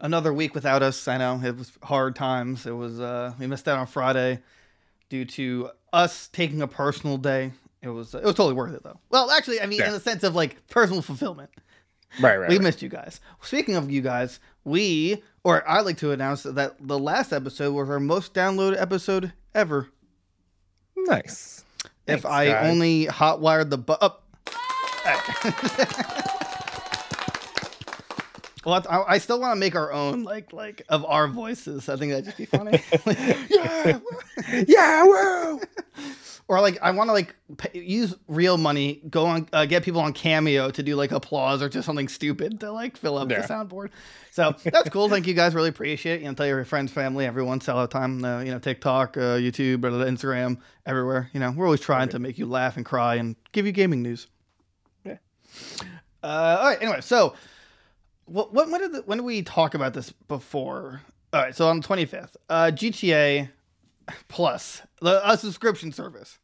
another 0.00 0.32
week 0.32 0.54
without 0.54 0.82
us. 0.82 1.06
I 1.08 1.16
know 1.18 1.40
it 1.44 1.56
was 1.56 1.72
hard 1.82 2.16
times. 2.16 2.66
It 2.66 2.72
was 2.76 3.00
uh, 3.00 3.32
we 3.38 3.46
missed 3.46 3.68
out 3.68 3.78
on 3.78 3.86
Friday 3.86 4.40
due 5.08 5.24
to 5.24 5.70
us 5.92 6.28
taking 6.28 6.62
a 6.62 6.68
personal 6.68 7.16
day. 7.18 7.52
It 7.82 7.88
was 7.88 8.14
it 8.14 8.22
was 8.24 8.34
totally 8.34 8.54
worth 8.54 8.74
it 8.74 8.82
though. 8.82 8.98
Well, 9.10 9.30
actually, 9.30 9.60
I 9.60 9.66
mean, 9.66 9.78
Yeah. 9.80 9.88
in 9.88 9.92
the 9.92 10.00
sense 10.00 10.24
of 10.24 10.34
like 10.34 10.66
personal 10.68 11.02
fulfillment. 11.02 11.50
Right, 12.20 12.36
right. 12.38 12.48
we 12.48 12.56
right. 12.56 12.64
missed 12.64 12.80
you 12.82 12.88
guys. 12.88 13.20
Speaking 13.42 13.76
of 13.76 13.90
you 13.90 14.00
guys, 14.00 14.40
we 14.64 15.22
or 15.44 15.66
I 15.68 15.80
like 15.80 15.98
to 15.98 16.10
announce 16.12 16.42
that 16.44 16.74
the 16.80 16.98
last 16.98 17.32
episode 17.32 17.72
was 17.74 17.88
our 17.90 18.00
most 18.00 18.32
downloaded 18.34 18.80
episode 18.80 19.32
ever. 19.54 19.88
Nice. 20.96 21.64
if 22.06 22.22
Thanks, 22.22 22.24
I 22.24 22.46
guys. 22.46 22.70
only 22.70 23.06
hotwired 23.06 23.70
the 23.70 23.78
bu- 23.78 23.92
up. 23.92 24.24
well, 28.68 28.84
I, 28.88 29.14
I 29.14 29.18
still 29.18 29.40
want 29.40 29.52
to 29.56 29.60
make 29.60 29.74
our 29.74 29.92
own 29.92 30.24
like 30.24 30.52
like 30.52 30.82
of 30.88 31.04
our 31.04 31.28
voices. 31.28 31.88
I 31.88 31.96
think 31.96 32.10
that'd 32.12 32.24
just 32.26 32.36
be 32.36 32.44
funny. 32.46 32.82
Like, 33.06 33.18
yeah. 33.50 33.98
Yeah, 34.68 35.04
woo! 35.04 35.60
Or 36.50 36.62
like 36.62 36.78
I 36.80 36.92
want 36.92 37.08
to 37.08 37.12
like 37.12 37.34
pay, 37.58 37.78
use 37.78 38.14
real 38.26 38.56
money, 38.56 39.02
go 39.10 39.26
on, 39.26 39.46
uh, 39.52 39.66
get 39.66 39.82
people 39.82 40.00
on 40.00 40.14
Cameo 40.14 40.70
to 40.70 40.82
do 40.82 40.96
like 40.96 41.12
applause 41.12 41.60
or 41.60 41.68
just 41.68 41.84
something 41.84 42.08
stupid 42.08 42.60
to 42.60 42.72
like 42.72 42.96
fill 42.96 43.18
up 43.18 43.30
Yeah. 43.30 43.42
the 43.42 43.48
soundboard. 43.52 43.90
So 44.30 44.54
that's 44.64 44.88
cool. 44.88 45.10
Thank 45.10 45.26
you 45.26 45.34
guys. 45.34 45.54
Really 45.54 45.68
appreciate 45.68 46.14
it. 46.14 46.20
You 46.22 46.28
know, 46.28 46.32
tell 46.32 46.46
your 46.46 46.64
friends, 46.64 46.90
family, 46.90 47.26
everyone. 47.26 47.60
Sell 47.60 47.78
out 47.78 47.90
time. 47.90 48.24
Uh, 48.24 48.40
you 48.40 48.50
know, 48.50 48.58
TikTok, 48.58 49.18
uh, 49.18 49.20
YouTube, 49.36 49.84
or 49.84 49.90
Instagram, 49.90 50.56
everywhere. 50.86 51.28
You 51.34 51.40
know, 51.40 51.50
we're 51.50 51.66
always 51.66 51.80
trying 51.82 52.08
to 52.10 52.18
make 52.18 52.38
you 52.38 52.46
laugh 52.46 52.78
and 52.78 52.86
cry 52.86 53.16
and 53.16 53.36
give 53.52 53.66
you 53.66 53.72
gaming 53.72 54.00
news. 54.00 54.26
Yeah. 55.04 55.18
Uh, 56.22 56.26
all 56.60 56.66
right. 56.70 56.78
Anyway, 56.80 57.02
so 57.02 57.34
what, 58.28 58.52
what 58.52 58.70
when 58.70 58.80
did 58.80 58.92
the, 58.92 59.02
when 59.02 59.18
did 59.18 59.24
we 59.24 59.42
talk 59.42 59.74
about 59.74 59.94
this 59.94 60.12
before? 60.28 61.02
All 61.32 61.42
right. 61.42 61.54
So 61.54 61.68
on 61.68 61.80
the 61.80 61.86
twenty 61.86 62.04
fifth, 62.04 62.36
uh, 62.48 62.70
GTA 62.74 63.50
Plus, 64.28 64.82
the 65.00 65.28
a 65.30 65.36
subscription 65.36 65.92
service. 65.92 66.38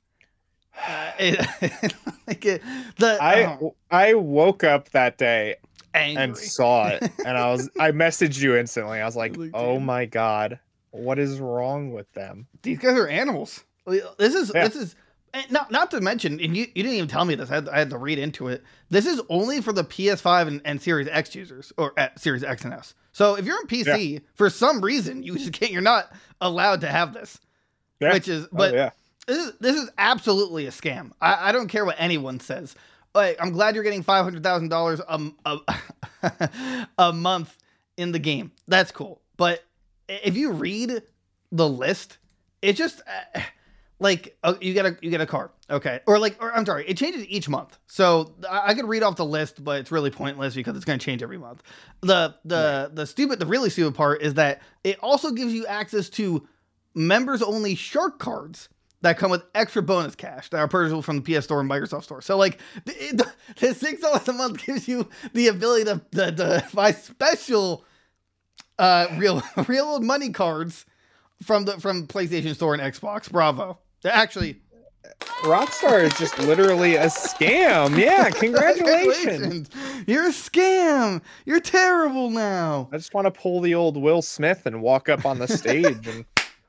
Uh, 0.88 1.12
it, 1.18 1.94
like 2.26 2.44
it, 2.44 2.62
the 2.98 3.16
I 3.22 3.44
oh, 3.60 3.74
I 3.90 4.14
woke 4.14 4.64
up 4.64 4.90
that 4.90 5.18
day 5.18 5.56
angry. 5.94 6.22
and 6.24 6.36
saw 6.36 6.88
it, 6.88 7.02
and 7.24 7.38
I 7.38 7.50
was 7.52 7.70
I 7.78 7.92
messaged 7.92 8.40
you 8.42 8.56
instantly. 8.56 9.00
I 9.00 9.04
was 9.04 9.16
like, 9.16 9.36
Like, 9.36 9.50
"Oh 9.54 9.78
my 9.78 10.04
god, 10.04 10.58
what 10.90 11.18
is 11.18 11.38
wrong 11.38 11.92
with 11.92 12.12
them?" 12.12 12.48
these 12.62 12.78
guys 12.78 12.98
are 12.98 13.06
animals. 13.08 13.62
This 13.86 14.34
is 14.34 14.50
Yeah. 14.54 14.66
this 14.66 14.76
is 14.76 14.96
and 15.34 15.50
not 15.52 15.70
not 15.70 15.90
to 15.90 16.00
mention, 16.00 16.40
and 16.40 16.56
you, 16.56 16.62
you 16.74 16.82
didn't 16.82 16.94
even 16.94 17.08
tell 17.08 17.24
me 17.26 17.34
this. 17.34 17.50
I 17.50 17.56
had, 17.56 17.68
I 17.68 17.78
had 17.80 17.90
to 17.90 17.98
read 17.98 18.18
into 18.18 18.48
it. 18.48 18.62
This 18.88 19.04
is 19.06 19.20
only 19.28 19.60
for 19.60 19.72
the 19.72 19.84
PS5 19.84 20.46
and, 20.48 20.60
and 20.64 20.80
Series 20.80 21.08
X 21.08 21.34
users 21.34 21.72
or 21.76 21.92
uh, 21.98 22.08
Series 22.16 22.42
X 22.44 22.64
and 22.64 22.72
S. 22.72 22.94
So 23.12 23.34
if 23.36 23.44
you're 23.44 23.56
on 23.58 23.66
PC, 23.66 24.22
for 24.34 24.48
some 24.48 24.80
reason 24.80 25.22
you 25.22 25.36
just 25.36 25.52
can't. 25.52 25.70
You're 25.72 25.82
not 25.82 26.10
allowed 26.40 26.80
to 26.82 26.88
have 26.88 27.12
this, 27.12 27.38
Yeah. 28.00 28.12
which 28.14 28.28
is 28.28 28.44
Oh, 28.46 28.48
but 28.52 28.72
yeah, 28.74 28.90
this 29.26 29.38
is 29.38 29.52
this 29.60 29.76
is 29.76 29.90
absolutely 29.98 30.66
a 30.66 30.70
scam. 30.70 31.10
I, 31.20 31.48
I 31.50 31.52
don't 31.52 31.68
care 31.68 31.84
what 31.84 31.96
anyone 31.98 32.40
says. 32.40 32.74
Like, 33.14 33.36
I'm 33.40 33.52
glad 33.52 33.74
you're 33.74 33.84
getting 33.84 34.02
five 34.02 34.24
hundred 34.24 34.42
thousand 34.42 34.68
dollars 34.70 35.00
a 35.06 35.58
a 36.98 37.12
month 37.12 37.56
in 37.96 38.12
the 38.12 38.18
game. 38.18 38.52
That's 38.66 38.90
cool. 38.90 39.20
But 39.36 39.64
if 40.08 40.36
you 40.36 40.52
read 40.52 41.02
the 41.52 41.68
list, 41.68 42.18
it 42.62 42.74
just 42.74 43.00
uh, 43.34 43.40
like 44.00 44.36
uh, 44.42 44.54
you 44.60 44.74
get 44.74 44.86
a 44.86 44.96
you 45.00 45.10
get 45.10 45.20
a 45.20 45.26
car, 45.26 45.50
okay, 45.70 46.00
or 46.06 46.18
like 46.18 46.36
or 46.42 46.52
I'm 46.52 46.66
sorry, 46.66 46.84
it 46.86 46.96
changes 46.96 47.24
each 47.26 47.48
month. 47.48 47.78
So 47.86 48.34
I, 48.48 48.70
I 48.70 48.74
could 48.74 48.86
read 48.86 49.02
off 49.02 49.16
the 49.16 49.24
list, 49.24 49.62
but 49.62 49.80
it's 49.80 49.92
really 49.92 50.10
pointless 50.10 50.54
because 50.54 50.76
it's 50.76 50.84
going 50.84 50.98
to 50.98 51.04
change 51.04 51.22
every 51.22 51.38
month. 51.38 51.62
The 52.00 52.34
the 52.44 52.90
the 52.92 53.06
stupid, 53.06 53.38
the 53.38 53.46
really 53.46 53.70
stupid 53.70 53.94
part 53.94 54.22
is 54.22 54.34
that 54.34 54.62
it 54.82 54.98
also 55.00 55.30
gives 55.30 55.52
you 55.52 55.66
access 55.66 56.08
to 56.10 56.46
members 56.94 57.42
only 57.42 57.74
shark 57.74 58.18
cards 58.18 58.68
that 59.04 59.18
come 59.18 59.30
with 59.30 59.44
extra 59.54 59.82
bonus 59.82 60.14
cash 60.14 60.48
that 60.48 60.58
are 60.58 60.68
purchasable 60.68 61.02
from 61.02 61.20
the 61.20 61.38
PS 61.38 61.44
Store 61.44 61.60
and 61.60 61.70
Microsoft 61.70 62.04
Store. 62.04 62.22
So 62.22 62.36
like 62.36 62.58
the, 62.86 62.92
the, 63.12 63.32
the 63.58 63.74
six 63.74 64.00
dollars 64.00 64.26
a 64.28 64.32
month 64.32 64.64
gives 64.64 64.88
you 64.88 65.08
the 65.34 65.48
ability 65.48 65.84
to, 65.84 66.02
to, 66.12 66.32
to 66.32 66.68
buy 66.74 66.92
special 66.92 67.84
uh 68.78 69.06
real 69.18 69.40
real 69.68 69.84
old 69.84 70.02
money 70.02 70.30
cards 70.30 70.84
from 71.42 71.64
the 71.64 71.78
from 71.80 72.06
PlayStation 72.06 72.54
Store 72.54 72.74
and 72.74 72.82
Xbox. 72.82 73.30
Bravo. 73.30 73.78
Actually, 74.04 74.60
Rockstar 75.42 76.02
is 76.02 76.14
just 76.14 76.38
literally 76.38 76.96
a 76.96 77.06
scam. 77.06 77.98
Yeah, 77.98 78.30
congratulations. 78.30 79.68
congratulations. 79.68 79.70
You're 80.06 80.26
a 80.26 80.32
scam. 80.32 81.22
You're 81.44 81.60
terrible 81.60 82.30
now. 82.30 82.88
I 82.92 82.96
just 82.96 83.14
want 83.14 83.26
to 83.26 83.30
pull 83.30 83.60
the 83.60 83.74
old 83.74 83.96
Will 83.96 84.22
Smith 84.22 84.66
and 84.66 84.80
walk 84.80 85.08
up 85.08 85.26
on 85.26 85.38
the 85.38 85.48
stage 85.48 86.06
and 86.06 86.24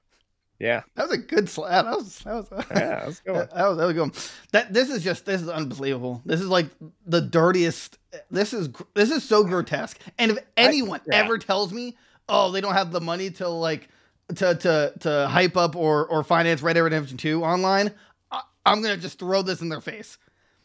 yeah, 0.60 0.84
That 0.96 1.10
was 1.10 1.18
a 1.18 1.22
good 1.22 1.50
slap. 1.50 1.86
That 1.86 1.98
was 1.98 2.20
that 2.20 2.34
was 2.34 2.48
yeah, 2.72 3.04
let's 3.06 3.20
go. 3.22 3.34
That 3.34 3.52
that 3.56 3.68
was 3.68 3.78
that 3.78 3.86
was 3.86 3.94
good. 3.94 4.34
That 4.52 4.74
this 4.74 4.90
is 4.90 5.04
just 5.04 5.26
this 5.26 5.42
is 5.42 5.50
unbelievable. 5.50 6.22
This 6.26 6.42
is 6.42 6.48
like 6.48 6.68
the 7.06 7.22
dirtiest. 7.22 7.98
This 8.32 8.54
is 8.54 8.70
this 8.94 9.12
is 9.12 9.24
so 9.24 9.44
grotesque. 9.44 10.00
And 10.18 10.32
if 10.32 10.40
anyone 10.58 11.02
yeah. 11.08 11.16
ever 11.16 11.38
tells 11.38 11.72
me, 11.72 11.98
oh, 12.30 12.52
they 12.52 12.62
don't 12.62 12.74
have 12.74 12.92
the 12.92 13.02
money 13.02 13.30
to 13.32 13.48
like 13.48 13.90
to 14.30 14.56
to 14.56 14.94
to 15.02 15.28
hype 15.28 15.58
up 15.58 15.76
or 15.76 16.08
or 16.08 16.24
finance 16.24 16.62
Red 16.62 16.74
Dead 16.74 16.82
Redemption 16.82 17.18
Two 17.18 17.44
online, 17.44 17.92
I, 18.32 18.42
I'm 18.66 18.82
gonna 18.82 18.98
just 18.98 19.20
throw 19.20 19.42
this 19.42 19.62
in 19.62 19.70
their 19.70 19.82
face. 19.82 20.18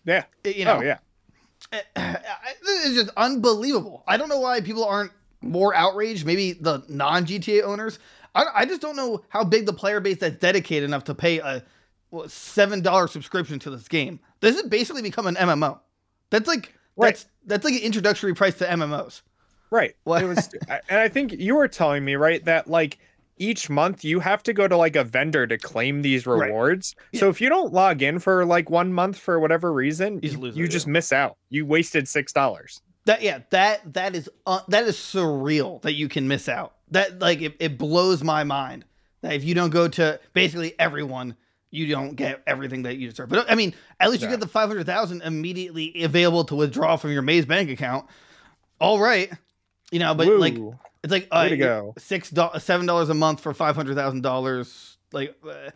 Yeah. 0.05 0.25
You 0.45 0.65
know, 0.65 0.79
oh 0.79 0.83
yeah. 0.83 0.99
Eh, 1.73 1.81
eh, 1.97 2.17
eh, 2.17 2.53
this 2.65 2.87
is 2.87 2.95
just 2.95 3.17
unbelievable. 3.17 4.03
I 4.09 4.17
don't 4.17 4.29
know 4.29 4.41
why 4.41 4.61
people 4.61 4.85
aren't 4.85 5.13
more 5.43 5.75
outraged. 5.75 6.25
Maybe 6.25 6.53
the 6.53 6.83
non 6.89 7.27
GTA 7.27 7.63
owners. 7.63 7.99
I, 8.35 8.45
I 8.55 8.65
just 8.65 8.81
don't 8.81 8.97
know 8.97 9.23
how 9.29 9.45
big 9.45 9.67
the 9.67 9.73
player 9.73 10.01
base 10.01 10.19
that's 10.19 10.37
dedicated 10.37 10.85
enough 10.89 11.05
to 11.05 11.15
pay 11.15 11.39
a 11.39 11.63
what, 12.11 12.31
seven 12.31 12.81
dollar 12.81 13.09
subscription 13.09 13.59
to 13.61 13.71
this 13.71 13.89
game. 13.89 14.21
This 14.41 14.57
has 14.57 14.65
basically 14.65 15.03
become 15.03 15.27
an 15.27 15.35
MMO. 15.37 15.79
That's 16.31 16.49
like 16.49 16.73
Right. 16.97 17.15
that's 17.15 17.27
that's 17.47 17.65
like 17.65 17.75
an 17.75 17.81
introductory 17.81 18.35
price 18.35 18.57
to 18.59 18.67
MMOs. 18.67 19.23
Right. 19.71 19.95
What? 20.05 20.23
It 20.23 20.27
was, 20.27 20.51
and 20.69 20.99
I 20.99 21.09
think 21.09 21.33
you 21.33 21.55
were 21.55 21.69
telling 21.69 22.05
me 22.05 22.17
right 22.17 22.45
that 22.45 22.69
like 22.69 22.99
each 23.41 23.69
month 23.69 24.05
you 24.05 24.21
have 24.21 24.43
to 24.45 24.53
go 24.53 24.69
to 24.69 24.77
like 24.77 24.95
a 24.95 25.03
vendor 25.03 25.47
to 25.47 25.59
claim 25.59 26.03
these 26.03 26.27
Right. 26.27 26.47
rewards. 26.47 26.95
So 27.15 27.29
if 27.29 27.41
you 27.41 27.49
don't 27.49 27.73
log 27.73 28.03
in 28.03 28.19
for 28.21 28.45
like 28.45 28.71
one 28.71 28.93
month 28.93 29.19
for 29.19 29.41
whatever 29.41 29.73
reason, 29.73 30.21
You 30.23 30.29
just 30.29 30.57
you, 30.57 30.69
just 30.69 30.87
miss 30.87 31.13
out. 31.13 31.37
You 31.49 31.67
wasted 31.67 32.07
six 32.07 32.33
dollars. 32.33 32.83
That 33.07 33.23
yeah, 33.23 33.41
that 33.51 33.95
that 33.95 34.15
is 34.15 34.29
uh, 34.47 34.61
that 34.69 34.85
is 34.85 34.97
surreal 34.97 35.81
that 35.83 35.95
you 35.95 36.09
can 36.09 36.29
miss 36.29 36.49
out. 36.49 36.75
That 36.91 37.19
like 37.19 37.41
it, 37.41 37.57
it 37.59 37.79
blows 37.79 38.23
my 38.23 38.45
mind 38.45 38.85
that 39.23 39.33
if 39.33 39.43
you 39.43 39.55
don't 39.55 39.71
go 39.71 39.89
to 39.89 40.21
basically 40.35 40.79
everyone, 40.79 41.35
you 41.71 41.87
don't 41.87 42.15
get 42.15 42.43
everything 42.47 42.83
that 42.83 42.99
you 42.99 43.09
deserve. 43.09 43.31
But 43.31 43.51
I 43.51 43.55
mean, 43.55 43.75
at 43.99 44.11
least 44.11 44.23
you 44.23 44.29
get 44.29 44.41
the 44.41 44.47
five 44.47 44.69
hundred 44.69 44.85
thousand 44.87 45.23
immediately 45.23 46.03
available 46.05 46.45
to 46.45 46.55
withdraw 46.55 46.97
from 46.97 47.11
your 47.13 47.23
Maze 47.23 47.47
bank 47.47 47.71
account. 47.71 48.07
All 48.81 49.01
right, 49.01 49.33
you 49.91 49.99
know, 49.99 50.15
but 50.15 50.27
like 50.29 50.55
Woo. 50.57 50.79
It's 51.03 51.13
like 51.13 51.25
Way 51.25 51.47
uh, 51.47 51.49
to 51.49 51.57
go. 51.57 51.95
six 51.99 52.31
dollars, 52.31 52.63
seven 52.63 52.87
dollars 52.87 53.09
a 53.09 53.15
month 53.15 53.41
for 53.41 53.55
five 53.55 53.77
hundred 53.77 53.97
thousand 53.97 54.23
dollars. 54.23 54.99
Like, 55.13 55.35
uh, 55.45 55.71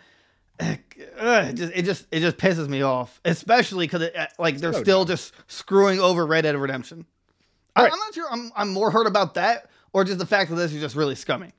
uh, 0.61 1.47
it 1.49 1.55
just 1.55 1.73
it 1.75 1.83
just 1.85 2.07
it 2.11 2.21
just 2.21 2.37
pisses 2.37 2.69
me 2.69 2.83
off, 2.83 3.21
especially 3.25 3.87
because 3.87 4.09
like 4.39 4.59
they're 4.59 4.73
still 4.73 5.05
just 5.05 5.33
screwing 5.47 6.01
over 6.01 6.27
Red 6.27 6.43
Dead 6.43 6.57
Redemption. 6.57 7.07
I, 7.77 7.85
Right. 7.85 7.93
I'm 7.93 7.99
not 7.99 8.15
sure. 8.15 8.27
I'm 8.31 8.53
I'm 8.55 8.73
more 8.73 8.91
hurt 8.91 9.07
about 9.07 9.35
that 9.35 9.71
or 9.93 10.05
just 10.05 10.19
the 10.19 10.27
fact 10.27 10.51
that 10.51 10.57
this 10.57 10.73
is 10.73 10.81
just 10.81 10.95
really 10.95 11.15
scummy. 11.15 11.53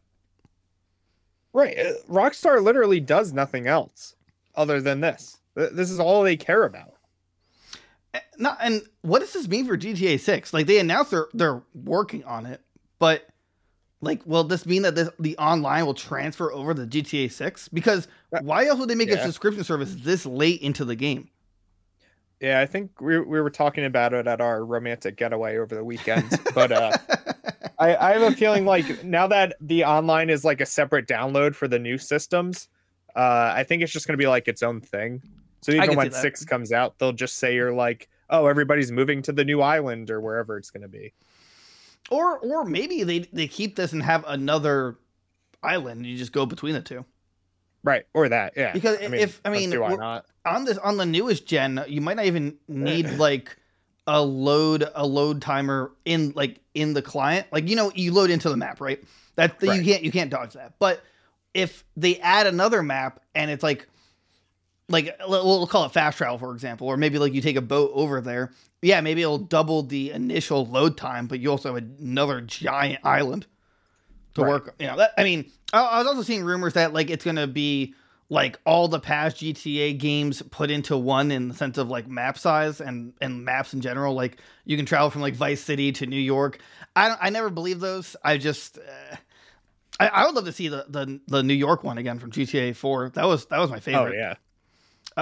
Right. 1.53 1.77
uh, 1.77 1.93
Rockstar 2.09 2.61
literally 2.61 2.99
does 2.99 3.33
nothing 3.33 3.65
else 3.65 4.15
other 4.55 4.81
than 4.81 4.99
this. 5.01 5.39
This 5.55 5.89
is 5.89 5.99
all 5.99 6.21
they 6.21 6.35
care 6.35 6.65
about. 6.65 6.95
Eh, 8.13 8.19
Not 8.37 8.57
and 8.61 8.81
what 9.01 9.19
does 9.19 9.33
this 9.33 9.47
mean 9.47 9.65
for 9.65 9.77
GTA 9.77 10.19
Six? 10.19 10.53
Like 10.53 10.67
they 10.67 10.79
announced 10.79 11.11
they're 11.11 11.27
they're 11.33 11.63
working 11.73 12.23
on 12.25 12.45
it, 12.45 12.61
but 12.99 13.27
like, 14.01 14.22
will 14.25 14.43
this 14.43 14.66
mean 14.66 14.84
that 14.84 14.96
this, 14.96 15.09
the 15.19 15.37
online 15.37 15.85
will 15.85 15.93
transfer 15.93 16.52
over 16.52 16.73
to 16.73 16.85
GTA 16.85 17.31
Six? 17.31 17.67
Because 17.69 18.08
Uh, 18.34 18.40
why 18.41 18.66
else 18.66 18.79
would 18.79 18.90
they 18.90 18.96
make 18.96 19.11
a 19.11 19.22
subscription 19.22 19.64
service 19.64 19.96
this 19.99 20.25
late 20.25 20.61
into 20.61 20.85
the 20.85 20.96
game? 20.96 21.29
Yeah, 22.41 22.59
I 22.59 22.66
think 22.66 22.99
we, 22.99 23.17
we 23.19 23.40
were 23.40 23.49
talking 23.49 23.85
about 23.85 24.14
it 24.14 24.28
at 24.28 24.41
our 24.41 24.66
romantic 24.66 25.16
getaway 25.16 25.58
over 25.58 25.73
the 25.73 25.84
weekend. 25.84 26.29
But 26.53 26.72
uh, 26.72 26.91
I, 27.79 27.96
I 27.96 28.11
have 28.11 28.22
a 28.22 28.35
feeling 28.35 28.66
like 28.66 29.03
now 29.03 29.28
that 29.28 29.55
the 29.61 29.85
online 29.85 30.29
is 30.29 30.43
like 30.43 30.61
a 30.61 30.66
separate 30.66 31.08
download 31.08 31.55
for 31.55 31.67
the 31.67 31.79
new 31.79 31.97
systems, 31.97 32.67
uh, 33.16 33.53
I 33.55 33.64
think 33.64 33.81
it's 33.81 33.91
just 33.91 34.05
going 34.05 34.17
to 34.17 34.22
be 34.22 34.28
like 34.28 34.47
its 34.47 34.61
own 34.64 34.81
thing. 34.81 35.23
So 35.61 35.72
even 35.72 35.96
when 35.96 36.11
six 36.11 36.46
comes 36.46 36.72
out, 36.72 36.99
they'll 36.99 37.14
just 37.14 37.37
say 37.37 37.55
you're 37.55 37.73
like, 37.73 38.09
oh, 38.29 38.46
everybody's 38.47 38.91
moving 38.91 39.22
to 39.23 39.31
the 39.31 39.46
new 39.46 39.61
island 39.61 40.11
or 40.11 40.19
wherever 40.22 40.58
it's 40.58 40.69
going 40.69 40.84
to 40.84 40.90
be. 40.90 41.14
Or 42.09 42.40
or 42.40 42.66
maybe 42.66 43.03
they 43.03 43.19
they 43.19 43.47
keep 43.47 43.75
this 43.75 43.93
and 43.93 44.03
have 44.03 44.23
another 44.28 44.97
island 45.63 46.02
and 46.02 46.05
you 46.05 46.17
just 46.17 46.31
go 46.31 46.46
between 46.46 46.73
the 46.73 46.81
two. 46.81 47.05
Right. 47.84 48.05
Or 48.13 48.28
that. 48.29 48.53
Yeah. 48.57 48.73
Because 48.73 48.97
if 48.99 49.41
I 49.46 49.49
mean 49.49 49.79
why 49.79 49.96
not? 49.96 50.25
on 50.46 50.66
this 50.66 50.78
on 50.79 50.97
the 50.97 51.05
newest 51.05 51.46
gen, 51.46 51.84
you 51.87 52.02
might 52.02 52.16
not 52.17 52.25
even 52.25 52.57
need 52.67 53.09
like 53.17 53.55
a 54.07 54.22
load 54.22 54.90
a 54.93 55.05
load 55.05 55.41
timer 55.41 55.91
in 56.03 56.34
like 56.35 56.59
in 56.73 56.93
the 56.93 57.02
client. 57.02 57.47
Like 57.52 57.67
you 57.69 57.75
know, 57.75 57.91
you 57.93 58.11
load 58.11 58.29
into 58.29 58.49
the 58.49 58.57
map, 58.57 58.81
right? 58.81 59.03
That 59.35 59.61
Right. 59.61 59.78
you 59.78 59.84
can't 59.84 60.03
you 60.03 60.11
can't 60.11 60.29
dodge 60.31 60.53
that. 60.53 60.73
But 60.79 61.02
if 61.53 61.85
they 61.96 62.17
add 62.19 62.47
another 62.47 62.81
map 62.84 63.22
and 63.34 63.49
it's 63.52 63.63
like 63.63 63.87
like 64.90 65.16
we'll 65.28 65.67
call 65.67 65.85
it 65.85 65.91
fast 65.91 66.17
travel 66.17 66.37
for 66.37 66.53
example, 66.53 66.87
or 66.87 66.97
maybe 66.97 67.17
like 67.20 67.34
you 67.34 67.41
take 67.41 67.55
a 67.55 67.61
boat 67.61 67.91
over 67.93 68.22
there. 68.22 68.52
Yeah, 68.82 69.02
maybe 69.02 69.22
it'll 69.22 69.37
double 69.40 69.84
the 69.84 70.11
initial 70.11 70.66
load 70.66 70.96
time, 70.97 71.28
but 71.28 71.40
you 71.40 71.49
also 71.49 71.73
have 71.73 71.84
another 71.99 72.41
giant 72.41 72.99
island 73.03 73.47
to 74.35 74.41
Right. 74.43 74.49
work. 74.49 74.76
You 74.79 74.87
know, 74.87 74.97
that, 74.97 75.14
I 75.17 75.23
mean, 75.23 75.52
I, 75.73 75.82
I 75.82 75.97
was 75.99 76.08
also 76.08 76.22
seeing 76.22 76.43
rumors 76.43 76.73
that 76.73 76.93
like 76.93 77.09
it's 77.09 77.26
gonna 77.26 77.47
be 77.47 77.96
like 78.29 78.59
all 78.66 78.87
the 78.87 78.99
past 78.99 79.37
GTA 79.37 79.97
games 79.97 80.41
put 80.52 80.70
into 80.72 80.97
one 80.97 81.31
in 81.31 81.47
the 81.47 81.53
sense 81.55 81.78
of 81.78 81.90
like 81.90 82.08
map 82.08 82.38
size 82.38 82.79
and 82.81 83.14
and 83.22 83.43
maps 83.46 83.73
in 83.73 83.81
general. 83.81 84.14
Like 84.14 84.38
you 84.66 84.78
can 84.78 84.85
travel 84.85 85.09
from 85.09 85.22
like 85.22 85.34
Vice 85.35 85.61
City 85.61 85.91
to 85.93 86.05
New 86.05 86.20
York. 86.20 86.59
I 86.96 87.08
don't, 87.08 87.20
I 87.22 87.29
never 87.29 87.49
believe 87.49 87.79
those. 87.79 88.16
I 88.23 88.38
just 88.38 88.78
uh, 88.78 89.16
I, 89.99 90.08
I 90.08 90.26
would 90.26 90.35
love 90.35 90.46
to 90.46 90.52
see 90.52 90.67
the, 90.67 90.85
the 90.90 91.20
the 91.28 91.41
New 91.43 91.53
York 91.53 91.84
one 91.84 91.97
again 91.97 92.20
from 92.20 92.31
GTA 92.31 92.76
Four. 92.76 93.09
That 93.09 93.26
was 93.26 93.46
that 93.47 93.58
was 93.59 93.70
my 93.72 93.79
favorite. 93.79 93.99
Oh 94.02 94.05
favorite. 94.05 94.17
yeah. 94.20 94.34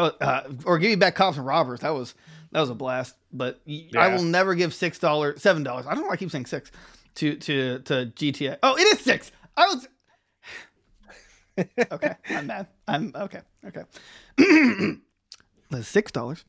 Was, 0.02 0.14
uh, 0.22 0.52
or 0.66 0.80
give 0.80 0.90
me 0.90 0.96
back 0.96 1.16
cops 1.16 1.38
and 1.38 1.46
robbers. 1.46 1.82
That 1.82 1.92
was 1.94 2.16
that 2.52 2.60
was 2.60 2.70
a 2.70 2.76
blast. 2.76 3.16
But 3.32 3.62
y 3.68 3.90
I 3.96 4.08
Yeah. 4.08 4.16
will 4.16 4.24
never 4.24 4.56
give 4.56 4.74
six 4.74 4.98
dollars, 5.00 5.42
seven 5.42 5.64
dollars. 5.64 5.86
I 5.86 5.94
don't 5.94 6.02
know 6.04 6.08
why 6.08 6.14
I 6.14 6.18
keep 6.18 6.32
saying 6.32 6.48
six 6.48 6.72
to 7.16 7.36
to 7.36 7.80
to 7.80 8.06
GTA. 8.16 8.58
Oh, 8.64 8.76
it 8.76 8.82
is 8.88 9.00
six. 9.00 9.32
I 9.56 9.68
was 9.68 9.88
okay. 11.92 12.16
I'm 12.30 12.48
mad. 12.48 12.68
I'm 12.88 13.12
okay. 13.16 13.42
Okay. 13.68 13.84
Six 15.82 16.12
dollars. 16.12 16.44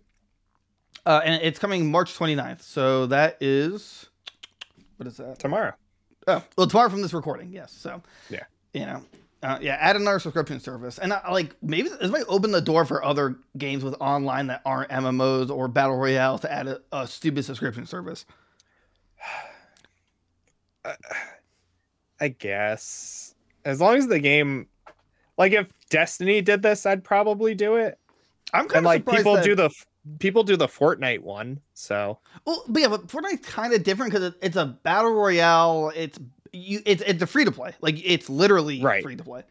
Uh, 1.07 1.21
and 1.25 1.43
it's 1.43 1.59
coming 1.59 1.91
March 1.91 2.17
29th. 2.19 2.63
So 2.63 3.07
that 3.07 3.37
is 3.41 4.07
what 4.97 5.07
is 5.07 5.17
that? 5.19 5.39
Tomorrow. 5.39 5.75
Oh, 6.27 6.43
well, 6.57 6.67
tomorrow 6.67 6.89
from 6.89 7.03
this 7.03 7.13
recording, 7.13 7.53
yes. 7.53 7.71
So, 7.73 8.03
Yeah. 8.31 8.45
you 8.73 8.87
know, 8.87 9.03
uh, 9.45 9.59
yeah, 9.61 9.77
add 9.79 9.97
another 9.97 10.19
subscription 10.19 10.59
service, 10.59 10.99
and 10.99 11.13
I, 11.13 11.31
like 11.31 11.55
maybe 11.63 11.91
this 11.91 12.11
might 12.11 12.25
open 12.29 12.51
the 12.51 12.63
door 12.63 12.87
for 12.87 13.05
other 13.05 13.37
games 13.59 13.85
with 13.85 13.95
online 14.01 14.47
that 14.47 14.63
aren't 14.65 14.91
MMOs 14.91 15.51
or 15.51 15.69
battle 15.69 15.97
royale 15.97 16.39
to 16.39 16.51
add 16.51 16.67
a, 16.67 16.81
a 16.93 17.07
stupid 17.07 17.45
subscription 17.45 17.85
service. 17.87 18.25
I 22.21 22.29
guess 22.29 23.35
as 23.65 23.81
long 23.81 23.97
as 23.97 24.07
the 24.07 24.21
game, 24.21 24.69
like 25.37 25.53
if 25.53 25.71
Destiny 25.91 26.41
did 26.41 26.63
this, 26.63 26.87
I'd 26.87 27.05
probably 27.05 27.55
do 27.55 27.77
it. 27.77 27.99
I'm 28.53 28.69
kind 28.69 28.79
And 28.79 28.87
of 28.87 28.87
like 28.87 29.07
people 29.07 29.35
that, 29.35 29.45
do 29.45 29.55
the 29.55 29.71
people 30.21 30.43
do 30.45 30.57
the 30.57 30.69
Fortnite 30.69 31.21
one, 31.23 31.61
so 31.75 32.19
well, 32.47 32.65
but 32.69 32.81
yeah, 32.81 32.89
but 32.89 33.09
Fortnite's 33.09 33.47
kind 33.47 33.73
of 33.75 33.83
different 33.83 34.13
because 34.13 34.29
it, 34.29 34.35
it's 34.43 34.57
a 34.57 34.67
battle 34.67 35.13
royale. 35.13 35.93
It's 35.95 36.19
you, 36.55 36.81
it's 36.87 37.03
it's 37.03 37.23
a 37.23 37.27
free 37.27 37.45
to 37.45 37.53
play. 37.53 37.75
Like 37.81 37.97
it's 38.05 38.29
literally 38.31 38.81
Right. 38.83 39.03
free 39.03 39.17
to 39.17 39.25
play. 39.25 39.43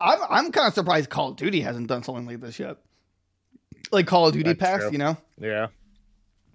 I'm 0.00 0.18
I'm 0.28 0.52
kind 0.52 0.68
of 0.68 0.74
surprised 0.74 1.10
Call 1.10 1.30
of 1.30 1.36
Duty 1.36 1.60
hasn't 1.60 1.86
done 1.88 2.02
something 2.02 2.26
like 2.26 2.40
this 2.40 2.58
yet. 2.58 2.78
Like 3.92 4.06
Call 4.06 4.26
of 4.26 4.32
Duty 4.32 4.52
That's 4.52 4.58
Pass, 4.60 4.80
true. 4.80 4.90
you 4.92 4.98
know. 4.98 5.16
yeah. 5.40 5.68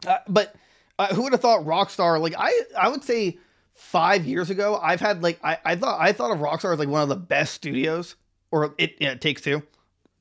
Uh, 0.06 0.18
but 0.28 0.56
uh, 1.00 1.14
who 1.14 1.24
would 1.24 1.32
have 1.32 1.42
thought 1.42 1.62
Rockstar? 1.66 2.20
Like 2.20 2.34
I, 2.38 2.52
I 2.78 2.90
would 2.90 3.04
say 3.04 3.38
five 3.74 4.26
years 4.26 4.50
ago, 4.50 4.78
I've 4.82 5.00
had 5.00 5.24
like 5.24 5.40
I, 5.44 5.58
I 5.64 5.76
thought 5.76 6.00
I 6.02 6.12
thought 6.12 6.32
of 6.32 6.40
Rockstar 6.40 6.74
as 6.74 6.80
like 6.80 6.90
one 6.90 7.04
of 7.04 7.10
the 7.10 7.16
best 7.16 7.54
studios, 7.54 8.16
or 8.52 8.74
it, 8.78 8.96
yeah, 9.00 9.12
it 9.12 9.22
takes 9.22 9.42
two, 9.42 9.62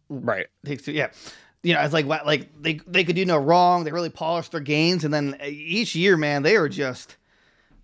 Right. 0.08 0.46
takes 0.64 0.82
two, 0.84 0.92
yeah. 0.92 1.08
You 1.62 1.74
know, 1.74 1.80
it's 1.82 1.92
like 1.92 2.06
like 2.06 2.48
they 2.62 2.80
they 2.86 3.04
could 3.04 3.16
do 3.16 3.24
no 3.24 3.38
wrong. 3.38 3.84
They 3.84 3.92
really 3.92 4.08
polished 4.10 4.52
their 4.52 4.60
games, 4.60 5.04
and 5.04 5.12
then 5.12 5.36
uh, 5.40 5.46
each 5.46 5.94
year, 5.94 6.16
man, 6.16 6.42
they 6.42 6.56
are 6.56 6.68
just 6.68 7.16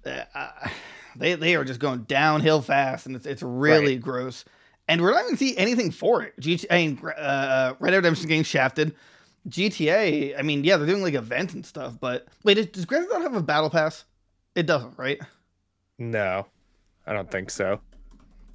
uh, 0.07 0.23
uh, 0.35 0.69
they 1.19 1.35
they 1.35 1.55
are 1.57 1.65
just 1.65 1.81
going 1.81 2.01
downhill 2.05 2.63
fast, 2.63 3.07
and 3.07 3.17
it's 3.17 3.27
it's 3.27 3.43
really 3.43 3.97
gross. 3.97 4.45
And 4.89 5.01
we're 5.01 5.13
not 5.13 5.25
even 5.25 5.37
see 5.37 5.57
anything 5.57 5.91
for 5.91 6.23
it. 6.23 6.35
G- 6.39 6.65
I 6.71 6.77
mean, 6.77 7.01
uh, 7.05 7.75
Red 7.81 7.91
Dead 7.91 7.97
Redemption 7.97 8.29
getting 8.29 8.45
shafted. 8.45 8.95
GTA, 9.49 10.39
I 10.39 10.43
mean, 10.43 10.65
yeah, 10.65 10.77
they're 10.77 10.87
doing 10.87 11.03
like 11.03 11.15
events 11.15 11.55
and 11.55 11.65
stuff, 11.65 11.99
but 12.01 12.27
wait, 12.43 12.55
does, 12.55 12.67
does 12.67 12.85
Grand 12.85 13.05
Theft 13.05 13.15
Auto 13.15 13.23
have 13.23 13.35
a 13.37 13.43
battle 13.43 13.71
pass? 13.71 14.05
It 14.57 14.67
doesn't, 14.67 14.99
right? 14.99 15.21
No, 15.99 16.47
I 17.07 17.13
don't 17.13 17.31
think 17.31 17.51
so. 17.51 17.81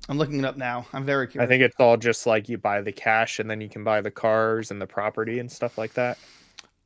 I'm 0.09 0.17
looking 0.17 0.39
it 0.39 0.45
up 0.45 0.57
now. 0.57 0.85
I'm 0.93 1.05
very 1.05 1.27
curious. 1.27 1.47
I 1.47 1.49
think 1.49 1.63
it's 1.63 1.75
all 1.79 1.95
just 1.95 2.27
like 2.27 2.49
you 2.49 2.57
buy 2.57 2.81
the 2.81 2.91
cash 2.91 3.39
and 3.39 3.49
then 3.49 3.61
you 3.61 3.69
can 3.69 3.83
buy 3.83 4.01
the 4.01 4.11
cars 4.11 4.71
and 4.71 4.81
the 4.81 4.87
property 4.87 5.39
and 5.39 5.49
stuff 5.51 5.77
like 5.77 5.93
that. 5.93 6.17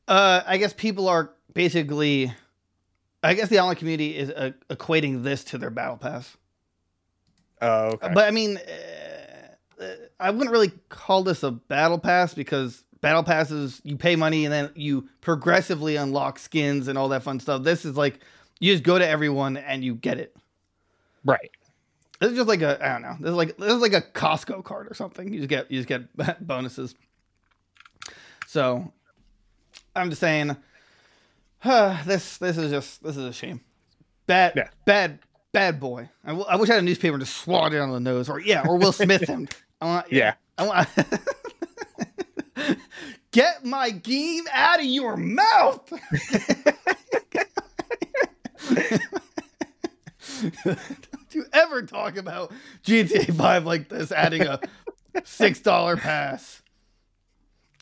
uh, 0.07 0.41
I 0.45 0.57
guess 0.57 0.73
people 0.73 1.07
are 1.07 1.31
basically, 1.53 2.31
I 3.25 3.33
guess 3.33 3.49
the 3.49 3.59
online 3.59 3.75
community 3.75 4.15
is 4.15 4.29
uh, 4.29 4.51
equating 4.69 5.23
this 5.23 5.43
to 5.45 5.57
their 5.57 5.69
battle 5.69 5.97
pass. 5.97 6.35
Oh, 7.61 7.87
okay. 7.87 8.11
But 8.13 8.27
I 8.27 8.31
mean, 8.31 8.57
uh, 8.57 9.81
uh, 9.83 9.87
I 10.19 10.29
wouldn't 10.29 10.51
really 10.51 10.71
call 10.89 11.23
this 11.23 11.43
a 11.43 11.51
battle 11.51 11.97
pass 11.97 12.33
because 12.33 12.83
battle 13.01 13.23
passes 13.23 13.81
you 13.83 13.97
pay 13.97 14.15
money 14.15 14.45
and 14.45 14.53
then 14.53 14.71
you 14.75 15.09
progressively 15.21 15.95
unlock 15.95 16.39
skins 16.39 16.87
and 16.87 16.97
all 16.97 17.09
that 17.09 17.23
fun 17.23 17.39
stuff. 17.39 17.63
This 17.63 17.85
is 17.85 17.97
like 17.97 18.19
you 18.59 18.71
just 18.71 18.83
go 18.83 18.97
to 18.99 19.07
everyone 19.07 19.57
and 19.57 19.83
you 19.83 19.95
get 19.95 20.19
it. 20.19 20.35
right. 21.23 21.51
This 22.19 22.31
is 22.31 22.37
just 22.37 22.47
like 22.47 22.61
a 22.61 22.77
I 22.83 22.93
don't 22.93 23.01
know. 23.01 23.17
This 23.19 23.29
is 23.31 23.35
like 23.35 23.57
this 23.57 23.73
is 23.73 23.81
like 23.81 23.93
a 23.93 24.01
Costco 24.01 24.63
card 24.63 24.89
or 24.89 24.93
something. 24.93 25.33
You 25.33 25.39
just 25.39 25.49
get 25.49 25.69
you 25.69 25.83
just 25.83 25.89
get 25.89 26.47
bonuses. 26.47 26.95
So 28.47 28.93
I'm 29.95 30.09
just 30.09 30.21
saying, 30.21 30.55
this 32.05 32.37
this 32.37 32.57
is 32.57 32.71
just 32.71 33.03
this 33.03 33.17
is 33.17 33.25
a 33.25 33.33
shame. 33.33 33.61
Bad 34.27 34.53
Yeah. 34.55 34.69
bad 34.85 35.19
bad 35.51 35.79
boy. 35.79 36.09
I, 36.23 36.27
w- 36.29 36.45
I 36.47 36.55
wish 36.57 36.69
I 36.69 36.73
had 36.75 36.83
a 36.83 36.85
newspaper 36.85 37.15
and 37.15 37.23
just 37.23 37.37
swat 37.37 37.73
it 37.73 37.79
on 37.79 37.91
the 37.91 37.99
nose, 37.99 38.29
or 38.29 38.39
yeah, 38.39 38.63
or 38.67 38.77
Will 38.77 38.91
Smith 38.91 39.27
him. 39.27 39.47
I 39.81 39.85
want, 39.85 40.11
Yeah. 40.11 40.35
I 40.57 40.67
want. 40.67 40.87
Get 43.31 43.65
my 43.65 43.89
game 43.89 44.45
out 44.53 44.79
of 44.79 44.85
your 44.85 45.17
mouth. 45.17 45.91
Don't 50.63 51.33
you 51.33 51.45
ever 51.53 51.83
talk 51.83 52.17
about 52.17 52.51
GTA 52.85 53.35
5 53.35 53.65
like 53.65 53.89
this, 53.89 54.11
adding 54.11 54.41
a 54.43 54.59
$6 55.15 55.99
pass. 55.99 56.61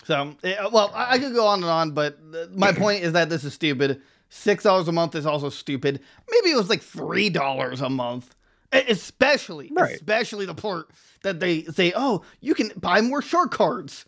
So, 0.05 0.35
eh, 0.43 0.55
well, 0.71 0.91
I, 0.93 1.17
could 1.19 1.33
go 1.33 1.47
on 1.47 1.61
and 1.61 1.69
on, 1.71 1.91
but 1.91 2.17
my 2.53 2.71
point 2.83 3.03
is 3.03 3.13
that 3.13 3.29
this 3.29 3.43
is 3.43 3.53
stupid. 3.53 4.01
$6 4.31 4.87
a 4.87 4.91
month 4.91 5.15
is 5.15 5.25
also 5.25 5.49
stupid. 5.49 5.99
Maybe 6.29 6.51
it 6.51 6.57
was 6.57 6.69
like 6.69 6.81
$3 6.81 7.81
a 7.81 7.89
month. 7.89 8.35
Especially, 8.71 9.69
Right. 9.71 9.93
especially 9.95 10.45
the 10.47 10.55
part 10.55 10.89
that 11.21 11.39
they 11.39 11.63
say, 11.65 11.93
oh, 11.95 12.23
you 12.41 12.55
can 12.55 12.71
buy 12.75 13.01
more 13.01 13.21
shark 13.21 13.51
cards. 13.51 14.05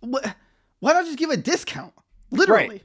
Why 0.00 0.22
not 0.82 1.04
just 1.04 1.18
give 1.18 1.28
a 1.30 1.36
discount? 1.36 1.92
Literally. 2.30 2.82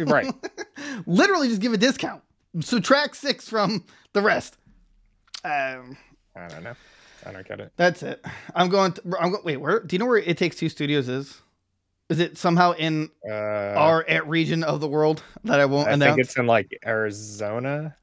Right. 0.00 0.32
Literally 1.06 1.48
just 1.48 1.60
give 1.60 1.72
a 1.72 1.76
discount. 1.78 2.22
Subtract 2.60 3.14
six 3.16 3.48
from 3.48 3.84
the 4.12 4.20
rest. 4.20 4.56
Um, 5.44 5.96
I 6.34 6.48
don't 6.48 6.64
know. 6.64 6.74
I 7.24 7.32
don't 7.32 7.46
get 7.46 7.60
it. 7.60 7.72
that's 7.76 8.02
it. 8.02 8.24
I'm 8.54 8.68
going. 8.68 8.92
To, 8.92 9.02
I'm 9.20 9.30
go, 9.30 9.38
wait. 9.44 9.58
Where 9.58 9.80
do 9.80 9.94
you 9.94 9.98
know 9.98 10.06
where 10.06 10.18
It 10.18 10.38
Takes 10.38 10.56
Two 10.56 10.68
Studios 10.68 11.08
is? 11.08 11.40
Is 12.08 12.20
it 12.20 12.38
somehow 12.38 12.72
in 12.72 13.10
Uh, 13.28 13.32
our 13.34 14.04
region 14.24 14.64
of 14.64 14.80
the 14.80 14.88
world 14.88 15.22
that 15.44 15.60
I 15.60 15.66
won't 15.66 15.88
I 15.88 15.92
announce? 15.92 16.16
think 16.16 16.26
it's 16.26 16.36
in 16.36 16.46
like 16.46 16.78
Arizona 16.86 17.94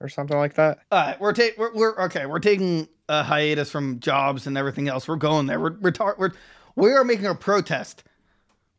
or 0.00 0.08
something 0.08 0.36
like 0.36 0.54
that. 0.54 0.78
All 0.90 0.98
right, 1.00 1.20
we're 1.20 1.32
taking 1.32 1.60
we're, 1.60 1.72
we're 1.74 2.04
okay. 2.06 2.26
We're 2.26 2.40
taking 2.40 2.88
a 3.08 3.22
hiatus 3.22 3.70
from 3.70 4.00
jobs 4.00 4.46
and 4.46 4.58
everything 4.58 4.88
else. 4.88 5.06
We're 5.06 5.16
going 5.16 5.46
there. 5.46 5.60
We're 5.60 5.76
we're 5.80 5.92
tar- 5.92 6.16
we're 6.18 6.32
we 6.74 6.90
are 6.92 7.04
making 7.04 7.26
a 7.26 7.34
protest. 7.34 8.02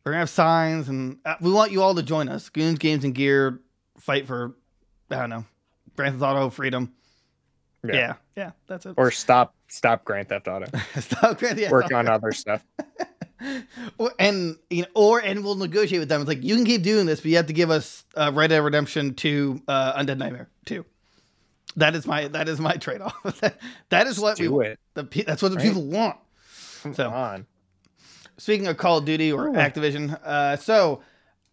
We're 0.03 0.11
gonna 0.11 0.19
have 0.19 0.29
signs 0.29 0.89
and 0.89 1.17
uh, 1.23 1.35
we 1.39 1.51
want 1.51 1.71
you 1.71 1.81
all 1.81 1.95
to 1.95 2.03
join 2.03 2.27
us. 2.27 2.49
Goons, 2.49 2.77
Games, 2.79 3.05
and 3.05 3.15
Gear 3.15 3.61
fight 3.99 4.27
for 4.27 4.53
I 5.09 5.15
don't 5.15 5.29
know, 5.29 5.45
Grand 5.95 6.19
Theft 6.19 6.23
Auto 6.23 6.49
freedom. 6.49 6.91
Yeah, 7.85 8.15
yeah, 8.35 8.51
that's 8.67 8.85
it. 8.85 8.95
Or 8.97 9.11
stop 9.11 9.55
stop 9.69 10.03
Grand 10.03 10.27
Theft 10.29 10.47
Auto. 10.49 10.65
Stop 10.99 11.39
Grand 11.39 11.57
yeah, 11.59 11.71
Work 11.71 11.91
on 11.93 12.07
other 12.09 12.31
stuff. 12.33 12.65
Or, 13.97 14.11
and 14.19 14.57
you 14.69 14.83
know, 14.83 14.87
or 14.95 15.19
and 15.19 15.43
we'll 15.43 15.55
negotiate 15.55 15.99
with 15.99 16.09
them. 16.09 16.21
It's 16.21 16.27
like 16.27 16.43
you 16.43 16.55
can 16.55 16.65
keep 16.65 16.83
doing 16.83 17.05
this, 17.05 17.19
but 17.21 17.29
you 17.31 17.37
have 17.37 17.47
to 17.47 17.53
give 17.53 17.69
us 17.71 18.03
uh, 18.15 18.31
Red 18.33 18.47
Dead 18.47 18.59
Redemption 18.59 19.13
Two, 19.15 19.61
uh, 19.67 19.93
Undead 19.99 20.17
Nightmare 20.17 20.49
Two. 20.65 20.85
That 21.75 21.95
is 21.95 22.05
my 22.05 22.27
that 22.29 22.47
is 22.49 22.59
my 22.59 22.73
trade 22.75 23.01
off. 23.01 23.15
that, 23.41 23.59
that 23.89 24.07
is 24.07 24.19
what 24.19 24.39
we 24.39 24.47
it. 24.67 24.79
the 24.93 25.03
that's 25.25 25.41
what 25.41 25.49
the 25.49 25.57
Right. 25.57 25.65
people 25.67 25.83
want. 25.83 26.17
Come 26.83 26.93
So- 26.93 27.09
on. 27.09 27.45
Speaking 28.37 28.65
of 28.67 28.77
Call 28.77 28.97
of 28.97 29.05
Duty 29.05 29.31
or 29.31 29.47
Ooh. 29.49 29.53
Activision, 29.53 30.19
uh, 30.23 30.55
so 30.57 31.01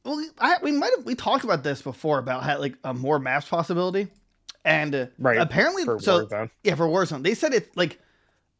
well, 0.04 0.24
I, 0.38 0.56
we 0.62 0.72
might 0.72 0.92
have 0.96 1.04
we 1.04 1.14
talked 1.14 1.44
about 1.44 1.62
this 1.62 1.82
before 1.82 2.18
about 2.18 2.42
how 2.42 2.58
like 2.58 2.74
a 2.84 2.94
more 2.94 3.18
maps 3.18 3.46
possibility, 3.48 4.08
and 4.64 4.94
uh, 4.94 5.06
Right, 5.18 5.36
apparently 5.38 5.84
For 5.84 6.00
so 6.00 6.24
Warzone. 6.26 6.50
yeah 6.64 6.74
for 6.76 6.86
Warzone 6.86 7.22
they 7.22 7.34
said 7.34 7.52
it 7.52 7.76
like 7.76 7.98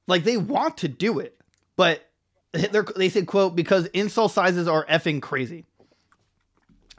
like 0.07 0.25
they 0.25 0.37
want 0.37 0.77
to 0.79 0.89
do 0.89 1.19
it, 1.19 1.41
but 1.77 2.07
they 2.97 3.09
said 3.09 3.27
quote 3.27 3.55
because 3.57 3.87
install 3.87 4.29
sizes 4.29 4.67
are 4.69 4.85
effing 4.87 5.23
crazy. 5.23 5.65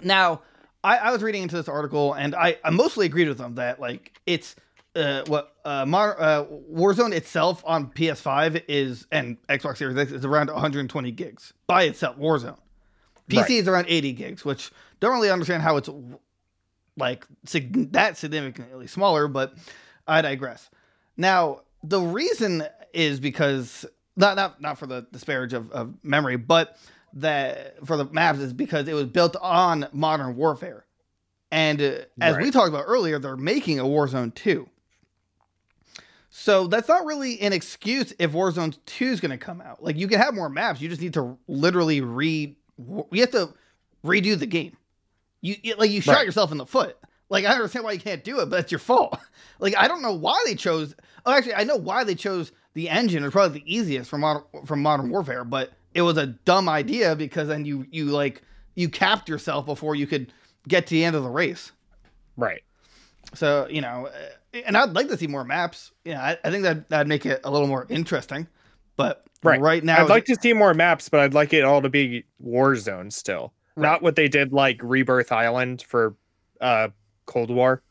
Now 0.04 0.42
I, 0.84 0.98
I 0.98 1.12
was 1.12 1.22
reading 1.22 1.44
into 1.44 1.56
this 1.56 1.68
article 1.68 2.14
and 2.14 2.34
I, 2.36 2.58
I 2.64 2.70
mostly 2.72 3.06
agreed 3.06 3.28
with 3.28 3.38
them 3.38 3.56
that 3.56 3.80
like 3.80 4.20
it's 4.26 4.56
uh, 4.96 5.24
what 5.28 5.56
uh, 5.64 5.86
Mar- 5.86 6.20
uh, 6.20 6.46
Warzone 6.74 7.14
itself 7.14 7.64
on 7.66 7.88
PS5 7.92 8.64
is 8.68 9.08
and 9.12 9.38
Xbox 9.48 9.78
Series 9.78 9.98
X 9.98 10.12
is 10.12 10.26
around 10.26 10.50
120 10.52 11.12
gigs 11.12 11.54
by 11.68 11.84
itself. 11.84 12.18
Warzone, 12.18 12.58
PC 13.30 13.38
Right. 13.40 13.50
is 13.52 13.68
around 13.68 13.86
80 13.88 14.14
gigs, 14.14 14.44
which 14.44 14.72
don't 15.00 15.14
really 15.14 15.30
understand 15.30 15.64
how 15.64 15.78
it's 15.78 15.90
like 16.98 17.26
sig- 17.46 17.94
that 17.94 18.18
significantly 18.18 18.88
smaller, 18.88 19.28
but 19.30 19.54
I 20.08 20.22
digress. 20.22 20.70
Now 21.16 21.62
the 21.84 22.02
reason 22.02 22.64
is 22.94 23.20
because 23.22 23.86
not 24.16 24.36
not 24.36 24.62
not 24.62 24.78
for 24.78 24.86
the 24.88 25.06
disparage 25.12 25.54
of, 25.54 25.72
of 25.72 25.94
memory, 26.04 26.36
but 26.38 26.78
that 27.14 27.86
for 27.86 27.98
the 27.98 28.06
maps 28.06 28.40
is 28.40 28.54
because 28.54 28.88
it 28.88 28.94
was 28.94 29.06
built 29.06 29.36
on 29.42 29.88
Modern 29.92 30.36
Warfare, 30.36 30.86
and 31.52 31.82
uh, 31.82 31.92
as 32.22 32.38
we 32.38 32.52
talked 32.52 32.70
about 32.70 32.86
earlier, 32.88 33.20
they're 33.20 33.36
making 33.38 33.80
a 33.80 33.84
Warzone 33.84 34.34
two. 34.34 34.68
So 36.30 36.68
that's 36.68 36.88
not 36.88 37.06
really 37.06 37.42
an 37.42 37.52
excuse 37.52 38.14
if 38.18 38.32
Warzone 38.32 38.78
2 38.86 39.06
is 39.06 39.20
going 39.20 39.32
to 39.32 39.38
come 39.38 39.60
out. 39.60 39.84
Like 39.84 39.98
you 39.98 40.08
can 40.08 40.20
have 40.20 40.34
more 40.34 40.48
maps, 40.50 40.80
you 40.80 40.88
just 40.88 41.02
need 41.02 41.14
to 41.16 41.38
literally 41.48 42.00
re 42.02 42.56
you 43.12 43.22
have 43.22 43.32
to 43.32 43.54
redo 44.06 44.40
the 44.40 44.46
game. 44.46 44.78
You 45.42 45.56
you- 45.62 45.76
like 45.76 45.92
you 45.92 46.00
shot 46.02 46.16
Right. 46.18 46.26
yourself 46.26 46.52
in 46.52 46.58
the 46.58 46.66
foot. 46.66 46.98
Like 47.30 47.46
I 47.46 47.54
understand 47.54 47.84
why 47.86 47.92
you 47.92 48.00
can't 48.00 48.24
do 48.24 48.40
it, 48.40 48.50
but 48.50 48.60
it's 48.62 48.72
your 48.72 48.80
fault. 48.80 49.18
Like 49.60 49.76
I 49.78 49.88
don't 49.88 50.02
know 50.02 50.14
why 50.14 50.42
they 50.48 50.56
chose. 50.56 50.96
Oh, 51.26 51.34
actually, 51.34 51.56
I 51.56 51.64
know 51.64 51.76
why 51.78 52.04
they 52.04 52.16
chose 52.16 52.52
the 52.74 52.90
engine. 52.90 53.24
It's 53.24 53.34
probably 53.34 53.60
the 53.60 53.74
easiest 53.76 54.10
from 54.10 54.22
modern 54.22 54.44
from 54.66 54.82
Modern 54.82 55.10
Warfare, 55.10 55.44
but 55.44 55.72
it 55.94 56.02
was 56.02 56.18
a 56.18 56.28
dumb 56.28 56.70
idea 56.70 57.16
because 57.16 57.48
then 57.48 57.66
you 57.66 57.86
you 57.92 58.06
like 58.06 58.42
you 58.76 58.90
capped 58.90 59.28
yourself 59.30 59.66
before 59.66 59.96
you 59.96 60.08
could 60.08 60.32
get 60.68 60.88
to 60.88 60.92
the 60.92 61.04
end 61.04 61.16
of 61.16 61.24
the 61.24 61.30
race. 61.30 61.72
Right. 62.38 62.62
So 63.34 63.68
you 63.70 63.82
know, 63.82 64.08
uh, 64.08 64.58
and 64.66 64.78
I'd 64.78 64.94
like 64.94 65.08
to 65.10 65.18
see 65.18 65.28
more 65.28 65.44
maps. 65.44 65.92
Yeah, 66.06 66.22
I, 66.22 66.38
I 66.44 66.52
think 66.52 66.64
that 66.64 66.90
that'd 66.90 67.08
make 67.08 67.26
it 67.26 67.42
a 67.44 67.52
little 67.52 67.68
more 67.68 67.86
interesting. 67.90 68.48
But 68.98 69.24
Right. 69.44 69.60
right 69.60 69.84
now, 69.84 70.04
I'd 70.04 70.10
like 70.10 70.26
to 70.26 70.36
see 70.36 70.54
more 70.54 70.74
maps, 70.76 71.10
but 71.10 71.20
I'd 71.22 71.34
like 71.34 71.52
it 71.52 71.64
all 71.64 71.82
to 71.82 71.90
be 71.90 72.26
Warzone 72.46 73.12
still. 73.12 73.54
Right. 73.76 73.90
Not 73.90 74.02
what 74.04 74.16
they 74.16 74.28
did 74.28 74.54
like 74.54 74.80
Rebirth 74.84 75.32
Island 75.32 75.82
for 75.82 76.16
uh 76.60 76.90
Cold 77.26 77.50
War 77.50 77.82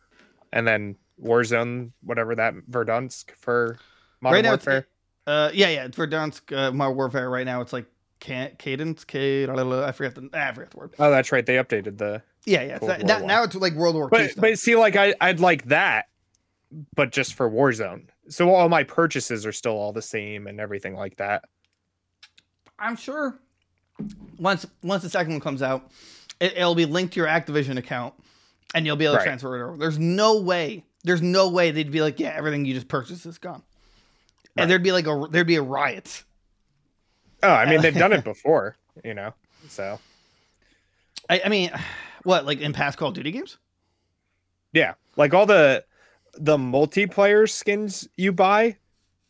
and 0.52 0.66
then 0.66 0.96
Warzone, 1.22 1.90
whatever 2.02 2.34
that 2.34 2.54
Verdansk 2.70 3.30
for 3.32 3.78
Modern 4.20 4.36
right 4.36 4.42
now, 4.44 4.50
Warfare. 4.50 4.86
uh, 5.26 5.50
yeah, 5.52 5.68
yeah, 5.68 5.88
Verdansk 5.88 6.56
uh, 6.56 6.72
Modern 6.72 6.96
Warfare 6.96 7.30
right 7.30 7.46
now, 7.46 7.60
it's 7.60 7.72
like 7.72 7.86
can- 8.20 8.54
cadence, 8.58 9.04
K, 9.04 9.44
I 9.44 9.92
forget 9.92 10.14
the, 10.14 10.28
ah, 10.34 10.38
I 10.48 10.52
forget 10.52 10.70
the 10.70 10.76
word. 10.78 10.94
Oh, 10.98 11.10
that's 11.10 11.32
right. 11.32 11.44
They 11.44 11.56
updated 11.56 11.98
the 11.98 12.22
Yeah, 12.44 12.62
yeah. 12.62 12.76
It's 12.76 12.86
that, 12.86 13.24
now, 13.24 13.42
it's 13.44 13.54
like 13.54 13.74
World 13.74 13.94
War 13.94 14.04
II. 14.04 14.08
But 14.10 14.36
but 14.36 14.58
see 14.58 14.76
like 14.76 14.96
I 14.96 15.14
I'd 15.20 15.40
like 15.40 15.66
that 15.66 16.06
but 16.94 17.10
just 17.12 17.34
for 17.34 17.50
Warzone. 17.50 18.04
So 18.28 18.54
all 18.54 18.68
my 18.68 18.84
purchases 18.84 19.44
are 19.44 19.52
still 19.52 19.72
all 19.72 19.92
the 19.92 20.02
same 20.02 20.46
and 20.46 20.60
everything 20.60 20.94
like 20.94 21.16
that. 21.16 21.44
I'm 22.78 22.96
sure 22.96 23.38
once 24.38 24.66
once 24.82 25.02
the 25.02 25.10
second 25.10 25.32
one 25.32 25.40
comes 25.40 25.62
out, 25.62 25.90
it, 26.40 26.56
it'll 26.56 26.74
be 26.74 26.86
linked 26.86 27.14
to 27.14 27.20
your 27.20 27.28
Activision 27.28 27.76
account, 27.76 28.14
and 28.74 28.86
you'll 28.86 28.96
be 28.96 29.04
able 29.04 29.14
to 29.14 29.18
Right. 29.18 29.24
transfer 29.26 29.56
it 29.58 29.66
over. 29.66 29.76
There's 29.76 29.98
no 29.98 30.40
way. 30.40 30.84
There's 31.04 31.22
no 31.22 31.48
way 31.48 31.70
they'd 31.70 31.90
be 31.90 32.02
like, 32.02 32.20
yeah, 32.20 32.30
everything 32.36 32.64
you 32.64 32.74
just 32.74 32.88
purchased 32.88 33.24
is 33.26 33.38
gone, 33.38 33.62
Right. 34.56 34.62
and 34.62 34.70
there'd 34.70 34.82
be 34.82 34.92
like 34.92 35.06
a 35.06 35.26
there'd 35.30 35.46
be 35.46 35.56
a 35.56 35.62
riot. 35.62 36.24
Oh, 37.42 37.50
I 37.50 37.64
mean 37.68 37.80
they've 37.80 37.94
done 37.94 38.12
it 38.12 38.24
before, 38.24 38.76
you 39.04 39.14
know. 39.14 39.32
So 39.68 39.98
I, 41.28 41.42
I 41.44 41.48
mean, 41.48 41.70
what 42.24 42.44
like 42.44 42.60
in 42.60 42.72
past 42.72 42.98
Call 42.98 43.08
of 43.08 43.14
Duty 43.14 43.30
games? 43.30 43.56
Yeah, 44.72 44.94
like 45.16 45.32
all 45.34 45.46
the 45.46 45.84
the 46.34 46.56
multiplayer 46.58 47.48
skins 47.50 48.06
you 48.16 48.32
buy, 48.32 48.76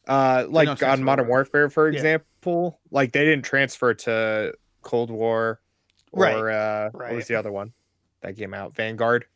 uh, 0.09 0.47
like 0.49 0.83
on 0.83 1.03
Modern. 1.05 1.29
Warfare, 1.29 1.71
for 1.71 1.89
Yeah. 1.91 1.97
example, 1.99 2.81
like 2.91 3.13
they 3.13 3.25
didn't 3.25 3.45
transfer 3.45 3.95
to 3.95 4.55
Cold 4.83 5.11
War 5.11 5.61
or 6.13 6.21
Right, 6.23 6.55
uh, 6.55 6.91
what 6.91 7.13
was 7.13 7.27
the 7.29 7.37
other 7.37 7.53
one 7.53 7.73
that 8.23 8.37
came 8.37 8.53
out? 8.55 8.75
Vanguard. 8.75 9.27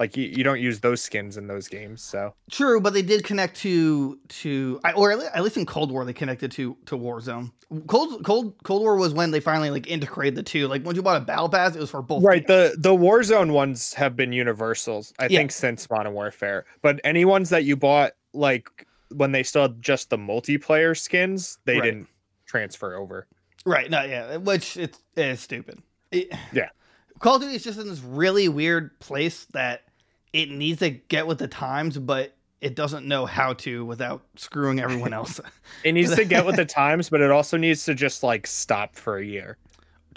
Like 0.00 0.16
you, 0.16 0.24
you 0.26 0.42
don't 0.42 0.60
use 0.60 0.80
those 0.80 1.02
skins 1.02 1.36
in 1.36 1.46
those 1.46 1.68
games, 1.68 2.00
so 2.02 2.34
True, 2.50 2.80
but 2.80 2.94
they 2.94 3.02
did 3.02 3.22
connect 3.22 3.56
to 3.58 4.18
to 4.40 4.80
I- 4.82 4.92
or 4.92 5.12
at 5.12 5.42
least 5.42 5.58
in 5.58 5.66
Cold 5.66 5.92
War 5.92 6.04
they 6.06 6.14
connected 6.14 6.50
to 6.52 6.74
to 6.86 6.96
Warzone. 6.96 7.52
Cold 7.86 8.24
Cold 8.24 8.54
Cold 8.64 8.80
War 8.80 8.96
was 8.96 9.12
when 9.12 9.30
they 9.30 9.40
finally 9.40 9.68
like 9.70 9.86
integrated 9.88 10.36
the 10.36 10.42
two. 10.42 10.66
Like 10.68 10.82
when 10.84 10.96
you 10.96 11.02
bought 11.02 11.20
a 11.20 11.24
battle 11.24 11.50
pass, 11.50 11.76
it 11.76 11.80
was 11.80 11.90
for 11.90 12.00
both. 12.00 12.24
right. 12.24 12.44
games. 12.46 12.72
The 12.76 12.80
the 12.80 12.96
Warzone 12.96 13.52
ones 13.52 13.92
have 13.94 14.16
been 14.16 14.32
universals, 14.32 15.12
I 15.18 15.24
Yeah. 15.26 15.38
think, 15.40 15.52
since 15.52 15.88
Modern 15.90 16.14
Warfare. 16.14 16.64
But 16.80 16.98
any 17.04 17.26
ones 17.26 17.50
that 17.50 17.64
you 17.64 17.76
bought, 17.76 18.12
like 18.32 18.86
when 19.10 19.32
they 19.32 19.42
still 19.42 19.62
had 19.62 19.82
just 19.82 20.08
the 20.08 20.16
multiplayer 20.16 20.98
skins, 20.98 21.58
they 21.66 21.74
Right. 21.74 21.82
didn't 21.84 22.08
transfer 22.46 22.94
over. 22.94 23.26
Right. 23.66 23.90
No, 23.90 24.02
yeah, 24.02 24.38
which 24.38 24.78
it's 24.78 24.98
it's 25.14 25.42
stupid. 25.42 25.82
It- 26.10 26.32
Yeah. 26.54 26.70
Call 27.18 27.36
of 27.36 27.42
Duty 27.42 27.56
is 27.56 27.62
just 27.64 27.78
in 27.78 27.86
this 27.86 28.00
really 28.00 28.48
weird 28.48 28.98
place 28.98 29.44
that 29.52 29.82
it 30.32 30.50
needs 30.50 30.80
to 30.80 30.90
get 30.90 31.26
with 31.26 31.38
the 31.38 31.48
times, 31.48 31.98
but 31.98 32.34
it 32.60 32.74
doesn't 32.74 33.06
know 33.06 33.26
how 33.26 33.54
to 33.54 33.84
without 33.84 34.22
screwing 34.36 34.80
everyone 34.80 35.12
else. 35.12 35.40
It 35.82 35.92
needs 35.92 36.14
to 36.14 36.26
get 36.26 36.44
with 36.44 36.56
the 36.56 36.66
times, 36.66 37.08
but 37.08 37.22
it 37.22 37.30
also 37.30 37.56
needs 37.56 37.86
to 37.86 37.94
just 37.94 38.22
like 38.22 38.46
stop 38.46 38.96
for 38.96 39.16
a 39.16 39.24
year 39.24 39.56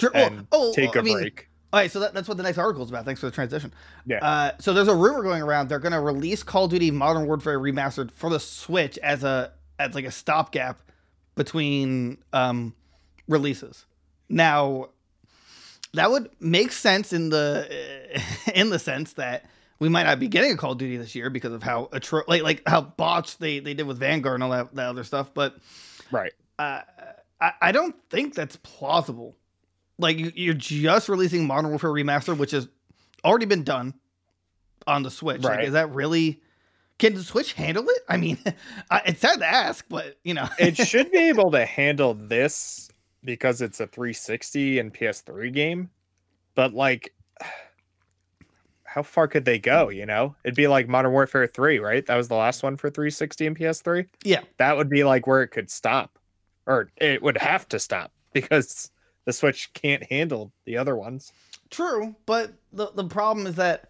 oh, 0.03 0.09
and 0.13 0.47
oh, 0.51 0.73
take 0.73 0.95
I 0.97 0.99
a 0.99 1.03
mean, 1.03 1.17
break. 1.17 1.49
All 1.71 1.79
right, 1.79 1.89
so 1.89 1.99
that, 2.01 2.13
that's 2.13 2.27
what 2.27 2.37
the 2.37 2.43
next 2.43 2.57
article 2.57 2.83
is 2.83 2.89
about. 2.89 3.05
Thanks 3.05 3.21
for 3.21 3.27
the 3.27 3.31
transition. 3.31 3.73
Yeah. 4.05 4.23
Uh, 4.23 4.51
so 4.59 4.73
there's 4.73 4.87
a 4.87 4.95
rumor 4.95 5.23
going 5.23 5.41
around 5.41 5.69
they're 5.69 5.79
going 5.79 5.93
to 5.93 5.99
release 5.99 6.43
Call 6.43 6.65
of 6.65 6.71
Duty 6.71 6.91
Modern 6.91 7.25
Warfare 7.25 7.59
Remastered 7.59 8.11
for 8.11 8.29
the 8.29 8.39
Switch 8.39 8.97
as 8.99 9.23
a 9.23 9.53
as 9.79 9.95
like 9.95 10.05
a 10.05 10.11
stopgap 10.11 10.81
between 11.35 12.17
um, 12.31 12.75
releases. 13.27 13.85
Now, 14.29 14.89
that 15.93 16.11
would 16.11 16.29
make 16.39 16.71
sense 16.71 17.13
in 17.13 17.29
the 17.29 18.21
in 18.53 18.69
the 18.69 18.79
sense 18.79 19.13
that 19.13 19.45
we 19.83 19.89
might 19.89 20.03
not 20.03 20.17
be 20.19 20.29
getting 20.29 20.51
a 20.53 20.57
Call 20.57 20.71
of 20.71 20.77
Duty 20.77 20.95
this 20.95 21.13
year 21.13 21.29
because 21.29 21.51
of 21.51 21.61
how 21.61 21.89
atro- 21.91 22.23
like 22.27 22.41
like 22.41 22.63
how 22.65 22.79
botched 22.81 23.39
they 23.39 23.59
they 23.59 23.73
did 23.73 23.85
with 23.85 23.99
Vanguard 23.99 24.35
and 24.35 24.43
all 24.43 24.51
that, 24.51 24.73
that 24.75 24.87
other 24.87 25.03
stuff. 25.03 25.33
But 25.33 25.57
Right. 26.09 26.31
uh, 26.57 26.81
I, 27.41 27.51
I 27.61 27.71
don't 27.73 27.95
think 28.09 28.33
that's 28.33 28.55
plausible. 28.63 29.35
Like 29.99 30.17
you- 30.17 30.31
you're 30.35 30.53
just 30.53 31.09
releasing 31.09 31.45
Modern 31.45 31.69
Warfare 31.69 31.89
Remastered, 31.91 32.37
which 32.37 32.51
has 32.51 32.67
already 33.25 33.45
been 33.45 33.63
done 33.63 33.93
on 34.87 35.03
the 35.03 35.11
Switch. 35.11 35.41
Like, 35.41 35.57
Right. 35.57 35.65
is 35.67 35.73
that 35.73 35.91
really? 35.91 36.41
Can 36.99 37.15
the 37.15 37.23
Switch 37.23 37.53
handle 37.53 37.83
it? 37.89 38.01
I 38.07 38.15
mean, 38.17 38.37
it's 39.05 39.19
sad 39.21 39.39
to 39.39 39.45
ask, 39.45 39.85
but 39.89 40.17
you 40.23 40.33
know, 40.33 40.47
It 40.57 40.77
should 40.77 41.11
be 41.11 41.17
able 41.29 41.51
to 41.51 41.65
handle 41.65 42.13
this 42.13 42.89
because 43.23 43.61
it's 43.61 43.79
a 43.81 43.87
360 43.87 44.79
and 44.79 44.93
PS3 44.93 45.51
game. 45.53 45.89
But 46.55 46.73
like 46.73 47.13
how 48.93 49.01
far 49.01 49.27
could 49.27 49.45
they 49.45 49.57
go, 49.57 49.89
you 49.89 50.05
know? 50.05 50.35
It'd 50.43 50.55
be 50.55 50.67
like 50.67 50.87
Modern 50.87 51.11
Warfare 51.11 51.47
3, 51.47 51.79
right? 51.79 52.05
That 52.05 52.15
was 52.15 52.27
the 52.27 52.35
last 52.35 52.61
one 52.61 52.77
for 52.77 52.91
360 52.91 53.47
and 53.47 53.57
PS3. 53.57 54.07
Yeah. 54.23 54.41
That 54.57 54.77
would 54.77 54.87
be 54.87 55.03
like 55.03 55.25
where 55.25 55.41
it 55.41 55.47
could 55.47 55.71
stop. 55.71 56.19
Or 56.67 56.91
it 56.97 57.23
would 57.23 57.39
have 57.39 57.67
to 57.69 57.79
stop 57.79 58.11
because 58.33 58.91
the 59.25 59.33
Switch 59.33 59.73
can't 59.73 60.03
handle 60.03 60.51
the 60.65 60.77
other 60.77 60.95
ones. 60.95 61.33
True, 61.71 62.15
but 62.27 62.53
the 62.71 62.91
the 62.93 63.05
problem 63.05 63.47
is 63.47 63.55
that 63.55 63.89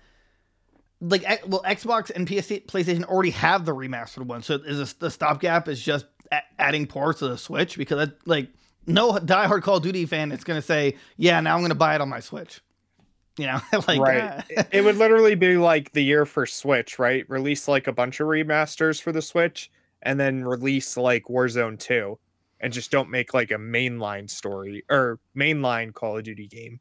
like 1.01 1.23
well, 1.45 1.61
Xbox 1.63 2.09
and 2.09 2.25
PS 2.25 2.47
PlayStation 2.65 3.03
already 3.03 3.31
have 3.31 3.65
the 3.65 3.75
remastered 3.75 4.25
one, 4.25 4.41
so 4.41 4.55
is 4.55 4.77
this, 4.77 4.93
the 4.93 5.11
stopgap 5.11 5.67
is 5.67 5.81
just 5.81 6.05
a- 6.31 6.41
adding 6.57 6.87
ports 6.87 7.19
to 7.19 7.27
the 7.27 7.37
Switch 7.37 7.77
because 7.77 7.97
that, 7.97 8.25
like 8.25 8.47
no 8.87 9.11
diehard 9.11 9.63
Call 9.63 9.77
of 9.77 9.83
Duty 9.83 10.05
fan 10.05 10.31
is 10.31 10.45
going 10.45 10.57
to 10.57 10.65
say, 10.65 10.95
yeah, 11.17 11.41
now 11.41 11.55
I'm 11.55 11.59
going 11.59 11.69
to 11.69 11.75
buy 11.75 11.93
it 11.95 11.99
on 11.99 12.07
my 12.07 12.21
Switch. 12.21 12.61
You 13.37 13.47
know, 13.47 13.61
like 13.87 13.99
right. 13.99 14.43
ah. 14.57 14.63
it 14.71 14.83
would 14.83 14.97
literally 14.97 15.35
be 15.35 15.57
like 15.57 15.91
the 15.93 16.03
year 16.03 16.25
for 16.25 16.45
Switch, 16.45 16.99
right? 16.99 17.27
Release 17.29 17.67
like 17.67 17.87
a 17.87 17.93
bunch 17.93 18.19
of 18.19 18.27
remasters 18.27 19.01
for 19.01 19.11
the 19.11 19.21
Switch 19.21 19.71
and 20.01 20.19
then 20.19 20.43
release 20.43 20.97
like 20.97 21.25
Warzone 21.25 21.79
2 21.79 22.19
and 22.59 22.71
just 22.71 22.91
don't 22.91 23.09
make 23.09 23.33
like 23.33 23.51
a 23.51 23.55
mainline 23.55 24.29
story 24.29 24.83
or 24.89 25.19
mainline 25.35 25.93
Call 25.93 26.17
of 26.17 26.23
Duty 26.23 26.47
game. 26.47 26.79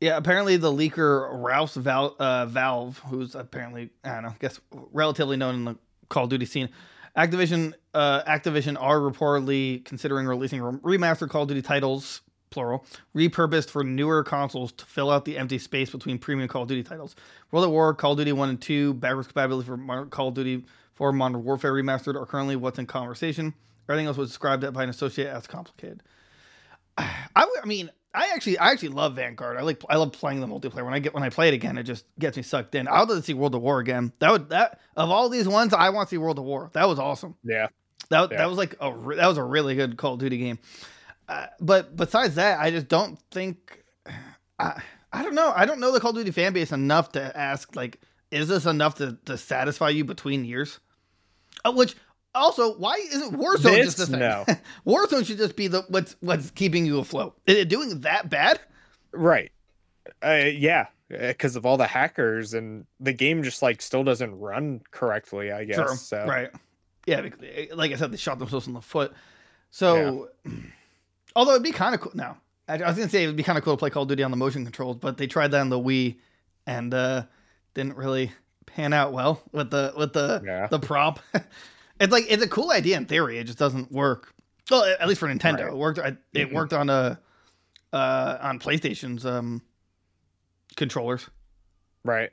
Yeah, 0.00 0.16
apparently 0.16 0.56
the 0.56 0.72
leaker 0.72 1.28
ralph 1.32 1.74
Val- 1.74 2.16
uh, 2.18 2.46
Valve, 2.46 2.98
who's 3.06 3.34
apparently 3.36 3.90
I 4.02 4.14
don't 4.14 4.22
know, 4.24 4.28
I 4.30 4.36
guess 4.40 4.60
relatively 4.92 5.36
known 5.36 5.54
in 5.54 5.64
the 5.64 5.76
Call 6.08 6.24
of 6.24 6.30
Duty 6.30 6.46
scene, 6.46 6.68
Activision 7.16 7.74
uh, 7.94 8.22
Activision 8.24 8.76
are 8.80 8.98
reportedly 8.98 9.84
considering 9.84 10.26
releasing 10.26 10.60
re- 10.60 10.98
remastered 10.98 11.30
Call 11.30 11.42
of 11.42 11.48
Duty 11.48 11.62
titles, 11.62 12.22
plural, 12.52 12.84
repurposed 13.16 13.70
for 13.70 13.82
newer 13.82 14.22
consoles 14.22 14.70
to 14.72 14.84
fill 14.84 15.10
out 15.10 15.24
the 15.24 15.36
empty 15.38 15.58
space 15.58 15.90
between 15.90 16.18
premium 16.18 16.48
Call 16.48 16.62
of 16.62 16.68
Duty 16.68 16.82
titles. 16.84 17.16
World 17.50 17.64
at 17.64 17.70
War, 17.70 17.92
Call 17.94 18.12
of 18.12 18.18
Duty 18.18 18.32
One 18.32 18.48
and 18.50 18.60
Two, 18.60 18.94
backwards 18.94 19.26
compatibility 19.26 19.66
for 19.66 19.76
Modern- 19.76 20.10
Call 20.10 20.28
of 20.28 20.34
Duty 20.34 20.64
for 20.94 21.12
Modern 21.12 21.42
Warfare 21.42 21.72
Remastered 21.72 22.14
are 22.14 22.26
currently 22.26 22.54
what's 22.54 22.78
in 22.78 22.86
conversation. 22.86 23.54
Everything 23.88 24.06
else 24.06 24.16
was 24.16 24.28
described 24.28 24.70
by 24.72 24.84
an 24.84 24.90
associate 24.90 25.26
as 25.26 25.46
complicated. 25.48 26.02
I, 26.98 27.12
I 27.36 27.66
mean, 27.66 27.90
I 28.14 28.30
actually 28.34 28.58
I 28.58 28.70
actually 28.70 28.90
love 28.90 29.16
Vanguard. 29.16 29.56
I 29.56 29.62
like 29.62 29.82
I 29.88 29.96
love 29.96 30.12
playing 30.12 30.40
the 30.40 30.46
multiplayer. 30.46 30.84
When 30.84 30.92
I 30.92 30.98
get 30.98 31.14
when 31.14 31.22
I 31.22 31.30
play 31.30 31.48
it 31.48 31.54
again, 31.54 31.78
it 31.78 31.84
just 31.84 32.04
gets 32.18 32.36
me 32.36 32.42
sucked 32.42 32.74
in. 32.74 32.86
I'd 32.86 33.08
love 33.08 33.18
to 33.18 33.22
see 33.22 33.32
World 33.34 33.54
of 33.54 33.62
War 33.62 33.78
again. 33.78 34.12
That 34.18 34.30
would 34.32 34.50
that 34.50 34.80
of 34.96 35.08
all 35.10 35.28
these 35.30 35.48
ones, 35.48 35.72
I 35.72 35.88
want 35.88 36.08
to 36.08 36.10
see 36.10 36.18
World 36.18 36.38
of 36.38 36.44
War. 36.44 36.70
That 36.74 36.86
was 36.88 36.98
awesome. 36.98 37.34
Yeah. 37.42 37.68
That 38.10 38.30
Yeah. 38.30 38.38
that 38.38 38.48
was 38.50 38.58
like 38.58 38.74
a 38.80 38.90
that 39.16 39.26
was 39.26 39.38
a 39.38 39.42
really 39.42 39.74
good 39.76 39.96
Call 39.96 40.14
of 40.14 40.20
Duty 40.20 40.36
game. 40.36 40.58
Uh, 41.32 41.46
but 41.60 41.96
besides 41.96 42.34
that, 42.34 42.60
I 42.60 42.70
just 42.70 42.88
don't 42.88 43.18
think 43.30 43.82
I 44.58 44.82
I 45.12 45.22
don't 45.22 45.34
know. 45.34 45.52
I 45.54 45.64
don't 45.64 45.80
know 45.80 45.92
the 45.92 46.00
Call 46.00 46.10
of 46.10 46.16
Duty 46.16 46.30
fan 46.30 46.52
base 46.52 46.72
enough 46.72 47.12
to 47.12 47.36
ask 47.36 47.74
like, 47.74 48.00
is 48.30 48.48
this 48.48 48.66
enough 48.66 48.96
to 48.96 49.18
to 49.24 49.38
satisfy 49.38 49.88
you 49.88 50.04
between 50.04 50.44
years? 50.44 50.78
Uh, 51.64 51.72
which 51.72 51.96
also, 52.34 52.76
why 52.76 52.96
isn't 53.12 53.34
Warzone 53.34 53.62
This, 53.62 53.94
just 53.94 53.98
a 54.00 54.06
thing? 54.06 54.20
no. 54.20 54.44
Warzone 54.86 55.24
should 55.26 55.38
just 55.38 55.56
be 55.56 55.68
the 55.68 55.82
what's 55.88 56.16
what's 56.20 56.50
keeping 56.50 56.84
you 56.84 56.98
afloat. 56.98 57.38
Is 57.46 57.56
it 57.56 57.68
doing 57.68 58.00
that 58.00 58.28
bad? 58.28 58.60
Right. 59.12 59.52
Uh, 60.22 60.48
yeah, 60.52 60.86
because 61.08 61.56
of 61.56 61.64
all 61.64 61.76
the 61.76 61.86
hackers 61.86 62.52
and 62.54 62.86
the 63.00 63.12
game 63.12 63.42
just 63.42 63.62
like 63.62 63.80
still 63.80 64.04
doesn't 64.04 64.38
run 64.38 64.82
correctly. 64.90 65.50
I 65.50 65.64
guess. 65.64 65.76
Sure. 65.76 65.96
So 65.96 66.26
Right. 66.26 66.50
Yeah, 67.06 67.26
like 67.74 67.90
I 67.92 67.96
said, 67.96 68.12
they 68.12 68.16
shot 68.16 68.38
themselves 68.38 68.66
in 68.66 68.74
the 68.74 68.80
foot. 68.80 69.12
So, 69.70 70.28
although 71.36 71.52
it'd 71.52 71.62
be 71.62 71.72
kind 71.72 71.94
of 71.94 72.00
cool. 72.00 72.12
No, 72.14 72.36
I, 72.68 72.74
I 72.78 72.86
was 72.88 72.96
gonna 72.96 73.08
say 73.08 73.24
it'd 73.24 73.36
be 73.36 73.42
kind 73.42 73.58
of 73.58 73.64
cool 73.64 73.74
to 73.74 73.78
play 73.78 73.90
Call 73.90 74.02
of 74.04 74.08
Duty 74.08 74.22
on 74.22 74.30
the 74.30 74.36
motion 74.36 74.64
controls, 74.64 74.96
but 74.96 75.16
they 75.16 75.26
tried 75.26 75.50
that 75.52 75.60
on 75.60 75.68
the 75.68 75.78
Wii, 75.78 76.16
and 76.66 76.92
uh, 76.94 77.24
didn't 77.74 77.96
really 77.96 78.32
pan 78.66 78.92
out 78.92 79.12
well 79.12 79.42
with 79.52 79.70
the 79.70 79.92
with 79.96 80.12
the 80.12 80.42
Yeah. 80.44 80.66
the 80.68 80.78
prop. 80.78 81.20
it's 82.00 82.12
like 82.12 82.24
it's 82.28 82.42
a 82.42 82.48
cool 82.48 82.70
idea 82.70 82.96
in 82.96 83.06
theory. 83.06 83.38
It 83.38 83.44
just 83.44 83.58
doesn't 83.58 83.90
work. 83.92 84.32
Well, 84.70 84.84
at 84.84 85.08
least 85.08 85.20
for 85.20 85.28
Nintendo, 85.28 85.64
Right. 85.64 85.72
it 85.72 85.76
worked. 85.76 85.98
I, 85.98 86.08
it 86.32 86.48
Mhm. 86.50 86.52
worked 86.52 86.72
on 86.72 86.88
uh, 86.88 87.16
uh, 87.92 88.38
on 88.40 88.58
PlayStation's 88.58 89.26
um 89.26 89.62
controllers. 90.76 91.28
Right. 92.04 92.30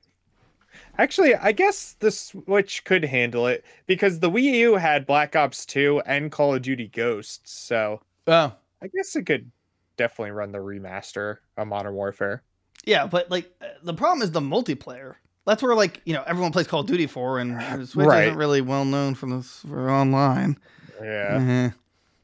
Actually, 0.98 1.36
I 1.36 1.52
guess 1.52 1.96
the 2.00 2.12
Switch 2.12 2.84
could 2.84 3.04
handle 3.06 3.48
it 3.48 3.66
because 3.88 4.20
the 4.20 4.30
Wii 4.30 4.44
U 4.44 4.76
had 4.76 5.06
Black 5.06 5.36
Ops 5.36 5.66
2 5.66 6.02
and 6.06 6.32
Call 6.32 6.54
of 6.56 6.62
Duty 6.62 6.88
Ghosts, 6.88 7.52
so 7.52 8.02
Oh, 8.28 8.54
I 8.82 8.88
guess 8.88 9.16
it 9.16 9.24
could 9.26 9.52
definitely 9.98 10.32
run 10.32 10.52
the 10.52 10.60
remaster 10.60 11.38
of 11.58 11.68
Modern 11.68 11.94
Warfare. 11.94 12.44
Yeah, 12.86 13.08
but 13.08 13.30
like 13.30 13.52
uh, 13.62 13.66
the 13.84 13.94
problem 13.94 14.22
is 14.22 14.32
the 14.32 14.40
multiplayer. 14.42 15.16
That's 15.46 15.62
where 15.64 15.76
like 15.76 16.02
you 16.06 16.14
know 16.14 16.24
everyone 16.26 16.52
plays 16.52 16.68
Call 16.68 16.82
of 16.82 16.88
Duty 16.88 17.08
for, 17.08 17.40
and 17.40 17.60
Switch 17.90 18.06
Right. 18.08 18.24
isn't 18.26 18.38
really 18.38 18.62
well 18.62 18.86
known 18.86 19.16
for 19.16 19.28
this 19.30 19.64
for 19.68 19.90
online. 19.90 20.58
Yeah. 21.02 21.38
Mhm. 21.40 21.74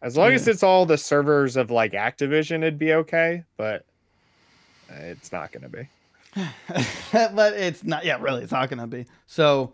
As 0.01 0.15
long 0.15 0.31
as 0.33 0.47
it's 0.47 0.61
all 0.61 0.85
the 0.85 0.97
servers 0.97 1.55
of 1.57 1.71
like 1.71 1.93
Activision, 1.93 2.57
it'd 2.57 2.77
be 2.77 2.93
okay, 2.93 3.43
but 3.57 3.85
it's 4.89 5.31
not 5.31 5.51
going 5.51 5.63
to 5.63 5.69
be. 5.69 5.89
but 7.11 7.53
it's 7.53 7.83
not. 7.83 8.05
Yeah, 8.05 8.17
really, 8.21 8.43
it's 8.43 8.51
not 8.51 8.69
gonna 8.69 8.87
be. 8.87 9.05
So, 9.25 9.71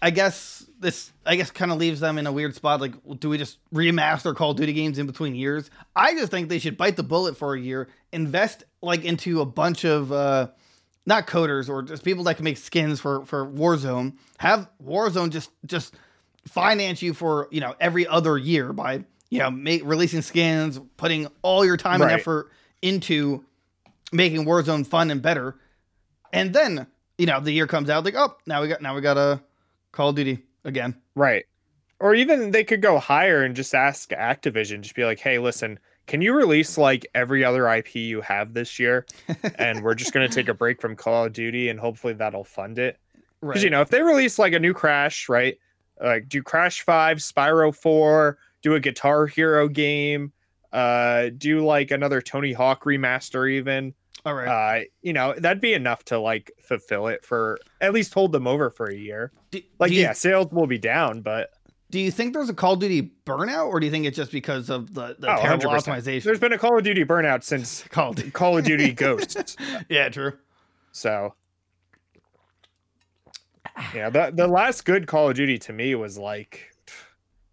I 0.00 0.10
guess 0.10 0.64
this. 0.78 1.12
I 1.26 1.36
guess 1.36 1.50
kind 1.50 1.72
of 1.72 1.78
leaves 1.78 2.00
them 2.00 2.18
in 2.18 2.26
a 2.26 2.32
weird 2.32 2.54
spot. 2.54 2.80
Like, 2.80 2.94
do 3.18 3.28
we 3.28 3.38
just 3.38 3.58
remaster 3.72 4.34
Call 4.34 4.52
of 4.52 4.56
Duty 4.56 4.72
games 4.72 4.98
in 4.98 5.06
between 5.06 5.34
years? 5.34 5.70
I 5.96 6.14
just 6.14 6.30
think 6.30 6.48
they 6.48 6.58
should 6.58 6.76
bite 6.76 6.96
the 6.96 7.02
bullet 7.02 7.36
for 7.36 7.54
a 7.54 7.60
year, 7.60 7.88
invest 8.12 8.64
like 8.80 9.04
into 9.04 9.40
a 9.40 9.46
bunch 9.46 9.84
of. 9.84 10.12
uh 10.12 10.48
not 11.06 11.26
coders 11.26 11.70
or 11.70 11.82
just 11.82 12.04
people 12.04 12.22
that 12.24 12.34
can 12.34 12.44
make 12.44 12.58
skins 12.58 13.00
for 13.00 13.24
for 13.24 13.46
Warzone. 13.46 14.12
Have 14.36 14.68
Warzone 14.84 15.30
just 15.30 15.50
just 15.64 15.94
finance 16.46 17.00
you 17.00 17.14
for 17.14 17.48
you 17.50 17.60
know 17.60 17.74
every 17.80 18.06
other 18.06 18.36
year 18.36 18.74
by 18.74 19.04
you 19.30 19.38
know 19.38 19.50
make 19.50 19.80
releasing 19.84 20.20
skins, 20.20 20.78
putting 20.98 21.26
all 21.40 21.64
your 21.64 21.78
time 21.78 22.02
and 22.02 22.10
effort 22.10 22.50
into 22.82 23.42
making 24.12 24.44
Warzone 24.44 24.86
fun 24.86 25.10
and 25.10 25.22
better, 25.22 25.56
and 26.30 26.52
then 26.52 26.86
you 27.16 27.24
know 27.24 27.40
the 27.40 27.52
year 27.52 27.66
comes 27.66 27.88
out 27.88 28.04
like 28.04 28.14
oh 28.14 28.36
now 28.46 28.60
we 28.60 28.68
got 28.68 28.82
now 28.82 28.94
we 28.94 29.00
got 29.00 29.16
a 29.16 29.40
Call 29.92 30.10
of 30.10 30.16
Duty 30.16 30.42
again. 30.64 30.94
Right. 31.14 31.44
Or 32.00 32.14
even 32.14 32.52
they 32.52 32.64
could 32.64 32.80
go 32.82 32.98
higher 32.98 33.42
and 33.42 33.56
just 33.56 33.74
ask 33.74 34.10
Activision, 34.10 34.82
just 34.82 34.94
be 34.94 35.04
like, 35.04 35.18
hey, 35.18 35.38
listen, 35.38 35.78
can 36.06 36.22
you 36.22 36.32
release 36.32 36.78
like 36.78 37.06
every 37.14 37.44
other 37.44 37.68
IP 37.68 37.96
you 37.96 38.20
have 38.20 38.54
this 38.54 38.78
year? 38.78 39.06
and 39.56 39.82
we're 39.82 39.94
just 39.94 40.12
going 40.12 40.28
to 40.28 40.34
take 40.34 40.48
a 40.48 40.54
break 40.54 40.80
from 40.80 40.96
Call 40.96 41.24
of 41.24 41.32
Duty 41.32 41.68
and 41.68 41.80
hopefully 41.80 42.12
that'll 42.12 42.44
fund 42.44 42.78
it. 42.78 42.98
Right. 43.40 43.52
Because, 43.52 43.64
you 43.64 43.70
know, 43.70 43.82
if 43.82 43.90
they 43.90 44.02
release 44.02 44.38
like 44.38 44.52
a 44.52 44.58
new 44.58 44.74
Crash, 44.74 45.28
right? 45.28 45.58
Like 46.00 46.28
do 46.28 46.42
Crash 46.42 46.82
5, 46.82 47.18
Spyro 47.18 47.74
4, 47.74 48.38
do 48.62 48.74
a 48.74 48.80
Guitar 48.80 49.26
Hero 49.26 49.68
game, 49.68 50.32
uh, 50.72 51.30
do 51.36 51.64
like 51.64 51.90
another 51.90 52.20
Tony 52.20 52.52
Hawk 52.52 52.84
remaster, 52.84 53.50
even. 53.50 53.94
All 54.26 54.34
right. 54.34 54.80
Uh, 54.80 54.84
you 55.02 55.12
know, 55.12 55.34
that'd 55.38 55.60
be 55.60 55.74
enough 55.74 56.04
to 56.06 56.18
like 56.18 56.50
fulfill 56.60 57.06
it 57.08 57.24
for 57.24 57.58
at 57.80 57.92
least 57.92 58.12
hold 58.14 58.32
them 58.32 58.46
over 58.46 58.70
for 58.70 58.86
a 58.90 58.94
year. 58.96 59.32
do, 59.50 59.60
Like, 59.78 59.90
do 59.90 59.94
you, 59.96 60.02
yeah, 60.02 60.12
sales 60.12 60.50
will 60.52 60.66
be 60.66 60.78
down, 60.78 61.20
but 61.22 61.50
do 61.90 61.98
you 61.98 62.10
think 62.10 62.34
there's 62.34 62.50
a 62.50 62.54
Call 62.54 62.74
of 62.74 62.80
Duty 62.80 63.10
burnout, 63.24 63.68
or 63.68 63.80
do 63.80 63.86
you 63.86 63.92
think 63.92 64.04
it's 64.04 64.16
just 64.16 64.30
because 64.32 64.68
of 64.68 64.92
the, 64.92 65.16
the 65.18 65.32
Oh, 65.34 65.40
terrible 65.40 65.66
100%. 65.70 65.84
optimization? 65.84 66.22
there's 66.24 66.38
been 66.40 66.52
a 66.52 66.58
Call 66.58 66.76
of 66.76 66.84
Duty 66.84 67.04
burnout 67.04 67.42
since 67.44 67.82
Call 67.90 68.10
of 68.10 68.16
Duty. 68.16 68.30
Call 68.30 68.58
of 68.58 68.64
Duty 68.64 68.92
Ghosts. 68.94 69.56
yeah, 69.88 70.08
true. 70.10 70.32
So, 70.92 71.34
yeah, 73.94 74.10
the 74.10 74.32
the 74.34 74.46
last 74.48 74.84
good 74.84 75.06
Call 75.06 75.28
of 75.30 75.36
Duty 75.36 75.58
to 75.58 75.72
me 75.72 75.94
was 75.94 76.18
like, 76.18 76.70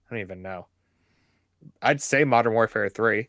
I 0.10 0.16
don't 0.16 0.20
even 0.22 0.42
know. 0.42 0.68
I'd 1.82 2.02
say 2.02 2.24
Modern 2.24 2.54
Warfare 2.54 2.90
Three. 2.90 3.28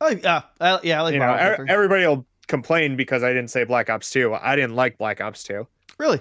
Oh 0.00 0.08
yeah, 0.10 0.42
I, 0.60 0.80
yeah, 0.82 0.98
I 1.00 1.02
like 1.02 1.12
you 1.14 1.20
know, 1.20 1.26
Modern 1.26 1.46
Warfare. 1.46 1.66
everybody 1.68 2.06
will 2.06 2.26
complain 2.48 2.96
because 2.96 3.22
I 3.22 3.28
didn't 3.32 3.48
say 3.50 3.64
Black 3.64 3.88
Ops 3.90 4.10
Two. 4.10 4.34
I 4.34 4.56
didn't 4.56 4.74
like 4.74 4.98
Black 4.98 5.20
Ops 5.20 5.42
Two. 5.42 5.66
really. 5.98 6.20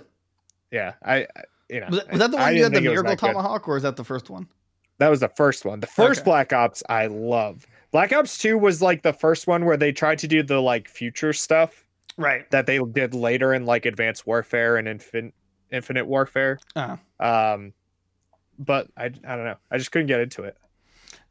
Yeah, 0.71 0.93
I, 1.03 1.15
I- 1.23 1.25
you 1.69 1.79
know, 1.79 1.87
Was 1.89 1.99
that, 1.99 2.09
was 2.11 2.19
that 2.19 2.31
the 2.31 2.37
I 2.37 2.41
one 2.47 2.55
you 2.57 2.63
had 2.63 2.73
the 2.73 2.81
Miracle 2.81 3.03
that 3.03 3.19
good. 3.19 3.27
Tomahawk, 3.27 3.67
or 3.69 3.77
is 3.77 3.83
that 3.83 3.95
the 3.95 4.03
first 4.03 4.29
one? 4.29 4.47
That 4.97 5.07
was 5.07 5.21
the 5.21 5.29
first 5.29 5.63
one. 5.63 5.79
The 5.79 5.87
first 5.87 6.19
Okay. 6.21 6.25
Black 6.25 6.51
Ops 6.53 6.83
I 6.89 7.07
love. 7.07 7.65
Black 7.91 8.11
Ops 8.11 8.37
Two 8.37 8.57
was 8.57 8.81
like 8.81 9.03
the 9.03 9.13
first 9.13 9.47
one 9.47 9.63
where 9.65 9.77
they 9.77 9.91
tried 9.93 10.19
to 10.19 10.27
do 10.27 10.43
the 10.43 10.61
like 10.61 10.89
future 10.89 11.31
stuff 11.33 11.85
Right. 12.17 12.49
that 12.51 12.65
they 12.65 12.77
did 12.79 13.13
later 13.13 13.53
in 13.53 13.65
like 13.65 13.85
Advanced 13.85 14.27
Warfare 14.27 14.75
and 14.77 14.85
Infin- 14.87 15.31
Infinite 15.71 16.07
Warfare. 16.07 16.59
Uh, 16.75 16.97
Um, 17.21 17.71
but 18.59 18.89
I, 18.97 19.05
I 19.05 19.09
don't 19.09 19.45
know. 19.45 19.55
I 19.71 19.77
just 19.77 19.91
couldn't 19.93 20.07
get 20.07 20.19
into 20.19 20.43
it. 20.43 20.57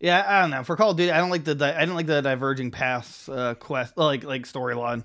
Yeah, 0.01 0.25
I 0.27 0.41
don't 0.41 0.51
know. 0.51 0.65
For 0.65 0.77
Call 0.77 0.91
of 0.93 0.97
Duty, 0.97 1.11
I 1.11 1.19
don't 1.19 1.31
like 1.31 1.45
the 1.45 1.55
di- 1.55 1.75
I 1.75 1.81
didn't 1.81 1.95
like 1.95 2.07
the 2.07 2.23
diverging 2.23 2.71
paths 2.71 3.29
uh, 3.29 3.55
quest 3.55 3.97
like 3.97 4.25
like 4.25 4.43
storyline. 4.43 5.05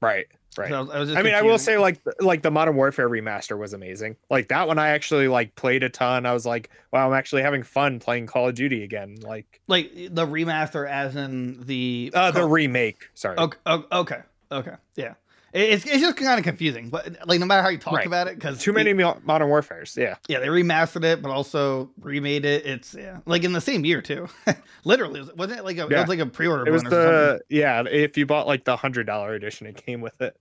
Right. 0.00 0.26
Right. 0.58 0.68
So 0.68 0.76
I, 0.76 0.80
was, 0.80 0.90
I, 0.90 0.98
was 0.98 1.16
I 1.16 1.22
mean, 1.22 1.34
I 1.34 1.40
will 1.40 1.58
say 1.58 1.78
like 1.78 1.98
like 2.20 2.42
the 2.42 2.50
Modern 2.50 2.76
Warfare 2.76 3.08
remaster 3.08 3.58
was 3.58 3.72
amazing. 3.72 4.16
Like 4.28 4.48
that 4.48 4.68
one, 4.68 4.78
I 4.78 4.88
actually 4.88 5.28
like 5.28 5.54
played 5.54 5.82
a 5.82 5.88
ton. 5.88 6.26
I 6.26 6.34
was 6.34 6.44
like, 6.44 6.68
wow, 6.92 7.08
I'm 7.08 7.14
actually 7.14 7.40
having 7.40 7.62
fun 7.62 8.00
playing 8.00 8.26
Call 8.26 8.48
of 8.48 8.54
Duty 8.54 8.84
again. 8.84 9.16
Like 9.22 9.60
like 9.66 9.90
the 9.94 10.26
remaster, 10.26 10.86
as 10.86 11.16
in 11.16 11.64
the 11.64 12.12
uh, 12.14 12.32
the 12.32 12.46
remake. 12.46 13.08
Sorry. 13.14 13.38
okay, 13.38 13.58
okay, 13.66 14.20
okay, 14.50 14.74
yeah. 14.94 15.14
It- 15.52 15.70
It's, 15.70 15.84
it's 15.84 16.00
just 16.00 16.16
kind 16.16 16.38
of 16.38 16.44
confusing, 16.44 16.88
but 16.88 17.16
like 17.26 17.38
no 17.40 17.46
matter 17.46 17.62
how 17.62 17.68
you 17.68 17.78
talk 17.78 17.94
Right. 17.94 18.06
about 18.06 18.26
it, 18.28 18.36
because 18.36 18.58
Too 18.60 18.72
many 18.72 18.92
Mo- 18.94 19.20
Modern 19.24 19.48
Warfares. 19.48 19.96
Yeah. 19.96 20.16
Yeah, 20.28 20.38
they 20.40 20.46
remastered 20.48 21.04
it, 21.04 21.20
but 21.22 21.30
also 21.30 21.90
remade 22.00 22.44
it. 22.44 22.64
It's 22.64 22.94
yeah, 22.94 23.18
like 23.26 23.44
in 23.44 23.52
the 23.52 23.60
same 23.60 23.84
year 23.84 24.00
too. 24.00 24.28
Literally, 24.84 25.20
was- 25.20 25.34
wasn't 25.34 25.60
it 25.60 25.64
like 25.64 25.76
a 25.78 25.86
it 25.86 25.90
was 25.98 26.08
like 26.08 26.20
a 26.20 26.26
pre-order? 26.26 26.66
It 26.66 26.72
was 26.72 26.82
the 26.82 27.40
yeah. 27.48 27.82
If 27.86 28.16
you 28.16 28.24
bought 28.26 28.46
like 28.46 28.64
the 28.64 28.76
hundred 28.76 29.06
dollar 29.06 29.34
edition, 29.34 29.66
it 29.66 29.76
came 29.76 30.00
with 30.00 30.20
it. 30.22 30.36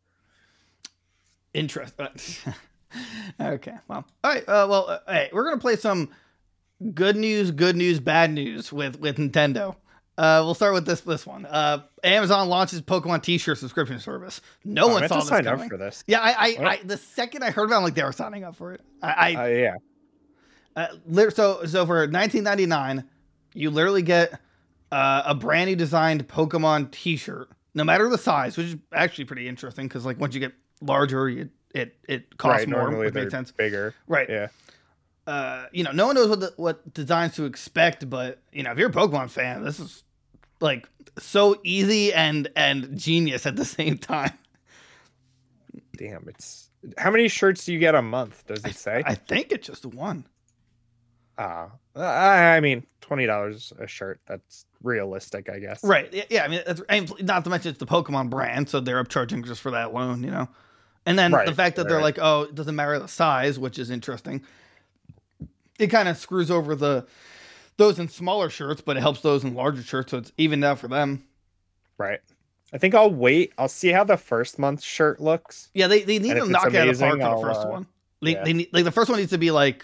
interest. 1.53 1.93
okay, 3.39 3.73
well, 3.87 4.05
all 4.23 4.31
right. 4.33 4.43
Uh, 4.47 4.67
well, 4.69 4.89
uh, 4.89 4.99
hey, 5.07 5.29
we're 5.33 5.43
gonna 5.43 5.57
play 5.57 5.75
some 5.75 6.09
good 6.93 7.15
news, 7.15 7.51
good 7.51 7.75
news, 7.75 7.99
bad 7.99 8.31
news 8.31 8.71
with 8.71 8.99
with 8.99 9.17
Nintendo. 9.17 9.75
Uh, 10.17 10.41
we'll 10.43 10.53
start 10.53 10.73
with 10.73 10.85
this 10.85 11.01
this 11.01 11.25
one. 11.25 11.45
Uh, 11.45 11.81
Amazon 12.03 12.49
launches 12.49 12.81
Pokemon 12.81 13.23
T-shirt 13.23 13.57
subscription 13.57 13.99
service. 13.99 14.41
No 14.65 14.85
Oh, 14.85 14.87
one 14.93 15.07
saw 15.07 15.15
this 15.19 15.27
sign 15.29 15.43
coming. 15.45 15.61
up 15.65 15.69
for 15.69 15.77
this. 15.77 16.03
Yeah, 16.05 16.19
I, 16.19 16.31
I, 16.59 16.65
I, 16.69 16.79
the 16.83 16.97
second 16.97 17.43
I 17.43 17.51
heard 17.51 17.65
about, 17.65 17.75
it, 17.75 17.77
I'm 17.77 17.83
like, 17.85 17.95
they 17.95 18.03
were 18.03 18.11
signing 18.11 18.43
up 18.43 18.55
for 18.55 18.73
it. 18.73 18.81
I, 19.01 19.33
I 19.35 19.35
Uh, 19.35 19.47
yeah. 19.47 19.75
Uh, 20.75 21.29
so 21.31 21.65
so 21.65 21.85
for 21.85 22.07
19.99, 22.07 23.05
you 23.53 23.69
literally 23.69 24.01
get 24.01 24.39
uh, 24.91 25.23
a 25.25 25.35
brand 25.35 25.69
new 25.69 25.75
designed 25.75 26.27
Pokemon 26.27 26.91
T-shirt, 26.91 27.49
no 27.73 27.83
matter 27.83 28.09
the 28.09 28.17
size, 28.17 28.57
which 28.57 28.67
is 28.67 28.75
actually 28.93 29.25
pretty 29.25 29.47
interesting 29.47 29.87
because 29.87 30.05
like 30.05 30.19
once 30.19 30.33
you 30.33 30.39
get 30.39 30.53
larger, 30.81 31.29
you, 31.29 31.49
it 31.73 31.95
it 32.07 32.37
costs 32.37 32.59
right. 32.61 32.69
more, 32.69 32.81
Normally 32.83 33.05
which 33.07 33.13
makes 33.15 33.31
sense. 33.31 33.51
bigger. 33.51 33.95
Right. 34.07 34.29
Yeah. 34.29 34.47
Uh, 35.31 35.67
you 35.71 35.81
know, 35.81 35.91
no 35.91 36.07
one 36.07 36.15
knows 36.15 36.27
what 36.27 36.41
the, 36.41 36.53
what 36.57 36.93
designs 36.93 37.35
to 37.35 37.45
expect, 37.45 38.09
but 38.09 38.39
you 38.51 38.63
know, 38.63 38.71
if 38.73 38.77
you're 38.77 38.89
a 38.89 38.91
Pokemon 38.91 39.29
fan, 39.29 39.63
this 39.63 39.79
is 39.79 40.03
like 40.59 40.89
so 41.19 41.55
easy 41.63 42.13
and 42.13 42.49
and 42.53 42.99
genius 42.99 43.45
at 43.45 43.55
the 43.55 43.63
same 43.79 43.97
time. 43.97 44.33
Damn. 45.95 46.25
It's 46.27 46.69
how 46.97 47.11
many 47.11 47.29
shirts 47.29 47.63
do 47.63 47.71
you 47.71 47.79
get 47.79 47.95
a 47.95 48.01
month? 48.01 48.45
Does 48.45 48.65
it 48.65 48.75
say? 48.75 49.03
I 49.05 49.15
think 49.15 49.53
it's 49.53 49.65
just 49.65 49.85
one. 49.85 50.25
Ah, 51.37 51.69
I, 51.95 52.57
I 52.57 52.59
mean, 52.59 52.85
twenty 52.99 53.25
dollars 53.25 53.71
a 53.79 53.87
shirt. 53.87 54.19
That's 54.27 54.65
realistic, 54.83 55.49
I 55.49 55.59
guess. 55.59 55.81
Right. 55.81 56.13
Yeah, 56.13 56.23
Yeah. 56.29 56.43
I 56.43 56.47
mean, 56.49 56.61
and 56.89 57.25
not 57.25 57.45
to 57.45 57.49
mention 57.49 57.69
it's 57.69 57.79
the 57.79 57.85
Pokemon 57.85 58.29
brand, 58.29 58.67
so 58.67 58.81
they're 58.81 59.01
upcharging 59.01 59.45
just 59.45 59.61
for 59.61 59.71
that 59.71 59.91
alone, 59.91 60.23
you 60.23 60.31
know. 60.31 60.49
And 61.05 61.17
then 61.17 61.31
the 61.31 61.55
fact 61.55 61.77
that 61.77 61.87
they're 61.87 62.01
like, 62.01 62.19
oh, 62.21 62.41
it 62.41 62.55
doesn't 62.55 62.75
matter 62.75 62.99
the 62.99 63.07
size, 63.07 63.57
which 63.57 63.79
is 63.79 63.89
interesting. 63.89 64.43
It 65.81 65.87
kind 65.87 66.07
of 66.07 66.17
screws 66.17 66.51
over 66.51 66.75
the 66.75 67.05
those 67.77 67.97
in 67.99 68.07
smaller 68.07 68.49
shirts, 68.49 68.81
but 68.81 68.97
it 68.97 68.99
helps 68.99 69.21
those 69.21 69.43
in 69.43 69.55
larger 69.55 69.81
shirts, 69.81 70.11
so 70.11 70.17
it's 70.19 70.31
evened 70.37 70.63
out 70.63 70.79
for 70.79 70.87
them. 70.87 71.23
Right. 71.97 72.19
I 72.73 72.77
think 72.77 72.95
I'll 72.95 73.11
wait. 73.11 73.53
I'll 73.57 73.67
see 73.67 73.89
how 73.89 74.03
the 74.03 74.17
first 74.17 74.59
month 74.59 74.81
shirt 74.81 75.19
looks. 75.19 75.69
Yeah, 75.73 75.87
they, 75.87 76.03
they 76.03 76.19
need 76.19 76.37
And 76.37 76.45
to 76.45 76.51
knock 76.51 76.67
it 76.67 76.75
out 76.75 76.87
of 76.87 76.97
the 76.97 77.03
park 77.03 77.15
amazing, 77.15 77.31
for 77.31 77.47
the 77.47 77.53
first 77.53 77.67
uh, 77.67 77.69
one. 77.69 77.87
They, 78.21 78.31
yeah. 78.31 78.43
they 78.43 78.53
need 78.53 78.69
like 78.71 78.83
the 78.83 78.91
first 78.91 79.09
one 79.09 79.19
needs 79.19 79.31
to 79.31 79.37
be 79.37 79.51
like 79.51 79.83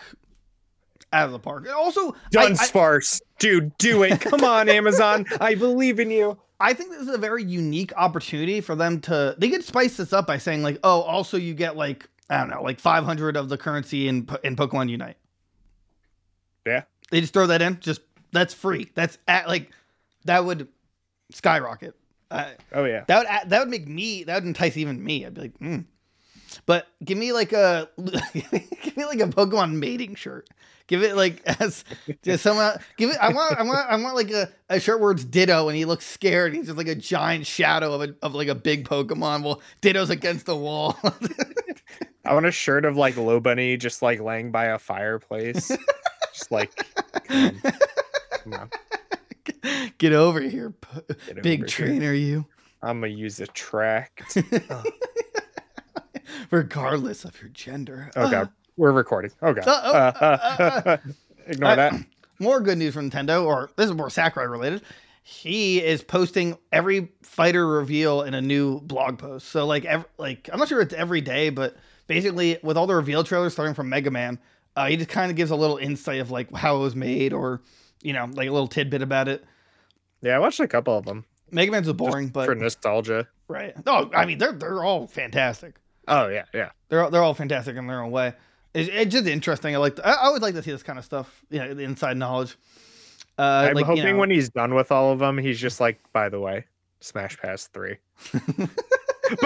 out 1.12 1.25
of 1.25 1.31
the 1.31 1.39
park. 1.39 1.65
And 1.65 1.73
also, 1.73 2.12
I, 2.12 2.15
Done 2.31 2.51
I, 2.53 2.55
sparse. 2.55 3.21
Dude, 3.39 3.77
do 3.77 4.03
it. 4.03 4.21
Come 4.21 4.43
on, 4.43 4.69
Amazon. 4.69 5.25
I 5.41 5.55
believe 5.55 5.99
in 5.99 6.12
you. 6.12 6.38
I 6.60 6.73
think 6.73 6.91
this 6.91 7.01
is 7.01 7.10
a 7.10 7.17
very 7.17 7.43
unique 7.43 7.93
opportunity 7.97 8.62
for 8.62 8.75
them 8.75 9.01
to. 9.01 9.36
They 9.38 9.49
could 9.49 9.63
spice 9.63 9.97
this 9.97 10.13
up 10.13 10.27
by 10.27 10.38
saying 10.38 10.63
like, 10.63 10.79
oh, 10.83 11.01
also 11.01 11.38
you 11.38 11.53
get 11.53 11.75
like 11.75 12.07
I 12.29 12.38
don't 12.38 12.49
know, 12.49 12.62
like 12.62 12.79
500 12.79 13.36
of 13.36 13.49
the 13.49 13.57
currency 13.57 14.07
in 14.07 14.27
in 14.43 14.55
Pokemon 14.55 14.89
Unite. 14.89 15.17
Yeah. 16.67 16.84
They 17.10 17.21
just 17.21 17.34
throw 17.34 17.47
that 17.47 17.62
in. 17.62 17.80
Just 17.80 18.01
that's 18.32 18.53
free. 18.53 18.91
That's 18.93 19.17
at 19.27 19.47
like 19.47 19.71
that 20.25 20.45
would 20.45 20.67
skyrocket. 21.32 21.95
Uh, 22.30 22.49
Oh 22.73 22.84
yeah. 22.84 23.06
that 23.08 23.19
would 23.19 23.49
that 23.49 23.60
would 23.60 23.69
make 23.69 23.88
me 23.88 24.23
that 24.25 24.36
would 24.36 24.43
entice 24.43 24.77
even 24.77 25.03
me. 25.03 25.25
I'd 25.25 25.34
be 25.34 25.41
like, 25.41 25.60
mm. 25.60 25.86
but 26.65 26.88
give 27.03 27.17
me 27.17 27.32
like 27.32 27.53
a 27.53 27.89
give 27.97 28.97
me 28.97 29.06
like 29.06 29.21
a 29.21 29.27
Pokemon 29.27 29.73
mating 29.73 30.15
shirt. 30.15 30.49
Give 30.88 31.03
it 31.03 31.15
like 31.15 31.41
as 31.62 31.86
just 32.23 32.43
someone 32.43 32.77
give 32.97 33.12
it. 33.12 33.17
I 33.21 33.32
want 33.34 33.58
I 33.58 33.63
want 33.63 33.89
I 33.89 33.95
want 34.01 34.15
like 34.15 34.32
a, 34.32 34.49
a 34.69 34.80
shirt 34.80 34.99
where 34.99 35.12
it's 35.12 35.23
Ditto 35.23 35.69
and 35.69 35.77
he 35.77 35.86
looks 35.86 36.06
scared. 36.06 36.53
He's 36.53 36.65
just 36.65 36.77
like 36.77 36.88
a 36.88 36.95
giant 36.95 37.45
shadow 37.45 37.93
of 37.93 38.01
a, 38.01 38.15
of 38.21 38.34
like 38.36 38.47
a 38.49 38.56
big 38.56 38.88
Pokemon. 38.88 39.43
Well, 39.43 39.62
Ditto's 39.82 40.10
against 40.10 40.45
the 40.45 40.56
wall. 40.56 40.97
I 42.25 42.34
want 42.34 42.45
a 42.45 42.51
shirt 42.51 42.84
of 42.84 42.97
like 42.97 43.15
Lopunny 43.15 43.80
just 43.80 44.01
like 44.01 44.19
laying 44.19 44.51
by 44.51 44.65
a 44.65 44.80
fireplace. 44.80 45.71
Just 46.38 46.52
like 46.52 46.86
come 47.28 47.60
on. 47.63 47.71
Come 48.43 48.54
on, 48.54 48.69
Get 49.97 50.13
over 50.13 50.39
here, 50.39 50.71
get 51.08 51.41
big 51.41 51.62
over 51.62 51.63
here. 51.65 51.65
trainer. 51.65 52.13
You, 52.13 52.45
I'm 52.84 53.02
gonna 53.02 53.12
use 53.13 53.39
Attract. 53.39 54.38
regardless 56.52 57.26
of 57.26 57.39
your 57.41 57.50
gender. 57.50 58.12
Oh 58.15 58.30
god. 58.30 58.50
We're 58.76 58.91
recording. 58.91 59.32
Oh 59.41 59.54
god. 59.54 59.67
Uh, 59.67 59.82
oh, 59.84 59.91
Uh, 59.91 60.12
uh, 60.21 60.38
uh, 60.60 60.82
uh. 60.86 60.97
ignore 61.47 61.71
Uh, 61.71 61.76
that. 61.76 61.93
more 62.39 62.60
good 62.62 62.78
news 62.78 62.93
from 62.93 63.10
Nintendo, 63.10 63.43
or 63.43 63.71
this 63.76 63.88
is 63.89 63.95
more 63.95 64.10
Sakurai 64.12 64.45
related. 64.45 64.84
He 65.23 65.84
is 65.84 66.04
posting 66.04 66.56
every 66.71 67.10
fighter 67.23 67.65
reveal 67.67 68.21
in 68.21 68.34
a 68.36 68.41
new 68.41 68.80
blog 68.82 69.17
post. 69.17 69.47
So 69.50 69.65
like, 69.65 69.86
like 70.19 70.50
I'm 70.54 70.60
not 70.60 70.67
sure 70.69 70.80
it's 70.82 70.93
every 70.93 71.21
day, 71.21 71.50
but 71.50 71.76
basically 72.06 72.60
with 72.63 72.78
all 72.78 72.86
the 72.88 72.95
reveal 72.95 73.23
trailers 73.23 73.54
starting 73.54 73.73
from 73.73 73.89
Mega 73.89 74.12
Man, 74.12 74.38
uh, 74.78 74.86
he 74.88 74.96
just 74.96 75.10
kind 75.10 75.30
of 75.32 75.36
gives 75.36 75.52
a 75.52 75.56
little 75.56 75.76
insight 75.78 76.20
of 76.22 76.32
like 76.32 76.54
how 76.56 76.78
it 76.78 76.80
was 76.80 76.96
made, 76.96 77.34
or 77.34 77.62
you 78.02 78.13
know, 78.13 78.26
like 78.34 78.48
a 78.48 78.52
little 78.52 78.68
tidbit 78.68 79.02
about 79.02 79.28
it. 79.28 79.44
Yeah, 80.22 80.36
I 80.36 80.40
watched 80.40 80.60
a 80.60 80.68
couple 80.68 80.98
of 80.98 81.04
them 81.06 81.26
Mega 81.52 81.72
Man's 81.72 81.88
was 81.88 81.96
boring, 81.96 82.28
but 82.30 82.46
for 82.46 82.56
nostalgia. 82.56 83.28
right. 83.48 83.74
No, 83.86 84.10
I 84.13 84.26
mean 84.26 84.38
they're 84.38 84.54
they're 84.54 84.84
all 84.84 85.08
fantastic. 85.08 85.76
Oh 86.08 86.28
yeah, 86.28 86.46
yeah. 86.54 86.70
They're 86.90 87.04
all- 87.04 87.10
they're 87.12 87.24
all 87.24 87.34
fantastic 87.34 87.76
in 87.76 87.88
their 87.88 88.02
own 88.02 88.12
way. 88.12 88.34
It's, 88.74 88.90
it's 88.94 89.12
just 89.12 89.28
interesting. 89.28 89.76
I 89.76 89.80
like. 89.80 90.00
I, 90.06 90.12
I 90.13 90.30
would 90.30 90.42
like 90.42 90.54
to 90.56 90.63
see 90.63 90.72
this 90.72 90.84
kind 90.84 91.00
of 91.00 91.06
stuff. 91.06 91.44
You 91.50 91.60
know, 91.60 91.74
the 91.74 91.84
inside 91.84 92.16
knowledge. 92.18 92.56
Uh, 93.40 93.68
I'm 93.70 93.74
like, 93.76 93.82
you 93.84 93.86
hoping 93.86 94.04
know- 94.16 94.18
when 94.20 94.30
he's 94.32 94.50
done 94.50 94.74
with 94.76 94.92
all 94.92 95.12
of 95.12 95.20
them, 95.20 95.38
he's 95.38 95.60
just 95.60 95.80
like, 95.80 96.00
by 96.13 96.30
the 96.30 96.40
way, 96.40 96.66
Smash 97.02 97.38
Pass 97.38 97.68
three. 97.68 97.98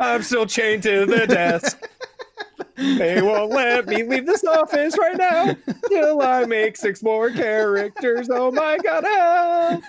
I'm 0.00 0.22
still 0.22 0.46
chained 0.46 0.82
to 0.84 1.06
the 1.06 1.26
desk. 1.26 1.78
They 2.76 3.20
won't 3.20 3.50
let 3.50 3.86
me 3.86 4.02
leave 4.02 4.26
this 4.26 4.44
office 4.44 4.96
right 4.98 5.16
now 5.16 5.54
till 5.88 6.22
I 6.22 6.44
make 6.44 6.76
six 6.76 7.02
more 7.02 7.30
characters. 7.30 8.28
Oh 8.30 8.50
my 8.50 8.78
god! 8.78 9.04
help. 9.04 9.84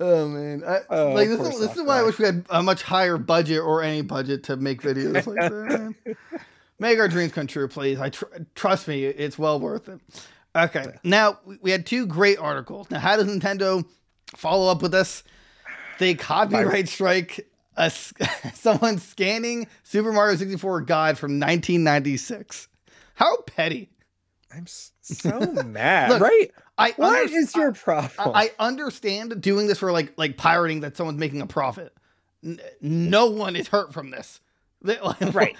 Oh 0.00 0.28
man, 0.28 0.62
I, 0.66 0.80
Oh, 0.90 1.12
like 1.12 1.28
this 1.28 1.40
is, 1.40 1.60
this 1.60 1.76
is 1.76 1.82
why 1.82 1.98
I 1.98 2.02
wish 2.02 2.18
we 2.18 2.24
had 2.24 2.44
a 2.50 2.62
much 2.62 2.82
higher 2.82 3.18
budget 3.18 3.60
or 3.60 3.82
any 3.82 4.02
budget 4.02 4.42
to 4.44 4.56
make 4.56 4.82
videos 4.82 5.26
like 5.26 5.36
that. 5.36 5.52
Man. 5.52 5.94
Make 6.80 6.98
our 6.98 7.06
dreams 7.06 7.32
come 7.32 7.46
true, 7.46 7.68
please. 7.68 8.00
I 8.00 8.10
tr- 8.10 8.24
trust 8.56 8.88
me, 8.88 9.04
it's 9.04 9.38
well 9.38 9.60
worth 9.60 9.88
it. 9.88 10.00
Okay, 10.56 10.86
now 11.02 11.38
we- 11.62 11.70
had 11.70 11.84
two 11.86 12.06
great 12.06 12.38
articles. 12.38 12.90
Now, 12.90 13.00
how 13.00 13.16
does 13.16 13.26
Nintendo 13.26 13.84
follow 14.36 14.70
up 14.70 14.82
with 14.82 14.92
this? 14.92 15.24
They 15.98 16.14
copyright 16.14 16.88
strike 16.88 17.48
a, 17.76 17.90
someone 18.54 18.98
scanning 18.98 19.66
Super 19.82 20.12
Mario 20.12 20.36
64 20.36 20.82
guide 20.82 21.18
from 21.18 21.32
1996. 21.40 22.68
How 23.14 23.36
petty! 23.42 23.90
I'm 24.54 24.66
so 24.66 25.40
mad. 25.66 26.10
Look, 26.10 26.20
right? 26.22 26.50
I 26.78 26.92
What 26.92 27.22
under- 27.22 27.36
is 27.36 27.54
your 27.56 27.72
problem? 27.72 28.10
I, 28.34 28.44
I 28.44 28.50
understand 28.64 29.40
doing 29.40 29.66
this 29.66 29.78
for 29.80 29.90
like 29.92 30.14
like 30.16 30.36
pirating 30.36 30.80
that 30.80 30.96
someone's 30.96 31.18
making 31.18 31.40
a 31.42 31.46
profit. 31.46 31.92
N- 32.44 32.60
no 32.80 33.26
one 33.26 33.56
is 33.56 33.66
hurt 33.68 33.92
from 33.92 34.10
this. 34.10 34.40
They- 34.82 35.00
like, 35.04 35.34
Right. 35.34 35.56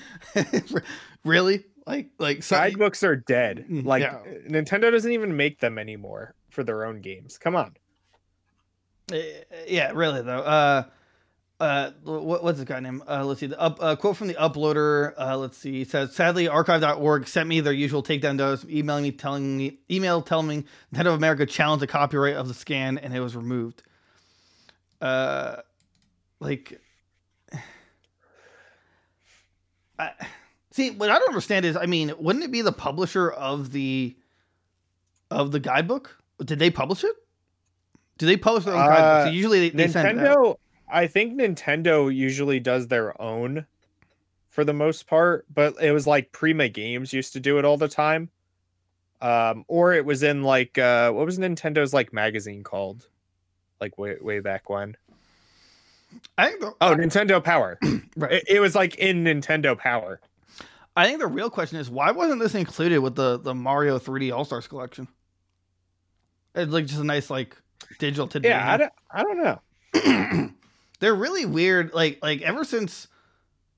really? 1.24 1.64
Like 1.86 2.08
like 2.18 2.42
so, 2.42 2.56
Guidebooks 2.56 3.02
are 3.02 3.16
dead. 3.16 3.66
Mm, 3.70 3.84
Like 3.84 4.02
yeah. 4.02 4.20
Nintendo 4.48 4.90
doesn't 4.90 5.12
even 5.12 5.36
make 5.36 5.60
them 5.60 5.78
anymore 5.78 6.34
for 6.48 6.64
their 6.64 6.84
own 6.84 7.00
games. 7.00 7.36
Come 7.36 7.56
on. 7.56 7.76
Uh, 9.12 9.16
yeah, 9.66 9.92
really 9.94 10.22
though. 10.22 10.38
Uh, 10.38 10.84
uh, 11.60 11.90
what, 12.02 12.42
what's 12.42 12.58
this 12.58 12.66
guy 12.66 12.80
name? 12.80 13.02
Uh, 13.06 13.24
let's 13.24 13.40
see. 13.40 13.46
The 13.46 13.60
up 13.60 13.78
uh, 13.80 13.96
quote 13.96 14.16
from 14.16 14.28
the 14.28 14.34
uploader. 14.34 15.12
Uh, 15.18 15.36
let's 15.36 15.58
see. 15.58 15.82
It 15.82 15.90
says, 15.90 16.14
"Sadly, 16.14 16.48
Archive.org 16.48 17.28
sent 17.28 17.48
me 17.48 17.60
their 17.60 17.72
usual 17.72 18.02
takedown 18.02 18.38
dose, 18.38 18.64
emailing 18.64 19.02
me 19.04 19.12
telling 19.12 19.56
me 19.56 19.78
email 19.90 20.22
telling 20.22 20.46
me 20.48 20.64
Nintendo 20.92 21.08
of 21.08 21.14
America 21.14 21.44
challenged 21.46 21.82
the 21.82 21.86
copyright 21.86 22.36
of 22.36 22.48
the 22.48 22.54
scan 22.54 22.96
and 22.98 23.14
it 23.14 23.20
was 23.20 23.36
removed." 23.36 23.82
Uh, 25.00 25.56
like, 26.40 26.80
I 29.98 30.12
see. 30.74 30.90
What 30.90 31.10
I 31.10 31.18
don't 31.18 31.28
understand 31.28 31.64
is, 31.64 31.76
I 31.76 31.86
mean, 31.86 32.12
wouldn't 32.18 32.44
it 32.44 32.50
be 32.50 32.62
the 32.62 32.72
publisher 32.72 33.30
of 33.30 33.72
the 33.72 34.16
of 35.30 35.52
the 35.52 35.60
guidebook? 35.60 36.18
Did 36.44 36.58
they 36.58 36.70
publish 36.70 37.04
it? 37.04 37.14
Do 38.18 38.26
they 38.26 38.36
publish 38.36 38.64
their 38.64 38.74
own 38.74 38.80
guidebook? 38.86 39.04
Uh, 39.04 39.24
So 39.26 39.30
usually 39.30 39.68
they, 39.70 39.86
they. 39.86 39.92
Nintendo, 39.92 40.56
I 40.88 41.06
think 41.06 41.38
Nintendo 41.38 42.14
usually 42.14 42.60
does 42.60 42.88
their 42.88 43.20
own 43.20 43.66
for 44.50 44.64
the 44.64 44.72
most 44.72 45.06
part, 45.06 45.46
but 45.52 45.74
it 45.82 45.90
was 45.92 46.06
like 46.06 46.30
Prima 46.30 46.68
Games 46.68 47.12
used 47.12 47.32
to 47.32 47.40
do 47.40 47.58
it 47.58 47.64
all 47.64 47.76
the 47.76 47.88
time. 47.88 48.30
Um, 49.20 49.64
or 49.68 49.94
it 49.94 50.04
was 50.04 50.22
in 50.22 50.42
like 50.42 50.76
uh 50.76 51.10
what 51.10 51.24
was 51.24 51.38
Nintendo's 51.38 51.94
like 51.94 52.12
magazine 52.12 52.62
called? 52.62 53.08
Like 53.80 53.96
way 53.98 54.16
way 54.20 54.40
back 54.40 54.68
when. 54.68 54.96
I 56.38 56.48
think 56.48 56.60
the, 56.60 56.74
Oh, 56.80 56.94
Nintendo 56.94 57.42
Power. 57.42 57.78
right. 58.16 58.32
It, 58.32 58.44
it 58.48 58.60
was 58.60 58.74
like 58.74 58.96
in 58.96 59.24
Nintendo 59.24 59.76
Power. 59.76 60.20
I 60.96 61.06
think 61.06 61.18
the 61.20 61.26
real 61.26 61.50
question 61.50 61.78
is 61.78 61.90
why 61.90 62.10
wasn't 62.12 62.40
this 62.40 62.54
included 62.54 62.98
with 63.00 63.14
the 63.14 63.38
the 63.38 63.54
Mario 63.54 63.98
3D 63.98 64.34
All 64.34 64.44
Stars 64.44 64.68
collection? 64.68 65.08
It's 66.54 66.72
like 66.72 66.86
just 66.86 67.00
a 67.00 67.04
nice 67.04 67.30
like 67.30 67.56
digital 67.98 68.28
tidbit. 68.28 68.50
Yeah, 68.50 68.72
I 68.72 68.76
don't, 68.76 68.92
I 69.10 69.22
don't 69.22 69.42
know. 69.42 70.50
They're 71.00 71.14
really 71.14 71.46
weird. 71.46 71.92
Like 71.92 72.20
like 72.22 72.42
ever 72.42 72.64
since 72.64 73.08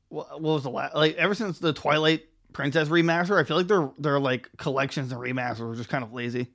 what, 0.09 0.41
what 0.41 0.55
was 0.55 0.63
the 0.65 0.71
last 0.71 0.95
like 0.95 1.17
ever 1.17 1.35
since 1.35 1.59
the 1.59 1.73
Twilight 1.73 2.25
Princess 2.53 2.89
remaster, 2.89 3.41
I 3.41 3.45
feel 3.45 3.57
like 3.57 3.69
their 3.69 3.91
their 3.99 4.21
like 4.21 4.51
collections 4.59 5.11
and 5.13 5.21
remasters 5.21 5.67
were 5.67 5.75
just 5.75 5.89
kind 5.89 6.05
of 6.05 6.13
lazy. 6.13 6.49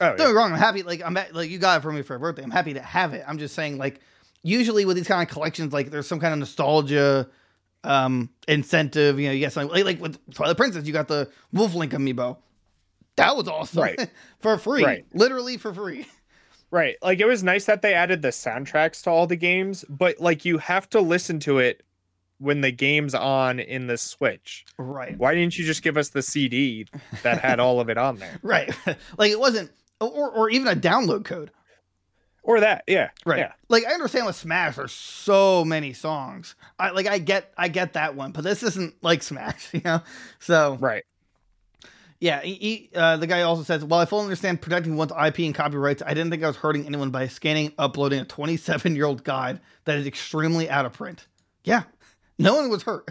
Oh, 0.00 0.08
Don't 0.08 0.16
get 0.18 0.28
me 0.28 0.32
wrong. 0.34 0.52
I'm 0.52 0.58
happy. 0.58 0.82
Like 0.82 1.02
I'm 1.02 1.14
ha- 1.14 1.28
like 1.32 1.50
you 1.50 1.58
got 1.58 1.78
it 1.78 1.82
for 1.82 1.92
me 1.92 2.02
for 2.02 2.16
a 2.16 2.20
birthday. 2.20 2.42
I'm 2.42 2.50
happy 2.50 2.74
to 2.74 2.82
have 2.82 3.14
it. 3.14 3.24
I'm 3.26 3.38
just 3.38 3.54
saying 3.54 3.78
like 3.78 4.00
usually 4.42 4.84
with 4.84 4.96
these 4.96 5.08
kind 5.08 5.26
of 5.26 5.32
collections, 5.32 5.72
like 5.72 5.90
there's 5.90 6.06
some 6.06 6.20
kind 6.20 6.32
of 6.32 6.38
nostalgia 6.38 7.28
um 7.86 8.30
incentive. 8.48 9.18
You 9.18 9.28
know, 9.28 9.32
you 9.32 9.40
get 9.40 9.52
something 9.52 9.72
like, 9.72 9.84
like 9.84 10.00
with 10.00 10.18
Twilight 10.34 10.56
Princess, 10.56 10.86
you 10.86 10.92
got 10.92 11.08
the 11.08 11.30
Wolf 11.52 11.74
Link 11.74 11.92
amiibo. 11.92 12.36
That 13.16 13.36
was 13.36 13.48
awesome. 13.48 13.82
Right. 13.82 14.10
for 14.40 14.58
free. 14.58 14.84
Right. 14.84 15.06
Literally 15.14 15.56
for 15.56 15.72
free. 15.72 16.06
Right. 16.72 16.96
Like 17.00 17.20
it 17.20 17.26
was 17.26 17.44
nice 17.44 17.66
that 17.66 17.80
they 17.80 17.94
added 17.94 18.22
the 18.22 18.28
soundtracks 18.28 19.04
to 19.04 19.10
all 19.10 19.28
the 19.28 19.36
games, 19.36 19.84
but 19.88 20.18
like 20.20 20.44
you 20.44 20.58
have 20.58 20.90
to 20.90 21.00
listen 21.00 21.38
to 21.40 21.58
it 21.58 21.84
when 22.38 22.60
the 22.60 22.72
game's 22.72 23.14
on 23.14 23.60
in 23.60 23.86
the 23.86 23.96
Switch. 23.96 24.66
Right. 24.76 25.16
Why 25.16 25.34
didn't 25.34 25.56
you 25.56 25.64
just 25.64 25.84
give 25.84 25.96
us 25.96 26.08
the 26.08 26.22
CD 26.22 26.86
that 27.22 27.40
had 27.40 27.60
all 27.60 27.78
of 27.78 27.88
it 27.88 27.96
on 27.96 28.16
there? 28.16 28.38
Right. 28.42 28.74
like 29.16 29.30
it 29.30 29.38
wasn't 29.38 29.70
or 30.00 30.28
or 30.28 30.50
even 30.50 30.66
a 30.66 30.74
download 30.74 31.24
code. 31.24 31.52
Or 32.46 32.60
that, 32.60 32.84
yeah. 32.86 33.10
Right. 33.24 33.40
Yeah. 33.40 33.52
Like 33.68 33.84
I 33.86 33.92
understand 33.92 34.24
with 34.26 34.36
Smash, 34.36 34.76
there's 34.76 34.92
so 34.92 35.64
many 35.64 35.92
songs. 35.92 36.54
I 36.78 36.90
like 36.90 37.06
I 37.08 37.18
get 37.18 37.52
I 37.58 37.66
get 37.68 37.94
that 37.94 38.14
one, 38.14 38.30
but 38.30 38.44
this 38.44 38.62
isn't 38.62 38.94
like 39.02 39.22
Smash, 39.24 39.68
you 39.74 39.80
know. 39.84 40.00
So 40.38 40.76
Right. 40.80 41.02
yeah, 42.20 42.40
he, 42.42 42.54
he, 42.54 42.90
uh, 42.94 43.16
the 43.16 43.26
guy 43.26 43.42
also 43.42 43.64
says, 43.64 43.84
"While 43.84 43.98
I 44.00 44.04
fully 44.04 44.22
understand 44.22 44.60
protecting 44.62 44.96
one's 44.96 45.10
IP 45.12 45.40
and 45.40 45.54
copyrights, 45.56 46.02
I 46.06 46.10
didn't 46.14 46.30
think 46.30 46.44
I 46.44 46.46
was 46.46 46.56
hurting 46.56 46.86
anyone 46.86 47.10
by 47.10 47.26
scanning, 47.26 47.72
uploading 47.78 48.20
a 48.20 48.24
27 48.24 48.94
year 48.94 49.06
old 49.06 49.24
guide 49.24 49.60
that 49.84 49.98
is 49.98 50.06
extremely 50.06 50.70
out 50.70 50.86
of 50.86 50.92
print." 50.92 51.26
Yeah, 51.64 51.82
no 52.38 52.54
one 52.54 52.70
was 52.70 52.84
hurt. 52.84 53.10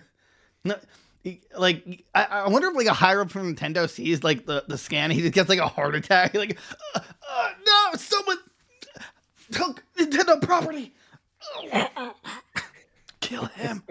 No, 0.64 0.78
he- 1.24 1.42
like 1.58 2.06
I, 2.16 2.24
I 2.24 2.48
wonder 2.50 2.70
if 2.70 2.76
like 2.76 2.88
a 2.88 2.94
higher 2.94 3.20
up 3.20 3.32
from 3.32 3.54
Nintendo 3.54 3.90
sees 3.90 4.24
like 4.24 4.46
the 4.46 4.64
the 4.70 4.78
scan, 4.78 5.12
he 5.12 5.20
just 5.22 5.34
gets 5.34 5.50
like 5.50 5.60
a 5.60 5.68
heart 5.68 5.94
attack. 5.94 6.34
Like, 6.38 6.58
uh, 6.96 7.00
uh, 7.30 7.50
no, 7.68 7.98
someone 7.98 8.38
took 9.52 9.84
Nintendo 9.98 10.42
property. 10.42 10.94
Kill 13.22 13.46
him. 13.46 13.84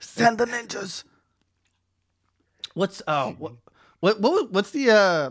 Send 0.00 0.38
the 0.38 0.44
ninjas. 0.46 1.04
What's 2.74 3.02
oh 3.06 3.34
what 3.38 3.52
what 4.00 4.20
what 4.20 4.50
what's 4.52 4.70
the 4.70 4.90
uh 4.90 5.30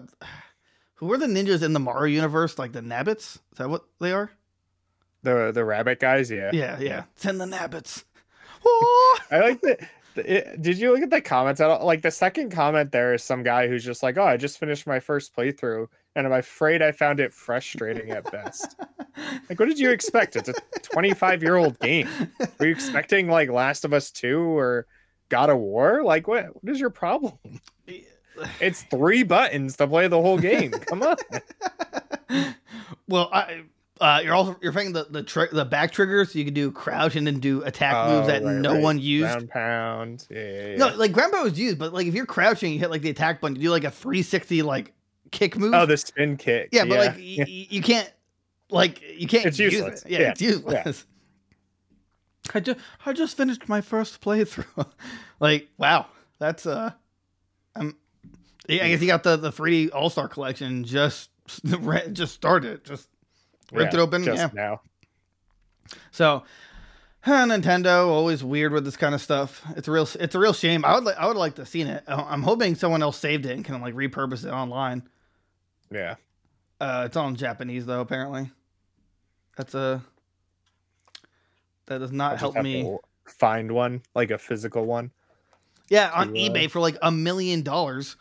who 0.95 1.11
are 1.11 1.17
the 1.17 1.25
ninjas 1.27 1.63
in 1.63 1.73
the 1.73 1.79
Mario 1.79 2.13
universe? 2.13 2.59
Like 2.59 2.71
the 2.71 2.81
Nabbits? 2.81 3.35
Is 3.35 3.39
that 3.57 3.69
what 3.69 3.85
they 3.99 4.11
are? 4.11 4.31
The 5.23 5.51
the 5.53 5.65
rabbit 5.65 5.99
guys, 5.99 6.29
yeah. 6.31 6.51
Yeah, 6.53 6.79
yeah. 6.79 7.03
Send 7.15 7.39
the 7.41 7.45
Nabbits. 7.45 8.03
Oh! 8.65 9.19
I 9.31 9.39
like 9.39 9.61
the. 9.61 9.77
the- 9.77 9.87
It, 10.37 10.61
did 10.61 10.77
you 10.77 10.91
look 10.91 11.01
at 11.01 11.09
the 11.09 11.21
comments 11.21 11.61
at 11.61 11.69
all? 11.69 11.85
Like 11.85 12.01
the 12.01 12.11
second 12.11 12.51
comment, 12.51 12.91
there 12.91 13.13
is 13.13 13.23
some 13.23 13.43
guy 13.43 13.67
who's 13.69 13.83
just 13.85 14.03
like, 14.03 14.17
"Oh, 14.17 14.23
I 14.25 14.35
just 14.35 14.59
finished 14.59 14.85
my 14.85 14.99
first 14.99 15.33
playthrough, 15.33 15.87
and 16.15 16.25
I'm 16.27 16.33
afraid 16.33 16.81
I 16.81 16.91
found 16.91 17.19
it 17.19 17.33
frustrating 17.33 18.11
at 18.11 18.31
best." 18.31 18.75
like, 19.49 19.59
what 19.59 19.67
did 19.67 19.79
you 19.79 19.91
expect? 19.91 20.35
It's 20.35 20.49
a 20.49 20.53
25 20.81 21.43
year 21.43 21.55
old 21.55 21.79
game. 21.79 22.07
Were 22.59 22.67
you 22.67 22.71
expecting 22.71 23.27
like 23.27 23.49
Last 23.49 23.85
of 23.85 23.93
Us 23.93 24.11
2 24.11 24.39
or 24.39 24.87
God 25.29 25.49
of 25.49 25.57
War? 25.57 26.03
Like, 26.03 26.27
what? 26.27 26.45
What 26.63 26.71
is 26.71 26.79
your 26.79 26.89
problem? 26.89 27.33
It's 28.59 28.83
three 28.83 29.21
buttons 29.23 29.75
to 29.77 29.87
play 29.87 30.07
the 30.07 30.19
whole 30.19 30.37
game. 30.39 30.71
Come 30.71 31.03
on. 31.03 31.15
well, 33.07 33.29
I 33.31 33.63
uh, 33.99 34.19
you're 34.23 34.33
also 34.33 34.57
you're 34.63 34.71
playing 34.71 34.93
the 34.93 35.05
the 35.09 35.21
tri- 35.21 35.49
the 35.51 35.63
back 35.65 35.91
trigger, 35.91 36.25
So 36.25 36.39
you 36.39 36.45
can 36.45 36.53
do 36.55 36.71
crouch 36.71 37.15
and 37.15 37.27
then 37.27 37.39
do 37.39 37.61
attack 37.63 38.07
moves 38.07 38.27
Oh, 38.27 38.31
that 38.31 38.43
right, 38.43 38.55
no 38.55 38.73
right. 38.73 38.81
one 38.81 38.99
used. 38.99 39.31
Ground 39.31 39.49
pound. 39.49 40.27
Yeah, 40.31 40.39
yeah, 40.39 40.67
yeah. 40.69 40.77
No, 40.77 40.87
like 40.95 41.11
ground 41.11 41.33
pound 41.33 41.43
was 41.43 41.59
used, 41.59 41.77
but 41.77 41.93
like 41.93 42.07
if 42.07 42.15
you're 42.15 42.25
crouching, 42.25 42.73
you 42.73 42.79
hit 42.79 42.89
like 42.89 43.03
the 43.03 43.11
attack 43.11 43.41
button, 43.41 43.57
you 43.57 43.63
do 43.63 43.69
like 43.69 43.83
a 43.83 43.91
360 43.91 44.63
like 44.63 44.91
kick 45.31 45.57
move. 45.57 45.73
Oh, 45.73 45.85
the 45.85 45.97
spin 45.97 46.37
kick. 46.37 46.69
yeah, 46.71 46.85
but 46.85 46.97
like 46.99 47.15
y- 47.15 47.35
y- 47.39 47.67
you 47.69 47.81
can't 47.81 48.11
like 48.69 49.01
you 49.19 49.27
can't 49.27 49.45
It's 49.45 49.59
use 49.59 49.73
useless. 49.73 50.03
it. 50.03 50.11
Yeah, 50.11 50.19
Yeah, 50.19 50.29
it's 50.31 50.41
useless. 50.41 51.05
I 52.53 52.59
just 52.59 52.79
I 53.05 53.13
just 53.13 53.37
finished 53.37 53.69
my 53.69 53.81
first 53.81 54.21
playthrough. 54.21 54.87
like 55.39 55.69
wow, 55.77 56.07
that's 56.39 56.65
uh, 56.65 56.91
um, 57.75 57.95
yeah, 58.67 58.85
I 58.85 58.89
guess 58.89 59.01
you 59.01 59.07
got 59.07 59.23
the 59.23 59.37
the 59.37 59.51
3D 59.51 59.89
All 59.93 60.09
Star 60.09 60.27
Collection 60.27 60.83
just 60.83 61.29
just 62.13 62.33
started 62.33 62.83
just 62.83 63.07
ripped 63.71 63.93
Yeah, 63.93 63.99
it 63.99 64.03
open. 64.03 64.23
just 64.23 64.37
yeah, 64.37 64.49
now. 64.53 64.81
so. 66.11 66.43
huh, 67.23 67.45
Nintendo 67.45 68.07
always 68.07 68.43
weird 68.43 68.73
with 68.73 68.83
this 68.85 68.97
kind 68.97 69.13
of 69.13 69.21
stuff. 69.21 69.61
It's 69.77 69.87
a 69.87 69.91
real, 69.91 70.07
it's 70.19 70.33
a 70.33 70.39
real 70.39 70.53
shame. 70.53 70.83
I 70.83 70.95
would, 70.95 71.03
li- 71.03 71.13
I 71.17 71.27
would 71.27 71.37
like 71.37 71.53
to 71.55 71.61
have 71.61 71.69
seen 71.69 71.85
it. 71.87 72.03
I- 72.07 72.15
I'm 72.15 72.41
hoping 72.41 72.73
someone 72.75 73.03
else 73.03 73.17
saved 73.19 73.45
it 73.45 73.51
and 73.51 73.63
can 73.63 73.79
like 73.79 73.93
repurpose 73.93 74.43
it 74.43 74.49
online. 74.49 75.03
Yeah. 75.91 76.15
Uh, 76.79 77.03
it's 77.05 77.15
all 77.17 77.27
in 77.27 77.35
Japanese 77.35 77.85
though, 77.85 78.01
apparently. 78.01 78.49
That's 79.57 79.75
a 79.75 80.01
that 81.87 81.99
does 81.99 82.11
not 82.11 82.39
help 82.39 82.55
me. 82.55 82.97
Find 83.25 83.71
one, 83.71 84.01
like 84.15 84.31
a 84.31 84.37
physical 84.37 84.85
one. 84.85 85.11
Yeah, 85.89 86.09
on 86.13 86.33
to, 86.33 86.39
uh, 86.39 86.49
eBay 86.49 86.69
for 86.71 86.79
like 86.79 86.97
a 87.01 87.11
million 87.11 87.61
dollars. 87.63 88.15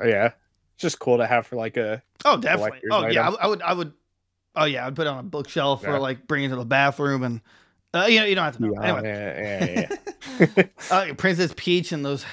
Oh, 0.00 0.06
yeah. 0.06 0.32
Just 0.78 0.98
cool 0.98 1.18
to 1.18 1.26
have 1.26 1.46
for 1.46 1.56
like 1.56 1.76
a 1.76 2.02
Oh, 2.24 2.36
definitely. 2.38 2.80
Oh, 2.90 3.06
yeah. 3.06 3.28
I. 3.30 3.34
I 3.44 3.46
would, 3.48 3.62
I 3.62 3.72
would. 3.74 3.92
Oh, 4.54 4.64
yeah. 4.64 4.86
I'd 4.86 4.94
put 4.96 5.06
it 5.06 5.10
on 5.10 5.18
a 5.18 5.22
bookshelf 5.22 5.82
Yeah. 5.82 5.90
or 5.94 5.98
like 5.98 6.26
bring 6.26 6.44
it 6.44 6.48
to 6.48 6.56
the 6.56 6.64
bathroom 6.64 7.22
and. 7.22 7.40
Uh, 7.94 8.06
you 8.06 8.20
know, 8.20 8.26
you 8.26 8.34
don't 8.34 8.44
have 8.44 8.56
to 8.56 8.62
know. 8.62 8.72
yeah, 8.74 8.82
Anyway, 8.82 9.08
yeah, 9.08 9.86
yeah, 10.40 10.46
yeah. 10.58 10.64
uh, 10.90 11.14
Princess 11.14 11.54
Peach 11.56 11.92
and 11.92 12.04
those, 12.04 12.26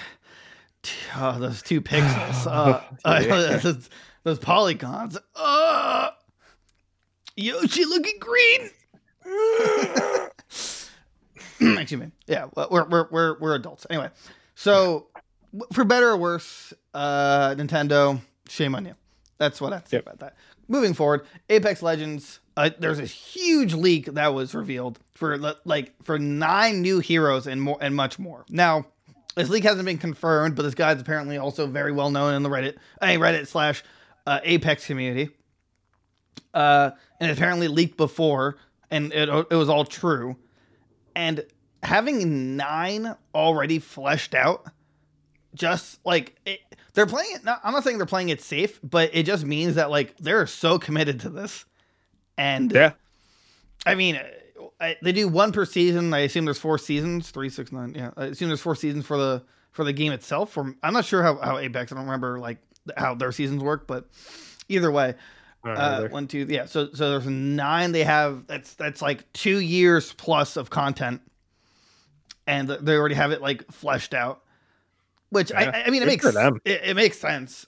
oh, 1.16 1.40
those 1.40 1.62
two 1.62 1.80
pixels, 1.82 2.46
uh, 2.48 2.82
uh, 3.06 3.22
Yeah. 3.24 3.74
Those, 4.24 4.40
polygons. 4.40 5.18
Uh, 5.36 6.10
Yoshi 7.36 7.86
looking 7.86 8.20
green. 8.20 8.70
Excuse 11.60 12.02
me. 12.02 12.12
Yeah, 12.28 12.48
we're 12.70 12.86
we're 12.86 13.08
we're 13.10 13.40
we're 13.40 13.56
adults 13.56 13.86
anyway. 13.90 14.10
So, 14.56 15.08
for 15.72 15.84
better 15.84 16.10
or 16.10 16.18
worse, 16.18 16.74
uh, 16.94 17.56
Nintendo, 17.56 18.20
shame 18.50 18.76
on 18.76 18.86
you. 18.86 18.96
That's 19.38 19.60
what 19.62 19.74
I 19.74 19.78
have 19.78 19.84
to 19.86 19.90
say 19.90 19.98
Yep. 19.98 20.04
about 20.06 20.20
that. 20.20 20.36
Moving 20.68 20.94
forward, 20.94 21.26
Apex 21.50 21.82
Legends. 21.82 22.40
Uh, 22.56 22.70
there's 22.80 23.00
this 23.00 23.12
huge 23.12 23.74
leak 23.74 24.06
that 24.14 24.34
was 24.34 24.54
revealed 24.54 25.00
for 25.14 25.38
like 25.66 25.94
for 26.04 26.20
nine 26.20 26.82
new 26.82 27.00
heroes 27.00 27.48
and 27.48 27.62
more 27.62 27.78
and 27.82 27.96
much 27.96 28.20
more. 28.20 28.46
Now, 28.50 28.86
this 29.36 29.50
leak 29.50 29.64
hasn't 29.64 29.86
been 29.86 29.98
confirmed, 29.98 30.56
but 30.56 30.64
this 30.64 30.76
guy's 30.76 31.02
apparently 31.02 31.38
also 31.38 31.66
very 31.66 31.92
well 31.92 32.12
known 32.12 32.36
in 32.36 32.44
the 32.44 32.50
Reddit, 32.50 32.76
uh, 33.02 33.08
Reddit 33.08 33.48
slash 33.48 33.84
uh, 34.26 34.40
Apex 34.44 34.86
community. 34.86 35.30
Uh, 36.54 36.92
and 37.20 37.32
it 37.32 37.38
apparently 37.38 37.68
leaked 37.68 37.98
before, 37.98 38.58
and 38.92 39.12
it 39.12 39.28
it 39.28 39.56
was 39.56 39.70
all 39.70 39.86
true. 39.86 40.36
And 41.16 41.44
having 41.82 42.56
nine 42.56 43.16
already 43.34 43.80
fleshed 43.80 44.36
out, 44.36 44.68
just 45.56 46.00
like 46.06 46.36
it, 46.46 46.60
they're 46.94 47.08
playing 47.08 47.36
it. 47.36 47.44
Not, 47.44 47.60
I'm 47.64 47.74
not 47.74 47.84
saying 47.84 47.98
they're 47.98 48.06
playing 48.06 48.30
it 48.30 48.42
safe, 48.42 48.80
but 48.84 49.10
it 49.14 49.24
just 49.24 49.46
means 49.46 49.76
that 49.76 49.90
like 49.90 50.16
they're 50.18 50.46
so 50.48 50.78
committed 50.78 51.22
to 51.22 51.30
this. 51.30 51.66
And 52.38 52.72
Yeah. 52.72 52.94
I 53.86 53.96
mean, 53.96 54.20
I, 54.80 54.96
they 55.02 55.12
do 55.12 55.28
one 55.28 55.52
per 55.52 55.66
season. 55.66 56.14
I 56.14 56.20
assume 56.20 56.46
there's 56.46 56.60
four 56.60 56.78
seasons, 56.78 57.32
three, 57.32 57.50
six, 57.50 57.72
nine. 57.72 57.94
Yeah, 57.96 58.12
I 58.16 58.26
assume 58.26 58.50
there's 58.50 58.62
four 58.62 58.76
seasons 58.76 59.06
for 59.06 59.18
the 59.18 59.44
for 59.72 59.84
the 59.84 59.94
game 59.94 60.12
itself. 60.12 60.52
From 60.52 60.78
I'm 60.84 60.94
not 60.94 61.06
sure 61.06 61.24
how, 61.24 61.38
how 61.38 61.58
Apex. 61.58 61.92
I 61.92 61.96
don't 61.96 62.06
remember 62.06 62.40
like 62.40 62.60
how 62.98 63.16
their 63.16 63.32
seasons 63.32 63.64
work, 63.64 63.88
but 63.88 64.08
either 64.70 64.92
way, 64.92 65.16
I 65.64 65.68
don't 65.68 65.78
know 65.78 65.82
uh, 65.82 66.08
one, 66.10 66.28
two, 66.28 66.46
yeah. 66.50 66.66
So 66.66 66.90
so 66.94 67.12
there's 67.12 67.28
nine. 67.28 67.92
They 67.94 68.04
have 68.04 68.48
that's 68.48 68.74
that's 68.76 69.02
like 69.02 69.32
two 69.34 69.60
years 69.60 70.12
plus 70.14 70.58
of 70.58 70.70
content, 70.70 71.22
and 72.46 72.68
they 72.68 72.96
already 72.96 73.16
have 73.16 73.32
it 73.32 73.42
like 73.42 73.72
fleshed 73.72 74.14
out. 74.14 74.42
Which 75.30 75.52
Yeah, 75.52 75.72
I 75.74 75.84
I 75.88 75.90
mean 75.90 76.02
it 76.04 76.06
good 76.06 76.12
makes 76.12 76.26
for 76.26 76.32
them. 76.32 76.60
It, 76.66 76.82
it 76.84 76.96
makes 76.96 77.18
sense, 77.18 77.66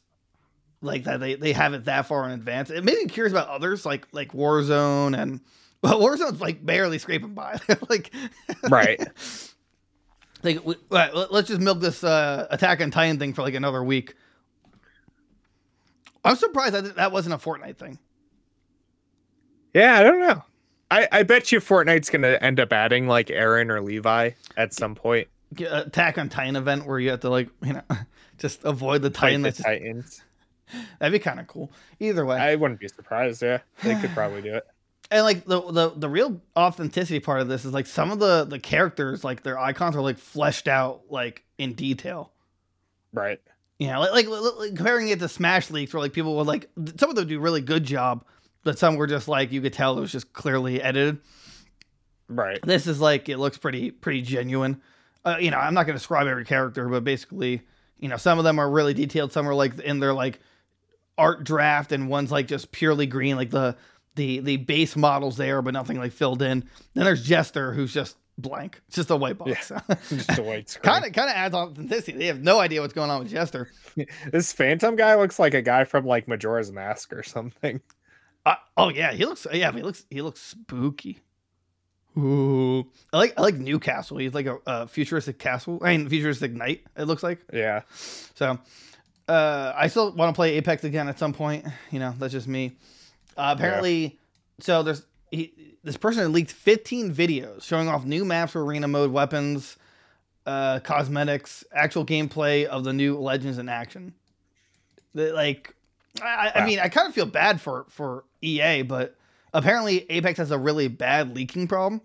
like 0.81 1.05
that 1.05 1.19
they 1.19 1.35
they 1.35 1.53
have 1.53 1.73
it 1.73 1.85
that 1.85 2.05
far 2.07 2.25
in 2.25 2.31
advance. 2.31 2.69
It 2.69 2.83
made 2.83 2.97
me 2.97 3.05
curious 3.05 3.31
about 3.31 3.47
others 3.47 3.85
like 3.85 4.07
like 4.11 4.33
Warzone 4.33 5.17
and 5.17 5.39
well 5.81 5.99
Warzone's 5.99 6.41
like 6.41 6.65
barely 6.65 6.97
scraping 6.99 7.33
by 7.33 7.59
like 7.89 8.13
Right. 8.69 8.99
like 10.43 10.65
we, 10.65 10.75
right, 10.91 11.15
let- 11.15 11.31
let's 11.31 11.47
just 11.47 11.61
milk 11.61 11.79
this 11.79 12.03
uh, 12.03 12.47
Attack 12.51 12.81
on 12.81 12.91
Titan 12.91 13.17
thing 13.19 13.33
for 13.33 13.41
like 13.41 13.53
another 13.55 13.83
week. 13.83 14.15
I'm 16.25 16.35
surprised 16.35 16.73
that 16.73 16.95
that 16.95 17.11
wasn't 17.11 17.35
a 17.35 17.37
Fortnite 17.37 17.77
thing. 17.77 17.99
Yeah, 19.73 19.99
I 19.99 20.03
don't 20.03 20.19
know. 20.19 20.43
I, 20.91 21.07
I 21.11 21.23
bet 21.23 21.51
you 21.51 21.59
Fortnite's 21.59 22.09
gonna 22.09 22.37
end 22.41 22.59
up 22.59 22.71
adding 22.71 23.07
like 23.07 23.27
Eren 23.27 23.69
or 23.69 23.81
Levi 23.81 24.31
at 24.55 24.73
some 24.73 24.95
point. 24.95 25.27
Attack 25.59 26.17
on 26.17 26.29
Titan 26.29 26.55
event 26.55 26.85
where 26.85 26.99
you 26.99 27.09
have 27.11 27.21
to 27.21 27.29
like 27.29 27.49
you 27.63 27.73
know 27.73 27.81
just 28.37 28.63
avoid 28.63 29.01
the 29.01 29.09
Fight 29.11 29.37
Titan. 29.37 29.41
the 29.41 29.49
That's 29.49 29.57
just, 29.57 29.67
Titans. 29.67 30.23
that'd 30.99 31.11
be 31.11 31.19
kind 31.19 31.39
of 31.39 31.47
cool. 31.47 31.71
Either 31.99 32.25
way, 32.25 32.37
I 32.37 32.55
wouldn't 32.55 32.79
be 32.79 32.87
surprised. 32.87 33.41
Yeah, 33.41 33.59
they 33.83 33.95
could 33.95 34.09
probably 34.13 34.41
do 34.41 34.55
it. 34.55 34.65
and 35.11 35.23
like 35.23 35.45
the, 35.45 35.59
the 35.71 35.89
the 35.95 36.09
real 36.09 36.41
authenticity 36.57 37.19
part 37.19 37.41
of 37.41 37.47
this 37.47 37.65
is 37.65 37.73
like 37.73 37.87
some 37.87 38.11
of 38.11 38.19
the 38.19 38.45
the 38.45 38.59
characters 38.59 39.23
like 39.23 39.43
their 39.43 39.59
icons 39.59 39.95
are 39.95 40.01
like 40.01 40.17
fleshed 40.17 40.67
out 40.67 41.01
like 41.09 41.43
in 41.57 41.73
detail. 41.73 42.31
Right. 43.13 43.39
You 43.77 43.87
know, 43.87 43.99
like, 43.99 44.27
like, 44.27 44.55
like 44.57 44.75
comparing 44.75 45.09
it 45.09 45.19
to 45.19 45.27
Smash 45.27 45.69
leaks, 45.69 45.93
where 45.93 46.01
like 46.01 46.13
people 46.13 46.37
would 46.37 46.47
like 46.47 46.69
some 46.97 47.09
of 47.09 47.15
them 47.15 47.27
do 47.27 47.37
a 47.37 47.41
really 47.41 47.61
good 47.61 47.83
job, 47.83 48.23
but 48.63 48.79
some 48.79 48.95
were 48.95 49.07
just 49.07 49.27
like 49.27 49.51
you 49.51 49.61
could 49.61 49.73
tell 49.73 49.97
it 49.97 50.01
was 50.01 50.11
just 50.11 50.31
clearly 50.31 50.81
edited. 50.81 51.19
Right. 52.27 52.59
This 52.63 52.87
is 52.87 53.01
like 53.01 53.27
it 53.29 53.37
looks 53.37 53.57
pretty 53.57 53.91
pretty 53.91 54.21
genuine. 54.21 54.81
Uh, 55.25 55.37
you 55.39 55.51
know, 55.51 55.57
I'm 55.57 55.73
not 55.73 55.83
going 55.83 55.95
to 55.95 55.99
describe 55.99 56.27
every 56.27 56.45
character, 56.45 56.87
but 56.87 57.03
basically, 57.03 57.63
you 57.99 58.07
know, 58.07 58.17
some 58.17 58.37
of 58.37 58.43
them 58.43 58.59
are 58.59 58.69
really 58.69 58.93
detailed. 58.93 59.31
Some 59.31 59.47
are 59.49 59.55
like 59.55 59.77
in 59.79 59.99
their 59.99 60.13
like 60.13 60.39
art 61.17 61.43
draft, 61.43 61.91
and 61.91 62.07
one's 62.07 62.31
like 62.31 62.47
just 62.47 62.71
purely 62.71 63.07
green, 63.07 63.35
like 63.35 63.49
the 63.49 63.75
the 64.15 64.39
the 64.39 64.57
base 64.57 64.95
models 64.95 65.35
there, 65.35 65.61
but 65.61 65.73
nothing 65.73 65.97
like 65.97 66.13
filled 66.13 66.41
in. 66.41 66.63
Then 66.93 67.05
there's 67.05 67.23
Jester, 67.23 67.73
who's 67.73 67.93
just 67.93 68.15
blank. 68.37 68.81
It's 68.87 68.95
just 68.95 69.09
a 69.09 69.15
white 69.15 69.37
box. 69.37 69.71
Just 70.09 70.37
a 70.37 70.43
white 70.43 70.69
screen. 70.69 70.83
kind 70.93 71.05
of 71.05 71.13
kind 71.13 71.29
of 71.29 71.35
adds 71.35 71.55
authenticity. 71.55 72.17
They 72.17 72.25
have 72.27 72.41
no 72.41 72.59
idea 72.59 72.81
what's 72.81 72.93
going 72.93 73.09
on 73.09 73.19
with 73.19 73.29
Jester. 73.31 73.69
This 74.31 74.51
Phantom 74.51 74.95
guy 74.97 75.15
looks 75.15 75.39
like 75.39 75.53
a 75.53 75.61
guy 75.61 75.85
from 75.85 76.05
like 76.05 76.27
Majora's 76.27 76.71
Mask 76.71 77.13
or 77.13 77.23
something. 77.23 77.79
Uh, 78.45 78.55
oh 78.75 78.89
yeah, 78.89 79.13
he 79.13 79.25
looks. 79.25 79.47
Yeah, 79.51 79.71
he 79.71 79.81
looks. 79.81 80.05
He 80.09 80.21
looks 80.21 80.41
spooky. 80.41 81.19
Ooh, 82.17 82.85
I 83.13 83.17
like. 83.17 83.33
I 83.37 83.41
like 83.41 83.55
Newcastle. 83.55 84.17
He's 84.17 84.33
like 84.33 84.45
a, 84.45 84.57
a 84.67 84.87
futuristic 84.87 85.39
castle. 85.39 85.79
I 85.81 85.95
mean, 85.95 86.07
futuristic 86.09 86.53
knight. 86.53 86.83
It 86.97 87.03
looks 87.05 87.23
like. 87.23 87.39
Yeah. 87.53 87.81
So, 88.35 88.59
uh, 89.27 89.73
I 89.75 89.87
still 89.87 90.13
want 90.13 90.33
to 90.33 90.37
play 90.37 90.55
Apex 90.55 90.83
again 90.83 91.07
at 91.07 91.17
some 91.17 91.33
point. 91.33 91.65
You 91.91 91.99
know, 91.99 92.13
that's 92.17 92.33
just 92.33 92.47
me. 92.47 92.77
Uh, 93.37 93.53
apparently, 93.57 94.19
so 94.59 94.83
there's 94.83 95.05
he, 95.31 95.53
this 95.83 95.97
person 95.97 96.23
had 96.23 96.31
leaked 96.31 96.51
15 96.51 97.13
videos 97.13 97.63
showing 97.63 97.87
off 97.87 98.05
new 98.05 98.25
maps 98.25 98.51
for 98.53 98.63
arena 98.63 98.87
mode, 98.87 99.11
weapons, 99.11 99.77
uh, 100.45 100.79
cosmetics, 100.79 101.63
actual 101.73 102.05
gameplay 102.05 102.65
of 102.65 102.83
the 102.83 102.93
new 102.93 103.17
Legends 103.17 103.57
in 103.57 103.67
action. 103.69 104.13
The- 105.13 105.33
like, 105.33 105.73
I, 106.21 106.51
I 106.55 106.65
mean, 106.65 106.79
I 106.79 106.87
kind 106.89 107.07
of 107.07 107.13
feel 107.13 107.25
bad 107.25 107.59
for 107.59 107.85
for 107.89 108.23
EA, 108.41 108.83
but 108.83 109.15
apparently 109.53 110.09
Apex 110.09 110.37
has 110.37 110.51
a 110.51 110.57
really 110.57 110.87
bad 110.87 111.35
leaking 111.35 111.67
problem. 111.67 112.01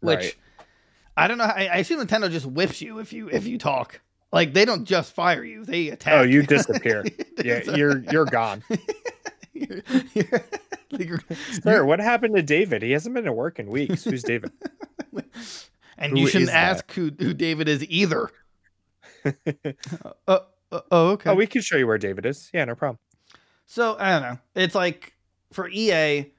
Which 0.00 0.18
Right. 0.18 0.34
I 1.16 1.26
don't 1.28 1.36
know. 1.38 1.44
I, 1.44 1.66
I 1.72 1.76
assume 1.78 2.00
Nintendo 2.06 2.30
just 2.30 2.46
whips 2.46 2.80
you 2.80 3.00
if 3.00 3.12
you 3.12 3.28
if 3.28 3.46
you 3.46 3.58
talk. 3.58 4.00
Like 4.32 4.54
they 4.54 4.64
don't 4.64 4.84
just 4.84 5.12
fire 5.12 5.42
you; 5.44 5.64
they 5.64 5.88
attack. 5.88 6.14
Oh, 6.14 6.22
you 6.22 6.42
disappear. 6.42 7.04
yeah, 7.44 7.62
you're 7.74 7.98
you're 8.12 8.24
gone. 8.26 8.62
you're- 9.52 9.82
you're- 10.14 10.40
like 10.98 11.10
Sir, 11.62 11.84
what 11.84 12.00
happened 12.00 12.34
to 12.36 12.42
David? 12.42 12.82
He 12.82 12.92
hasn't 12.92 13.14
been 13.14 13.24
to 13.24 13.32
work 13.32 13.58
in 13.58 13.68
weeks. 13.68 14.04
Who's 14.04 14.22
David? 14.22 14.52
and 15.98 16.12
Who 16.12 16.20
you 16.20 16.26
shouldn't 16.28 16.50
ask 16.50 16.90
who, 16.92 17.10
who 17.18 17.34
David 17.34 17.68
is 17.68 17.84
either. 17.88 18.30
uh, 19.24 19.30
uh, 20.26 20.80
oh, 20.90 21.08
okay. 21.10 21.30
Oh, 21.30 21.34
we 21.34 21.46
can 21.46 21.62
show 21.62 21.76
you 21.76 21.86
where 21.86 21.98
David 21.98 22.26
is. 22.26 22.50
Yeah, 22.52 22.64
no 22.64 22.74
problem. 22.74 22.98
so 23.66 23.96
I 23.98 24.12
don't 24.12 24.22
know. 24.22 24.38
It's 24.54 24.74
like 24.74 25.14
for 25.52 25.68
EA, 25.68 26.32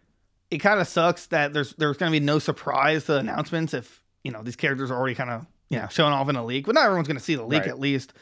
it 0.51 0.57
kind 0.59 0.79
of 0.79 0.87
sucks 0.87 1.27
that 1.27 1.53
there's 1.53 1.73
there's 1.75 1.97
going 1.97 2.11
to 2.11 2.19
be 2.19 2.23
no 2.25 2.39
surprise 2.39 3.05
to 3.05 3.17
announcements 3.17 3.73
if 3.73 4.03
you 4.23 4.31
know 4.31 4.41
these 4.43 4.55
characters 4.55 4.91
are 4.91 4.95
already 4.97 5.15
kind 5.15 5.29
of 5.29 5.45
you 5.69 5.77
know 5.79 5.87
showing 5.89 6.13
off 6.13 6.29
in 6.29 6.35
a 6.35 6.45
leak. 6.45 6.65
But 6.65 6.75
not 6.75 6.85
everyone's 6.85 7.07
going 7.07 7.17
to 7.17 7.23
see 7.23 7.35
the 7.35 7.43
leak 7.45 7.61
Right. 7.61 7.69
at 7.69 7.79
least. 7.79 8.13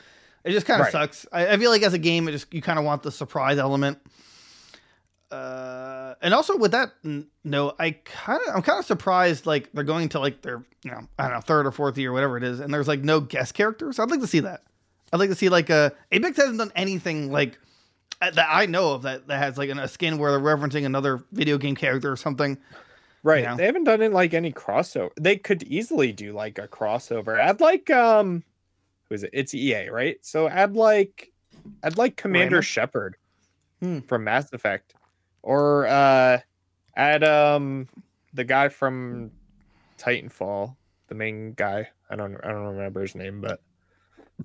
It 0.43 0.51
just 0.51 0.65
kind 0.65 0.79
of 0.79 0.85
Right. 0.85 0.91
sucks. 0.91 1.25
I, 1.31 1.47
I 1.53 1.57
feel 1.57 1.71
like 1.71 1.83
as 1.83 1.93
a 1.93 1.97
game, 1.99 2.27
it 2.27 2.31
just 2.31 2.53
you 2.53 2.61
kind 2.61 2.79
of 2.79 2.85
want 2.85 3.03
the 3.03 3.11
surprise 3.11 3.57
element. 3.57 3.99
Uh, 5.31 6.15
and 6.21 6.33
also 6.33 6.55
with 6.57 6.71
that 6.71 6.93
n- 7.03 7.27
note, 7.43 7.75
I 7.79 7.91
kind 7.91 8.39
of 8.47 8.55
I'm 8.55 8.61
kind 8.61 8.79
of 8.79 8.85
surprised 8.85 9.45
like 9.45 9.69
they're 9.73 9.83
going 9.83 10.09
to 10.09 10.19
like 10.19 10.41
their 10.41 10.63
you 10.83 10.91
know 10.91 11.01
I 11.19 11.23
don't 11.23 11.33
know 11.33 11.41
third 11.41 11.65
or 11.67 11.71
fourth 11.71 11.97
year 11.97 12.13
whatever 12.13 12.37
it 12.37 12.43
is, 12.43 12.59
and 12.59 12.73
there's 12.73 12.87
like 12.87 13.01
no 13.01 13.19
guest 13.19 13.53
characters. 13.53 13.99
I'd 13.99 14.09
like 14.09 14.21
to 14.21 14.27
see 14.27 14.39
that. 14.41 14.61
I'd 15.11 15.19
like 15.19 15.29
to 15.29 15.35
see 15.35 15.49
like 15.49 15.69
uh 15.69 15.89
Apex 16.11 16.37
hasn't 16.37 16.57
done 16.59 16.71
anything 16.75 17.31
like 17.31 17.59
uh, 18.21 18.31
that 18.31 18.47
I 18.49 18.65
know 18.67 18.93
of 18.93 19.01
that 19.03 19.27
that 19.27 19.37
has 19.39 19.57
like 19.57 19.69
an, 19.69 19.79
a 19.79 19.87
skin 19.87 20.17
where 20.17 20.31
they're 20.31 20.39
referencing 20.39 20.85
another 20.85 21.21
video 21.33 21.57
game 21.57 21.75
character 21.75 22.11
or 22.11 22.15
something. 22.17 22.57
Right. 23.23 23.43
Yeah. 23.43 23.55
They 23.55 23.65
haven't 23.65 23.83
done 23.83 24.01
it 24.01 24.13
like 24.13 24.33
any 24.33 24.53
crossover. 24.53 25.09
They 25.19 25.35
could 25.35 25.63
easily 25.63 26.13
do 26.13 26.31
like 26.31 26.57
a 26.57 26.67
crossover. 26.69 27.37
Add 27.37 27.59
like 27.59 27.89
um 27.89 28.43
who 29.09 29.15
is 29.15 29.23
it? 29.23 29.31
It's 29.33 29.53
EA, 29.53 29.89
right? 29.89 30.17
So 30.21 30.47
add 30.47 30.75
like 30.75 31.31
add 31.83 31.97
like 31.97 32.15
Commander 32.15 32.47
Raymond? 32.55 32.65
Shepard 32.65 33.15
Hmm. 33.81 33.99
from 33.99 34.23
Mass 34.23 34.51
Effect. 34.53 34.93
Or 35.47 35.87
uh 35.87 36.39
add 36.97 37.23
um 37.23 37.87
the 38.33 38.43
guy 38.43 38.67
from 38.67 39.31
Titanfall, 39.97 40.75
the 41.07 41.15
main 41.15 41.53
guy. 41.53 41.87
I 42.09 42.17
don't 42.17 42.35
I 42.43 42.49
don't 42.49 42.75
remember 42.75 42.99
his 43.01 43.15
name, 43.15 43.39
but 43.39 43.61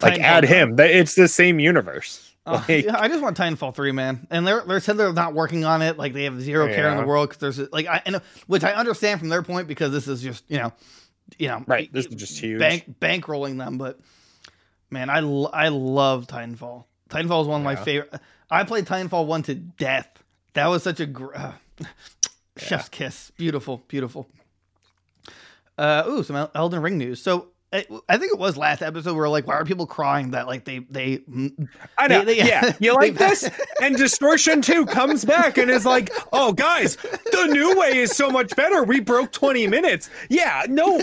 like 0.00 0.14
Titanfall 0.14 0.22
add 0.22 0.44
him. 0.44 0.78
It's 0.78 1.16
the 1.16 1.26
same 1.26 1.58
universe. 1.58 2.28
Oh, 2.46 2.64
Like- 2.68 2.84
yeah, 2.84 3.00
I 3.00 3.08
just 3.08 3.20
want 3.20 3.36
Titanfall 3.36 3.74
three, 3.74 3.90
man. 3.90 4.28
And 4.30 4.46
they're 4.46 4.60
they 4.62 4.78
said 4.78 4.96
they're 4.96 5.12
not 5.12 5.34
working 5.34 5.64
on 5.64 5.82
it. 5.82 5.98
Like 5.98 6.12
they 6.12 6.22
have 6.24 6.40
zero 6.40 6.68
care 6.68 6.88
in 6.90 6.96
the 6.98 7.04
world 7.04 7.30
because 7.30 7.56
there's 7.56 7.72
like 7.72 7.86
I 7.88 8.00
and 8.06 8.20
which 8.46 8.62
I 8.62 8.72
understand 8.72 9.18
from 9.18 9.28
their 9.28 9.42
point 9.42 9.66
because 9.66 9.90
this 9.90 10.06
is 10.06 10.22
just 10.22 10.44
you 10.48 10.58
know, 10.58 10.72
you 11.36 11.48
know, 11.48 11.64
Right, 11.66 11.92
this 11.92 12.06
is 12.06 12.14
just 12.14 12.38
huge. 12.38 12.60
bank 12.60 12.94
bankrolling 13.00 13.58
them. 13.58 13.76
But 13.76 13.98
man, 14.88 15.10
I 15.10 15.18
I 15.18 15.68
love 15.68 16.28
Titanfall. 16.28 16.84
Titanfall 17.10 17.42
is 17.42 17.48
one 17.48 17.60
of 17.60 17.64
my 17.64 17.74
favorite. 17.74 18.14
I 18.48 18.62
played 18.62 18.86
Titanfall 18.86 19.26
one 19.26 19.42
to 19.44 19.56
death. 19.56 20.21
That 20.54 20.66
was 20.68 20.82
such 20.82 21.00
a 21.00 21.06
gr- 21.06 21.34
uh, 21.34 21.52
chef's 22.56 22.88
kiss. 22.88 23.32
Beautiful, 23.36 23.82
beautiful. 23.88 24.28
Uh, 25.78 26.04
ooh, 26.08 26.22
some 26.22 26.48
Elden 26.54 26.82
Ring 26.82 26.98
news. 26.98 27.22
So. 27.22 27.48
I 27.74 27.86
I 28.06 28.18
think 28.18 28.34
it 28.34 28.38
was 28.38 28.58
last 28.58 28.82
episode 28.82 29.16
where 29.16 29.30
like, 29.30 29.46
why 29.46 29.54
are 29.54 29.64
people 29.64 29.86
crying 29.86 30.32
that 30.32 30.46
like 30.46 30.66
they 30.66 30.80
they 30.90 31.22
I 31.96 32.06
know. 32.06 32.22
They- 32.22 32.24
they- 32.42 32.46
yeah. 32.46 32.74
You 32.80 32.92
like 32.94 33.14
this? 33.14 33.48
And 33.80 33.96
Distortion 33.96 34.60
2 34.60 34.84
comes 34.84 35.24
back 35.24 35.56
and 35.56 35.70
is 35.70 35.86
like, 35.86 36.12
oh, 36.34 36.52
guys, 36.52 36.96
the 36.96 37.46
new 37.50 37.74
way 37.78 37.96
is 37.96 38.14
so 38.14 38.30
much 38.30 38.54
better. 38.54 38.84
We 38.84 39.00
broke 39.00 39.32
20 39.32 39.66
minutes. 39.68 40.10
Yeah, 40.28 40.66
no, 40.68 41.00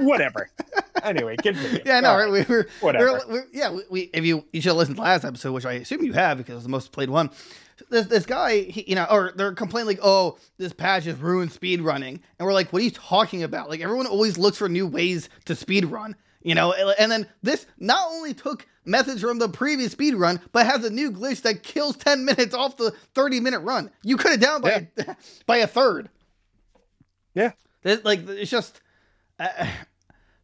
whatever. 0.00 0.50
Anyway, 1.04 1.36
continue. 1.36 1.80
Yeah, 1.86 2.00
know, 2.00 2.10
All 2.10 2.18
right? 2.18 2.30
We 2.30 2.42
were, 2.42 2.66
Whatever. 2.80 3.04
we're- 3.12 3.20
we're- 3.28 3.46
yeah, 3.52 3.70
we, 3.70 3.82
we 3.88 4.00
if 4.12 4.24
you 4.24 4.44
you 4.52 4.60
should 4.60 4.70
have 4.70 4.76
listened 4.78 4.96
to 4.96 5.02
last 5.02 5.24
episode, 5.24 5.52
which 5.52 5.64
I 5.64 5.74
assume 5.74 6.02
you 6.02 6.12
have 6.14 6.38
because 6.38 6.56
it's 6.56 6.64
the 6.64 6.70
most 6.70 6.90
played 6.90 7.08
one. 7.08 7.30
This 7.90 8.06
this 8.06 8.26
guy, 8.26 8.60
he, 8.60 8.84
you 8.88 8.94
know, 8.94 9.06
or 9.10 9.32
they're 9.34 9.52
complaining 9.52 9.86
like, 9.88 10.00
oh, 10.02 10.38
this 10.58 10.72
patch 10.72 11.04
has 11.04 11.18
ruined 11.18 11.52
speed 11.52 11.80
running, 11.80 12.20
and 12.38 12.46
we're 12.46 12.52
like, 12.52 12.72
what 12.72 12.82
are 12.82 12.84
you 12.84 12.90
talking 12.90 13.42
about? 13.42 13.68
Like 13.68 13.80
everyone 13.80 14.06
always 14.06 14.38
looks 14.38 14.58
for 14.58 14.68
new 14.68 14.86
ways 14.86 15.28
to 15.46 15.54
speed 15.54 15.86
run, 15.86 16.16
you 16.42 16.54
know, 16.54 16.72
and 16.72 17.10
then 17.10 17.26
this 17.42 17.66
not 17.78 18.10
only 18.10 18.34
took 18.34 18.66
methods 18.84 19.20
from 19.20 19.38
the 19.38 19.48
previous 19.48 19.92
speed 19.92 20.14
run, 20.14 20.40
but 20.52 20.66
has 20.66 20.84
a 20.84 20.90
new 20.90 21.10
glitch 21.10 21.42
that 21.42 21.62
kills 21.62 21.96
ten 21.96 22.24
minutes 22.24 22.54
off 22.54 22.76
the 22.76 22.92
thirty 23.14 23.40
minute 23.40 23.60
run. 23.60 23.90
You 24.02 24.16
could 24.16 24.32
have 24.32 24.40
down 24.40 24.60
by 24.60 24.88
a, 24.96 25.16
by 25.46 25.56
a 25.58 25.66
third. 25.66 26.10
Yeah. 27.34 27.52
It, 27.82 28.04
like 28.04 28.28
it's 28.28 28.50
just, 28.50 28.80
I, 29.38 29.70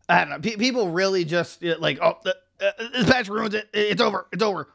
I 0.08 0.20
don't 0.20 0.30
know. 0.30 0.38
Pe- 0.40 0.56
people 0.56 0.90
really 0.90 1.24
just 1.24 1.64
uh, 1.64 1.76
like, 1.78 1.98
oh, 2.02 2.18
the, 2.22 2.36
uh, 2.60 2.88
this 2.92 3.08
patch 3.08 3.28
ruins 3.28 3.54
it. 3.54 3.68
It's 3.72 4.02
over. 4.02 4.26
It's 4.32 4.42
over. 4.42 4.68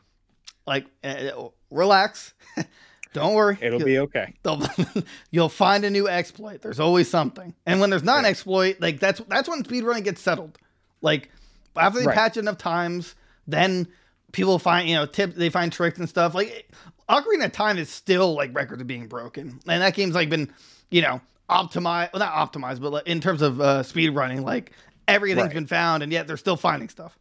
Like, 0.68 0.86
uh, 1.04 1.50
relax. 1.72 2.34
Don't 3.14 3.34
worry. 3.34 3.58
It'll 3.62 3.80
be 3.80 4.00
okay. 4.00 4.34
You'll 5.32 5.48
find 5.50 5.86
a 5.86 5.90
new 5.90 6.08
exploit. 6.08 6.62
There's 6.62 6.80
always 6.82 7.10
something. 7.10 7.54
And 7.66 7.80
when 7.80 7.90
there's 7.90 8.04
not 8.04 8.20
an 8.20 8.26
exploit, 8.26 8.82
like 8.82 9.00
that's 9.00 9.22
that's 9.30 9.48
when 9.48 9.64
speedrunning 9.64 10.04
gets 10.04 10.22
settled. 10.22 10.58
Like 11.02 11.30
after 11.78 12.00
they 12.00 12.06
Right. 12.08 12.16
patch 12.16 12.36
enough 12.38 12.58
times, 12.58 13.16
then 13.48 13.88
people 14.34 14.60
find 14.60 14.90
you 14.90 14.96
know 14.96 15.06
tip 15.06 15.34
they 15.36 15.50
find 15.50 15.72
tricks 15.72 15.98
and 15.98 16.10
stuff. 16.10 16.34
Like 16.36 16.70
Ocarina 17.10 17.46
of 17.46 17.52
Time 17.54 17.78
is 17.78 17.90
still 17.90 18.34
like 18.36 18.54
records 18.54 18.82
are 18.82 18.86
being 18.86 19.08
broken, 19.08 19.60
and 19.68 19.82
that 19.82 19.94
game's 19.94 20.16
like 20.16 20.30
been 20.30 20.52
you 20.92 21.02
know 21.02 21.22
optimized, 21.50 22.12
well 22.12 22.20
not 22.20 22.34
optimized, 22.34 22.82
but 22.82 22.92
like, 22.92 23.08
in 23.08 23.22
terms 23.22 23.42
of 23.42 23.62
uh, 23.62 23.82
speed 23.84 24.10
running, 24.10 24.42
like 24.44 24.72
everything's 25.08 25.46
Right. 25.46 25.54
been 25.54 25.68
found, 25.68 26.04
and 26.04 26.12
yet 26.12 26.28
they're 26.28 26.36
still 26.38 26.58
finding 26.58 26.90
stuff. 26.90 27.18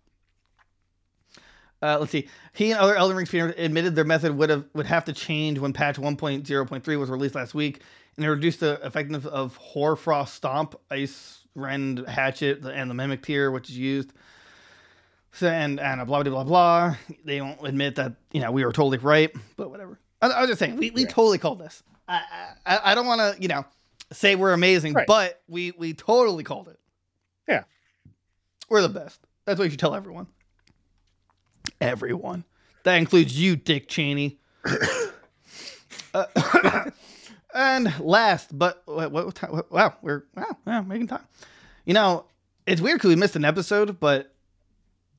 Uh, 1.85 1.99
let's 2.01 2.13
see. 2.13 2.29
He 2.55 2.71
and 2.71 2.81
other 2.81 2.97
Elden 2.97 3.17
Ring 3.17 3.27
speedrunners 3.27 3.59
admitted 3.59 3.95
their 3.95 4.05
method 4.05 4.37
would 4.37 4.49
have 4.51 4.65
would 4.75 4.87
have 4.87 5.05
to 5.07 5.13
change 5.13 5.59
when 5.59 5.73
patch 5.73 5.97
1.0.3 5.97 6.99
was 6.99 7.11
released 7.11 7.35
last 7.35 7.55
week, 7.55 7.83
and 8.17 8.25
it 8.25 8.31
reduced 8.31 8.61
the 8.61 8.81
effectiveness 8.85 9.27
of 9.27 9.57
Hoarfrost 9.57 10.35
Stomp, 10.35 10.75
Ice 10.91 11.41
Rend 11.55 12.07
Hatchet, 12.09 12.65
and 12.65 12.91
the 12.91 12.95
Mimic 12.95 13.23
Tear, 13.23 13.51
which 13.51 13.69
is 13.69 13.77
used. 13.77 14.13
So, 15.33 15.49
and 15.49 15.79
and 15.81 16.07
blah 16.07 16.23
blah 16.23 16.31
blah 16.33 16.45
blah. 16.45 16.97
They 17.25 17.41
won't 17.41 17.67
admit 17.67 17.97
that 17.97 18.15
you 18.33 18.41
know 18.41 18.51
we 18.53 18.65
were 18.65 18.73
totally 18.73 18.99
right, 18.99 19.31
but 19.57 19.69
whatever. 19.71 19.99
I, 20.23 20.29
I 20.29 20.41
was 20.41 20.49
just 20.51 20.61
saying 20.61 20.77
we, 20.77 20.91
we 20.91 21.03
Yeah. 21.03 21.09
totally 21.09 21.39
called 21.39 21.59
this. 21.59 21.83
I 22.09 22.23
I, 22.65 22.81
I 22.85 22.95
don't 22.95 23.07
want 23.07 23.21
to 23.37 23.43
you 23.43 23.49
know 23.49 23.65
say 24.13 24.37
we're 24.37 24.53
amazing, 24.53 24.95
Right. 24.95 25.07
but 25.07 25.43
we 25.49 25.73
we 25.77 25.93
totally 25.93 26.45
called 26.45 26.69
it. 26.69 26.79
Yeah. 27.49 27.65
we're 28.71 28.81
the 28.83 28.89
best. 28.89 29.21
That's 29.45 29.59
what 29.59 29.65
you 29.65 29.71
should 29.71 29.81
tell 29.81 29.95
everyone. 29.95 30.29
Everyone. 31.85 32.45
That 32.85 32.95
includes 32.97 33.39
you, 33.39 33.57
Dick 33.57 33.89
Cheney. 33.89 34.39
Uh, 36.15 36.91
and 37.55 37.93
last, 37.99 38.57
but 38.57 38.83
what, 38.87 39.11
what 39.11 39.35
time? 39.35 39.61
Wow, 39.69 39.95
we're 40.01 40.23
wow, 40.37 40.57
wow, 40.65 40.83
making 40.83 41.09
time. 41.09 41.25
You 41.85 41.95
know, 41.95 42.27
it's 42.69 42.81
weird 42.81 42.99
because 42.99 43.09
we 43.09 43.17
missed 43.17 43.35
an 43.35 43.45
episode, 43.45 43.99
but 43.99 44.33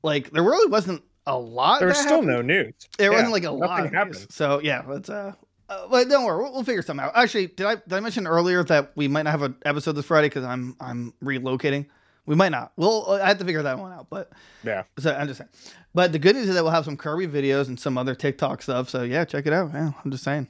like 0.02 0.30
there 0.30 0.42
really 0.42 0.70
wasn't 0.70 1.02
a 1.26 1.38
lot. 1.38 1.80
There's 1.80 1.98
still 1.98 2.22
happened. 2.22 2.28
no 2.28 2.40
news. 2.40 2.72
There 2.96 3.10
Yeah, 3.10 3.16
wasn't 3.16 3.32
like 3.32 3.44
a 3.44 3.50
lot. 3.50 3.92
happened. 3.92 4.26
So 4.30 4.60
yeah, 4.62 4.84
let's 4.88 5.10
uh. 5.10 5.32
Uh, 5.68 5.86
but 5.90 6.08
don't 6.08 6.24
worry, 6.24 6.42
we'll, 6.44 6.52
we'll 6.54 6.64
figure 6.64 6.80
something 6.80 7.04
out. 7.04 7.12
Actually, 7.14 7.48
did 7.48 7.66
I 7.66 7.74
did 7.74 7.92
I 7.92 8.00
mention 8.00 8.26
earlier 8.26 8.64
that 8.64 8.92
we 8.94 9.06
might 9.06 9.22
not 9.24 9.32
have 9.32 9.42
an 9.42 9.56
episode 9.66 9.92
this 9.92 10.06
Friday 10.06 10.28
because 10.28 10.44
I'm 10.44 10.76
I'm 10.80 11.12
relocating? 11.22 11.86
We 12.26 12.34
might 12.34 12.50
not. 12.50 12.72
We'll 12.76 13.08
I 13.22 13.28
have 13.28 13.38
to 13.38 13.44
figure 13.44 13.62
that 13.62 13.78
one 13.78 13.92
out. 13.92 14.08
But 14.10 14.30
Yeah. 14.64 14.82
so 14.98 15.14
I'm 15.14 15.26
just 15.28 15.38
saying. 15.38 15.50
But 15.94 16.12
the 16.12 16.18
good 16.18 16.36
news 16.36 16.48
is 16.48 16.54
that 16.54 16.62
we'll 16.62 16.72
have 16.72 16.84
some 16.84 16.96
Kirby 16.96 17.26
videos 17.28 17.68
and 17.68 17.78
some 17.78 17.96
other 17.96 18.14
TikTok 18.14 18.62
stuff. 18.62 18.90
So 18.90 19.02
yeah, 19.02 19.24
check 19.24 19.46
it 19.46 19.52
out. 19.52 19.70
Yeah, 19.72 19.92
I'm 20.04 20.10
just 20.10 20.24
saying. 20.24 20.48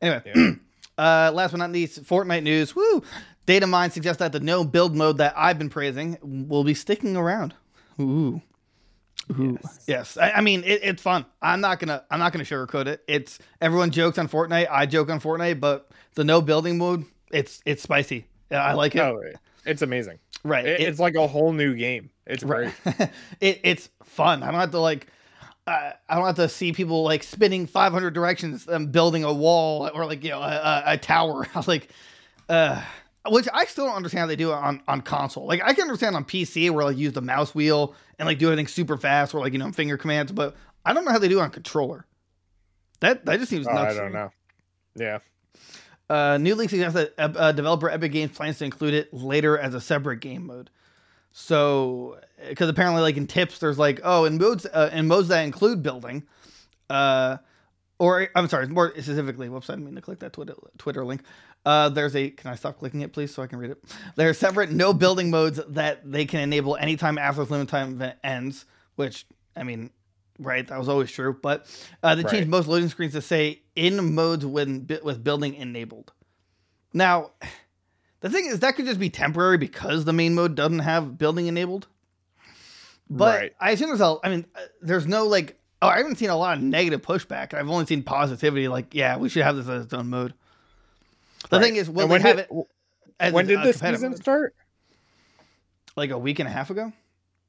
Anyway, 0.00 0.22
Yeah. 0.34 0.50
uh, 0.98 1.30
last 1.32 1.52
but 1.52 1.58
not 1.58 1.70
least, 1.72 2.02
Fortnite 2.04 2.42
news. 2.42 2.74
Woo! 2.74 3.02
Data 3.46 3.66
mine 3.66 3.90
suggests 3.90 4.18
that 4.20 4.32
the 4.32 4.40
no 4.40 4.64
build 4.64 4.96
mode 4.96 5.18
that 5.18 5.34
I've 5.36 5.58
been 5.58 5.68
praising 5.68 6.16
will 6.22 6.64
be 6.64 6.74
sticking 6.74 7.16
around. 7.16 7.54
Ooh. 8.00 8.40
Yes, 9.38 9.84
yes. 9.86 10.16
I, 10.18 10.32
I 10.32 10.40
mean 10.42 10.64
it, 10.64 10.80
it's 10.82 11.02
fun. 11.02 11.24
I'm 11.40 11.60
not 11.60 11.78
gonna 11.78 12.04
I'm 12.10 12.18
not 12.18 12.32
gonna 12.32 12.44
sugarcoat 12.44 12.86
it. 12.86 13.02
It's 13.08 13.38
everyone 13.60 13.90
jokes 13.90 14.18
on 14.18 14.28
Fortnite. 14.28 14.68
I 14.70 14.84
joke 14.86 15.08
on 15.10 15.20
Fortnite, 15.20 15.60
but 15.60 15.88
the 16.14 16.24
no 16.24 16.42
building 16.42 16.76
mode, 16.78 17.04
it's 17.32 17.62
it's 17.64 17.82
spicy. 17.82 18.26
Yeah, 18.50 18.62
I 18.62 18.74
like 18.74 18.94
it. 18.94 19.00
Oh, 19.00 19.20
it's 19.64 19.80
amazing. 19.82 20.18
Right. 20.44 20.64
It, 20.66 20.80
It- 20.80 20.88
it's 20.88 21.00
like 21.00 21.14
a 21.16 21.26
whole 21.26 21.52
new 21.52 21.74
game. 21.74 22.10
It's 22.26 22.42
right. 22.44 22.72
great. 22.84 23.10
it 23.40 23.60
it's 23.64 23.88
fun. 24.04 24.42
I 24.42 24.50
don't 24.50 24.60
have 24.60 24.70
to 24.70 24.78
like. 24.80 25.08
Uh, 25.66 25.92
I 26.10 26.16
don't 26.16 26.26
have 26.26 26.36
to 26.36 26.48
see 26.48 26.72
people 26.72 27.04
like 27.04 27.22
spinning 27.22 27.66
500 27.66 28.12
directions 28.12 28.68
and 28.68 28.92
building 28.92 29.24
a 29.24 29.32
wall 29.32 29.88
or 29.94 30.04
like 30.04 30.22
you 30.22 30.30
know 30.30 30.40
a, 30.42 30.52
a, 30.56 30.82
a 30.92 30.98
tower. 30.98 31.46
like, 31.66 31.88
uh, 32.50 32.82
which 33.28 33.48
I 33.52 33.64
still 33.64 33.86
don't 33.86 33.96
understand 33.96 34.20
how 34.20 34.26
they 34.26 34.36
do 34.36 34.50
it 34.52 34.56
on 34.56 34.82
on 34.88 35.00
console. 35.00 35.46
Like 35.46 35.62
I 35.64 35.72
can 35.72 35.82
understand 35.82 36.16
on 36.16 36.24
PC 36.26 36.70
where 36.70 36.84
like 36.84 36.98
use 36.98 37.14
the 37.14 37.22
mouse 37.22 37.54
wheel 37.54 37.94
and 38.18 38.26
like 38.26 38.38
do 38.38 38.46
everything 38.48 38.66
super 38.66 38.98
fast 38.98 39.34
or 39.34 39.40
like 39.40 39.52
you 39.54 39.58
know 39.58 39.72
finger 39.72 39.96
commands, 39.96 40.32
but 40.32 40.54
I 40.84 40.92
don't 40.92 41.04
know 41.06 41.12
how 41.12 41.18
they 41.18 41.28
do 41.28 41.38
it 41.38 41.42
on 41.42 41.50
controller. 41.50 42.04
That 43.00 43.24
that 43.24 43.38
just 43.38 43.50
seems 43.50 43.66
Oh, 43.66 43.72
nuts. 43.72 43.96
I 43.96 43.98
don't 44.00 44.12
know. 44.12 44.30
Yeah. 44.96 45.18
Uh, 46.14 46.38
new 46.38 46.54
leak 46.54 46.70
suggests 46.70 46.94
that 46.94 47.12
uh, 47.18 47.36
uh, 47.36 47.50
developer 47.50 47.90
Epic 47.90 48.12
Games 48.12 48.30
plans 48.30 48.58
to 48.58 48.64
include 48.64 48.94
it 48.94 49.12
later 49.12 49.58
as 49.58 49.74
a 49.74 49.80
separate 49.80 50.20
game 50.20 50.46
mode. 50.46 50.70
So, 51.32 52.20
because 52.48 52.68
apparently, 52.68 53.02
like 53.02 53.16
in 53.16 53.26
tips, 53.26 53.58
there's 53.58 53.80
like, 53.80 53.98
oh, 54.04 54.24
in 54.24 54.38
modes 54.38 54.64
uh, 54.64 54.90
in 54.92 55.08
modes 55.08 55.26
that 55.26 55.42
include 55.42 55.82
building, 55.82 56.22
uh, 56.88 57.38
or 57.98 58.28
I'm 58.36 58.46
sorry, 58.46 58.68
more 58.68 58.92
specifically, 58.92 59.48
whoops, 59.48 59.68
I 59.68 59.72
didn't 59.72 59.86
mean 59.86 59.96
to 59.96 60.02
click 60.02 60.20
that 60.20 60.32
Twitter 60.32 60.54
Twitter 60.78 61.04
link. 61.04 61.22
Uh, 61.66 61.88
there's 61.88 62.14
a. 62.14 62.30
Can 62.30 62.52
I 62.52 62.54
stop 62.54 62.78
clicking 62.78 63.00
it, 63.00 63.12
please, 63.12 63.34
so 63.34 63.42
I 63.42 63.48
can 63.48 63.58
read 63.58 63.72
it? 63.72 63.82
There 64.14 64.28
are 64.28 64.34
separate 64.34 64.70
no 64.70 64.94
building 64.94 65.30
modes 65.30 65.58
that 65.70 66.08
they 66.08 66.26
can 66.26 66.38
enable 66.38 66.76
anytime 66.76 67.18
after 67.18 67.44
the 67.44 67.50
limit 67.50 67.68
time 67.70 67.94
event 67.94 68.18
ends. 68.22 68.66
Which 68.94 69.26
I 69.56 69.64
mean, 69.64 69.90
right? 70.38 70.66
That 70.66 70.78
was 70.78 70.88
always 70.88 71.10
true. 71.10 71.36
But 71.40 71.66
uh, 72.02 72.14
they 72.14 72.22
Right. 72.22 72.30
changed 72.32 72.48
most 72.48 72.68
loading 72.68 72.88
screens 72.88 73.12
to 73.14 73.22
say 73.22 73.62
in 73.76 74.14
modes 74.14 74.44
when 74.46 74.86
with 75.02 75.22
building 75.24 75.54
enabled. 75.54 76.12
Now, 76.92 77.32
the 78.20 78.30
thing 78.30 78.46
is 78.46 78.60
that 78.60 78.76
could 78.76 78.86
just 78.86 79.00
be 79.00 79.10
temporary 79.10 79.58
because 79.58 80.04
the 80.04 80.12
main 80.12 80.34
mode 80.34 80.54
doesn't 80.54 80.78
have 80.80 81.18
building 81.18 81.46
enabled. 81.46 81.86
But 83.10 83.38
Right. 83.40 83.54
I 83.60 83.70
assume 83.72 83.88
there's 83.88 84.00
a. 84.00 84.16
I 84.24 84.30
mean, 84.30 84.46
uh, 84.54 84.60
there's 84.80 85.06
no 85.06 85.26
like. 85.26 85.58
Oh, 85.82 85.88
I 85.88 85.98
haven't 85.98 86.16
seen 86.16 86.30
a 86.30 86.36
lot 86.36 86.56
of 86.56 86.62
negative 86.62 87.02
pushback. 87.02 87.52
I've 87.52 87.68
only 87.68 87.84
seen 87.84 88.02
positivity. 88.02 88.68
Like, 88.68 88.94
yeah, 88.94 89.18
we 89.18 89.28
should 89.28 89.42
have 89.42 89.56
this 89.56 89.68
as 89.68 89.84
its 89.84 89.92
own 89.92 90.08
mode. 90.08 90.32
The 91.50 91.58
Right. 91.58 91.64
thing 91.64 91.76
is, 91.76 91.90
will 91.90 92.02
And 92.02 92.10
they 92.10 92.12
when 92.12 92.20
have 92.22 92.36
did, 92.38 92.46
it? 92.50 92.66
As 93.20 93.32
when 93.34 93.46
did 93.46 93.62
this 93.62 93.78
season 93.78 94.12
mode? 94.12 94.20
start? 94.22 94.54
Like 95.94 96.10
a 96.10 96.18
week 96.18 96.38
and 96.38 96.48
a 96.48 96.50
half 96.50 96.70
ago. 96.70 96.92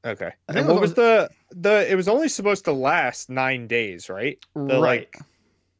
Okay. 0.06 0.32
I 0.48 0.54
think 0.54 0.60
And 0.66 0.70
it 0.70 0.74
what 0.74 0.82
was- 0.82 0.92
was 0.92 0.96
the 0.96 1.30
the? 1.52 1.92
It 1.92 1.96
was 1.96 2.08
only 2.08 2.28
supposed 2.30 2.66
to 2.66 2.72
last 2.72 3.30
nine 3.30 3.68
days, 3.68 4.10
right? 4.10 4.38
The 4.54 4.62
right. 4.62 4.82
like 4.82 5.18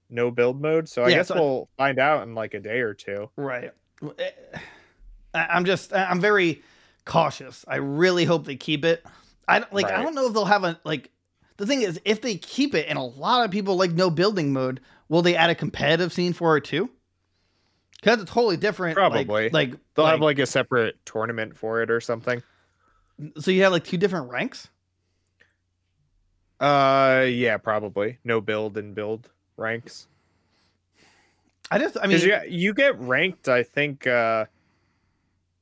no 0.10 0.32
build 0.32 0.62
mode. 0.62 0.88
So 0.90 1.04
I 1.04 1.10
Yeah, 1.10 1.16
guess 1.18 1.28
so 1.30 1.36
we'll 1.36 1.70
find 1.78 2.00
out 2.00 2.24
in 2.24 2.34
like 2.36 2.54
a 2.54 2.60
day 2.60 2.80
or 2.80 2.94
two. 2.94 3.30
Right. 3.36 3.72
Eh, 4.20 4.30
I- 5.34 5.48
I'm 5.48 5.66
just 5.66 5.94
I'm 5.94 6.20
very 6.20 6.62
cautious. 7.06 7.66
I 7.68 7.76
really 7.78 8.26
hope 8.26 8.46
they 8.46 8.56
keep 8.56 8.84
it. 8.86 9.04
I 9.48 9.60
don't 9.60 9.72
like 9.74 9.86
I 9.86 10.02
don't 10.02 10.16
know 10.16 10.26
if 10.28 10.34
they'll 10.34 10.46
have 10.46 10.64
a 10.64 10.80
like 10.84 11.12
the 11.58 11.66
thing 11.68 11.82
is 11.84 12.00
if 12.04 12.22
they 12.22 12.36
keep 12.36 12.74
it 12.74 12.88
and 12.90 12.98
a 12.98 13.04
lot 13.04 13.46
of 13.46 13.52
people 13.52 13.76
like 13.76 13.92
no 13.92 14.10
building 14.10 14.52
mode, 14.54 14.80
will 15.08 15.22
they 15.22 15.36
add 15.36 15.50
a 15.52 15.56
competitive 15.56 16.12
scene 16.12 16.34
for 16.34 16.58
it 16.58 16.64
too? 16.66 16.90
Cuz 18.02 18.22
it's 18.22 18.32
totally 18.32 18.58
different 18.58 18.98
like- 18.98 19.12
Probably. 19.28 19.50
like 19.52 19.72
They'll 19.96 20.06
like, 20.06 20.12
have 20.14 20.22
like 20.22 20.40
a 20.40 20.46
separate 20.46 20.96
tournament 21.06 21.56
for 21.56 21.82
it 21.82 21.90
or 21.92 22.00
something. 22.02 22.42
So 23.40 23.52
you 23.52 23.64
have 23.64 23.72
like 23.72 23.84
two 23.84 23.98
different 23.98 24.30
ranks? 24.30 24.70
Uh, 26.60 27.26
yeah, 27.28 27.58
probably 27.58 28.20
no 28.24 28.42
build 28.42 28.78
and 28.78 28.96
build 28.96 29.30
ranks. 29.58 30.08
I 31.70 31.80
just 31.80 31.98
I 32.02 32.08
mean 32.08 32.20
you, 32.22 32.38
you 32.48 32.74
get 32.74 33.00
ranked, 33.00 33.48
I 33.48 33.64
think. 33.64 34.08
uh 34.08 34.46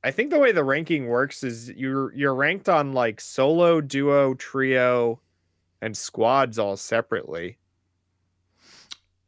I 0.04 0.10
think 0.10 0.30
the 0.30 0.38
way 0.38 0.52
the 0.52 0.64
ranking 0.64 1.06
works 1.06 1.42
is 1.42 1.70
you're 1.70 2.14
you're 2.14 2.34
ranked 2.34 2.68
on 2.68 2.92
like 2.92 3.22
solo, 3.22 3.80
duo, 3.80 4.34
trio, 4.34 5.20
and 5.80 5.96
squads 5.96 6.58
all 6.58 6.76
separately. 6.76 7.56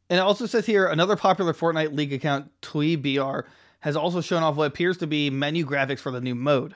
And 0.09 0.19
it 0.19 0.21
also 0.21 0.45
says 0.45 0.67
here 0.67 0.85
another 0.85 1.15
popular 1.15 1.53
Fortnite 1.53 1.95
League 1.95 2.13
account, 2.13 2.51
TweeBR, 2.61 3.43
has 3.79 3.95
also 3.95 4.21
shown 4.21 4.43
off 4.43 4.55
what 4.55 4.67
appears 4.67 4.97
to 4.97 5.07
be 5.07 5.31
menu 5.31 5.65
graphics 5.65 5.99
for 5.99 6.11
the 6.11 6.21
new 6.21 6.35
mode. 6.35 6.75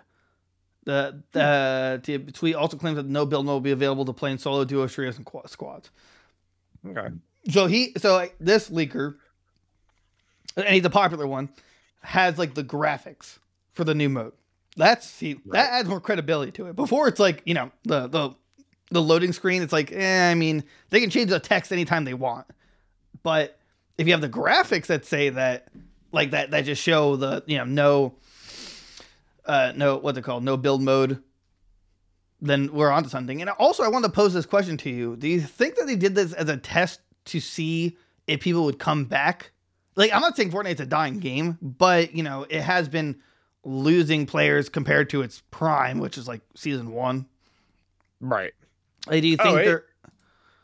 The 0.83 1.21
the 1.31 1.99
t- 2.03 2.17
Tweet 2.17 2.55
also 2.55 2.75
claims 2.77 2.95
that 2.97 3.05
no 3.05 3.25
build 3.25 3.45
mode 3.45 3.53
will 3.53 3.59
be 3.61 3.71
available 3.71 4.05
to 4.05 4.13
play 4.13 4.31
in 4.31 4.37
solo, 4.39 4.65
duo, 4.65 4.87
trios, 4.87 5.17
and 5.17 5.25
qua- 5.25 5.45
squads. 5.45 5.91
Okay. 6.87 7.07
So 7.49 7.67
he, 7.67 7.93
so 7.97 8.13
like, 8.15 8.35
this 8.39 8.69
leaker, 8.69 9.15
and 10.57 10.67
he's 10.67 10.85
a 10.85 10.89
popular 10.89 11.27
one, 11.27 11.49
has 12.01 12.37
like 12.37 12.53
the 12.55 12.63
graphics 12.63 13.37
for 13.73 13.83
the 13.83 13.93
new 13.95 14.09
mode. 14.09 14.33
That's 14.77 15.05
see 15.07 15.33
Right. 15.33 15.53
that 15.53 15.71
adds 15.71 15.89
more 15.89 15.99
credibility 15.99 16.51
to 16.53 16.67
it. 16.67 16.75
Before 16.75 17.07
it's 17.07 17.19
like 17.19 17.41
you 17.45 17.53
know 17.53 17.71
the 17.83 18.07
the 18.07 18.35
the 18.89 19.01
loading 19.01 19.33
screen. 19.33 19.61
It's 19.61 19.73
like 19.73 19.91
eh, 19.91 20.31
I 20.31 20.33
mean 20.35 20.63
they 20.89 20.99
can 20.99 21.09
change 21.09 21.29
the 21.29 21.39
text 21.39 21.71
anytime 21.71 22.05
they 22.05 22.13
want, 22.13 22.47
but 23.21 23.59
if 23.97 24.07
you 24.07 24.13
have 24.13 24.21
the 24.21 24.29
graphics 24.29 24.87
that 24.87 25.05
say 25.05 25.29
that 25.29 25.67
like 26.11 26.31
that 26.31 26.51
that 26.51 26.61
just 26.65 26.81
show 26.81 27.15
the 27.17 27.43
you 27.47 27.57
know 27.57 27.65
no 27.65 28.13
uh 29.51 29.73
no 29.75 29.97
what's 29.97 30.17
it 30.17 30.23
called? 30.23 30.43
No 30.43 30.57
build 30.57 30.81
mode 30.81 31.21
then 32.43 32.73
we're 32.73 32.89
onto 32.91 33.09
something. 33.09 33.39
And 33.41 33.49
also 33.51 33.83
i 33.83 33.87
wanted 33.87 34.07
to 34.07 34.13
pose 34.13 34.33
this 34.33 34.45
question 34.45 34.77
to 34.77 34.89
you. 34.89 35.15
Do 35.15 35.27
you 35.27 35.41
think 35.41 35.75
that 35.75 35.85
they 35.85 35.95
did 35.95 36.15
this 36.15 36.33
as 36.33 36.49
a 36.49 36.57
test 36.57 37.01
to 37.25 37.39
see 37.39 37.97
if 38.27 38.39
people 38.41 38.65
would 38.65 38.79
come 38.79 39.05
back? 39.05 39.51
Like 39.95 40.11
i'm 40.13 40.21
not 40.21 40.35
saying 40.37 40.51
fortnite's 40.51 40.79
a 40.81 40.85
dying 40.85 41.19
game 41.19 41.57
but 41.61 42.15
you 42.15 42.23
know 42.23 42.45
it 42.49 42.61
has 42.61 42.87
been 42.89 43.19
losing 43.63 44.25
players 44.25 44.69
compared 44.69 45.09
to 45.11 45.21
its 45.21 45.43
prime 45.51 45.99
which 45.99 46.17
is 46.17 46.27
like 46.27 46.41
season 46.55 46.91
one. 46.91 47.27
Right. 48.19 48.53
like, 49.07 49.21
do 49.21 49.27
you 49.27 49.37
Oh, 49.39 49.43
think 49.43 49.59
it- 49.59 49.65
they're 49.65 49.83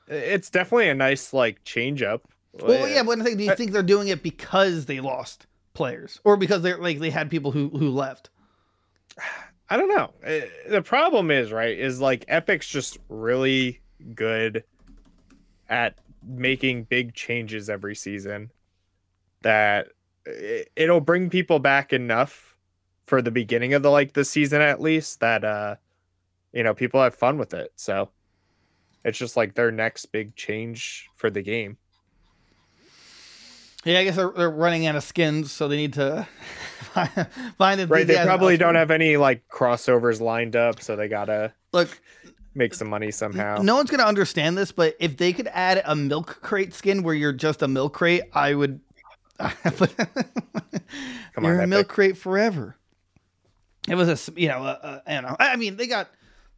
It's 0.07 0.49
definitely 0.49 0.89
a 0.89 0.95
nice 0.95 1.33
like 1.33 1.63
change 1.63 2.01
up. 2.01 2.27
well 2.53 2.88
yeah 2.88 3.03
but 3.03 3.19
i 3.19 3.23
think 3.23 3.38
do 3.38 3.43
you 3.43 3.55
think 3.55 3.71
they're 3.71 3.83
doing 3.83 4.07
it 4.07 4.23
because 4.23 4.85
they 4.85 4.99
lost 4.99 5.45
players? 5.73 6.19
Or 6.23 6.38
because 6.38 6.61
they're 6.63 6.77
like 6.79 6.97
they 6.99 7.11
had 7.11 7.29
people 7.29 7.51
who 7.51 7.69
who 7.69 7.89
left 7.89 8.29
I 9.70 9.76
don't 9.76 9.89
know. 9.89 10.13
Uh, 10.26 10.45
The 10.70 10.82
problem 10.82 11.30
is, 11.30 11.51
right, 11.51 11.78
is 11.78 11.99
like 11.99 12.24
Epic's 12.30 12.68
just 12.70 12.97
really 13.09 13.82
good 14.15 14.63
at 15.68 15.97
making 16.26 16.84
big 16.86 17.13
changes 17.13 17.70
every 17.70 17.95
season 17.95 18.51
that 19.41 19.88
it- 20.26 20.72
it'll 20.76 21.01
bring 21.01 21.30
people 21.30 21.59
back 21.59 21.91
enough 21.91 22.57
for 23.05 23.22
the 23.22 23.32
beginning 23.32 23.74
of 23.74 23.84
the 23.84 23.89
like 23.89 24.13
the 24.13 24.26
season 24.26 24.61
at 24.61 24.82
least 24.82 25.22
that 25.22 25.45
uh 25.45 25.76
you 26.51 26.63
know 26.63 26.74
people 26.74 27.01
have 27.01 27.15
fun 27.15 27.38
with 27.38 27.53
it. 27.53 27.72
So 27.76 28.09
it's 29.05 29.18
just 29.18 29.38
like 29.38 29.53
their 29.55 29.72
next 29.72 30.07
big 30.07 30.36
change 30.36 31.07
for 31.15 31.30
the 31.30 31.41
game. 31.41 31.78
Yeah, 33.86 33.99
I 33.99 34.03
guess 34.05 34.15
they're, 34.18 34.32
they're 34.36 34.49
running 34.49 34.86
out 34.86 34.95
of 34.95 35.03
skins, 35.03 35.51
so 35.51 35.68
they 35.68 35.78
need 35.78 35.93
to 35.93 36.28
find, 37.57 37.89
Right, 37.89 38.07
they 38.07 38.15
probably 38.23 38.57
don't 38.57 38.75
have 38.75 38.91
any 38.91 39.17
like 39.17 39.47
crossovers 39.49 40.19
lined 40.21 40.55
up, 40.55 40.81
so 40.81 40.95
they 40.95 41.07
gotta 41.07 41.53
Look, 41.73 41.99
make 42.55 42.73
some 42.73 42.89
money 42.89 43.11
somehow. 43.11 43.59
no 43.61 43.75
one's 43.75 43.89
gonna 43.91 44.03
understand 44.03 44.57
this, 44.57 44.71
but 44.71 44.95
if 44.99 45.17
they 45.17 45.33
could 45.33 45.47
add 45.53 45.81
a 45.85 45.95
milk 45.95 46.39
crate 46.41 46.73
skin 46.73 47.03
where 47.03 47.15
you're 47.15 47.33
just 47.33 47.61
a 47.61 47.67
milk 47.67 47.93
crate, 47.93 48.23
I 48.33 48.53
would. 48.53 48.79
but 49.37 49.95
Come 51.33 51.43
you're 51.43 51.57
on, 51.57 51.63
a 51.63 51.67
milk 51.67 51.87
crate 51.87 52.17
forever. 52.17 52.75
It 53.87 53.95
was 53.95 54.09
a 54.29 54.39
you 54.39 54.47
know 54.49 54.63
uh, 54.63 54.79
uh, 54.81 54.99
I 55.05 55.13
don't 55.13 55.23
know. 55.23 55.35
I 55.39 55.55
mean, 55.55 55.77
they 55.77 55.87
got 55.87 56.09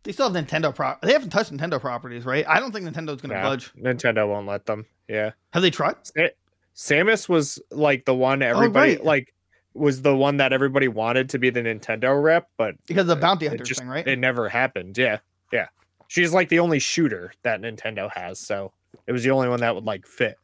they 0.04 0.12
still 0.14 0.32
have 0.32 0.46
Nintendo 0.46 0.74
prop. 0.74 1.02
They 1.02 1.12
haven't 1.14 1.30
touched 1.30 1.52
Nintendo 1.52 1.80
properties, 1.80 2.26
right? 2.26 2.46
I 2.48 2.60
don't 2.60 2.72
think 2.72 2.86
Nintendo's 2.86 3.22
gonna 3.22 3.36
No, 3.36 3.42
budge. 3.50 3.74
Nintendo 3.74 4.28
won't 4.28 4.48
let 4.48 4.66
them. 4.66 4.86
Yeah. 5.08 5.32
Have 5.52 5.62
they 5.62 5.72
tried? 5.72 5.96
Sa- 6.04 6.30
Samus 6.76 7.28
was 7.28 7.60
like 7.72 8.06
the 8.06 8.16
one 8.16 8.42
everybody 8.42 8.94
Oh, 8.94 8.96
right. 9.00 9.04
like 9.06 9.34
was 9.74 10.02
the 10.02 10.16
one 10.16 10.38
that 10.38 10.52
everybody 10.54 10.88
wanted 10.88 11.30
to 11.30 11.40
be 11.40 11.50
the 11.50 11.62
Nintendo 11.62 12.22
rep, 12.22 12.50
but 12.58 12.76
Because 12.88 13.02
of 13.04 13.08
the 13.08 13.16
bounty 13.16 13.46
it 13.46 13.50
hunters 13.50 13.68
just 13.68 13.80
thing, 13.82 13.90
right? 13.90 14.08
it 14.08 14.18
never 14.20 14.50
happened. 14.50 14.98
Yeah. 14.98 15.20
Yeah. 15.54 15.68
She's 16.08 16.34
like 16.34 16.50
the 16.50 16.60
only 16.60 16.80
shooter 16.80 17.32
that 17.44 17.62
Nintendo 17.62 18.10
has, 18.12 18.40
so 18.40 18.72
it 19.08 19.12
was 19.12 19.24
the 19.24 19.32
only 19.32 19.48
one 19.48 19.60
that 19.62 19.76
would 19.76 19.86
like 19.86 20.06
fit. 20.08 20.38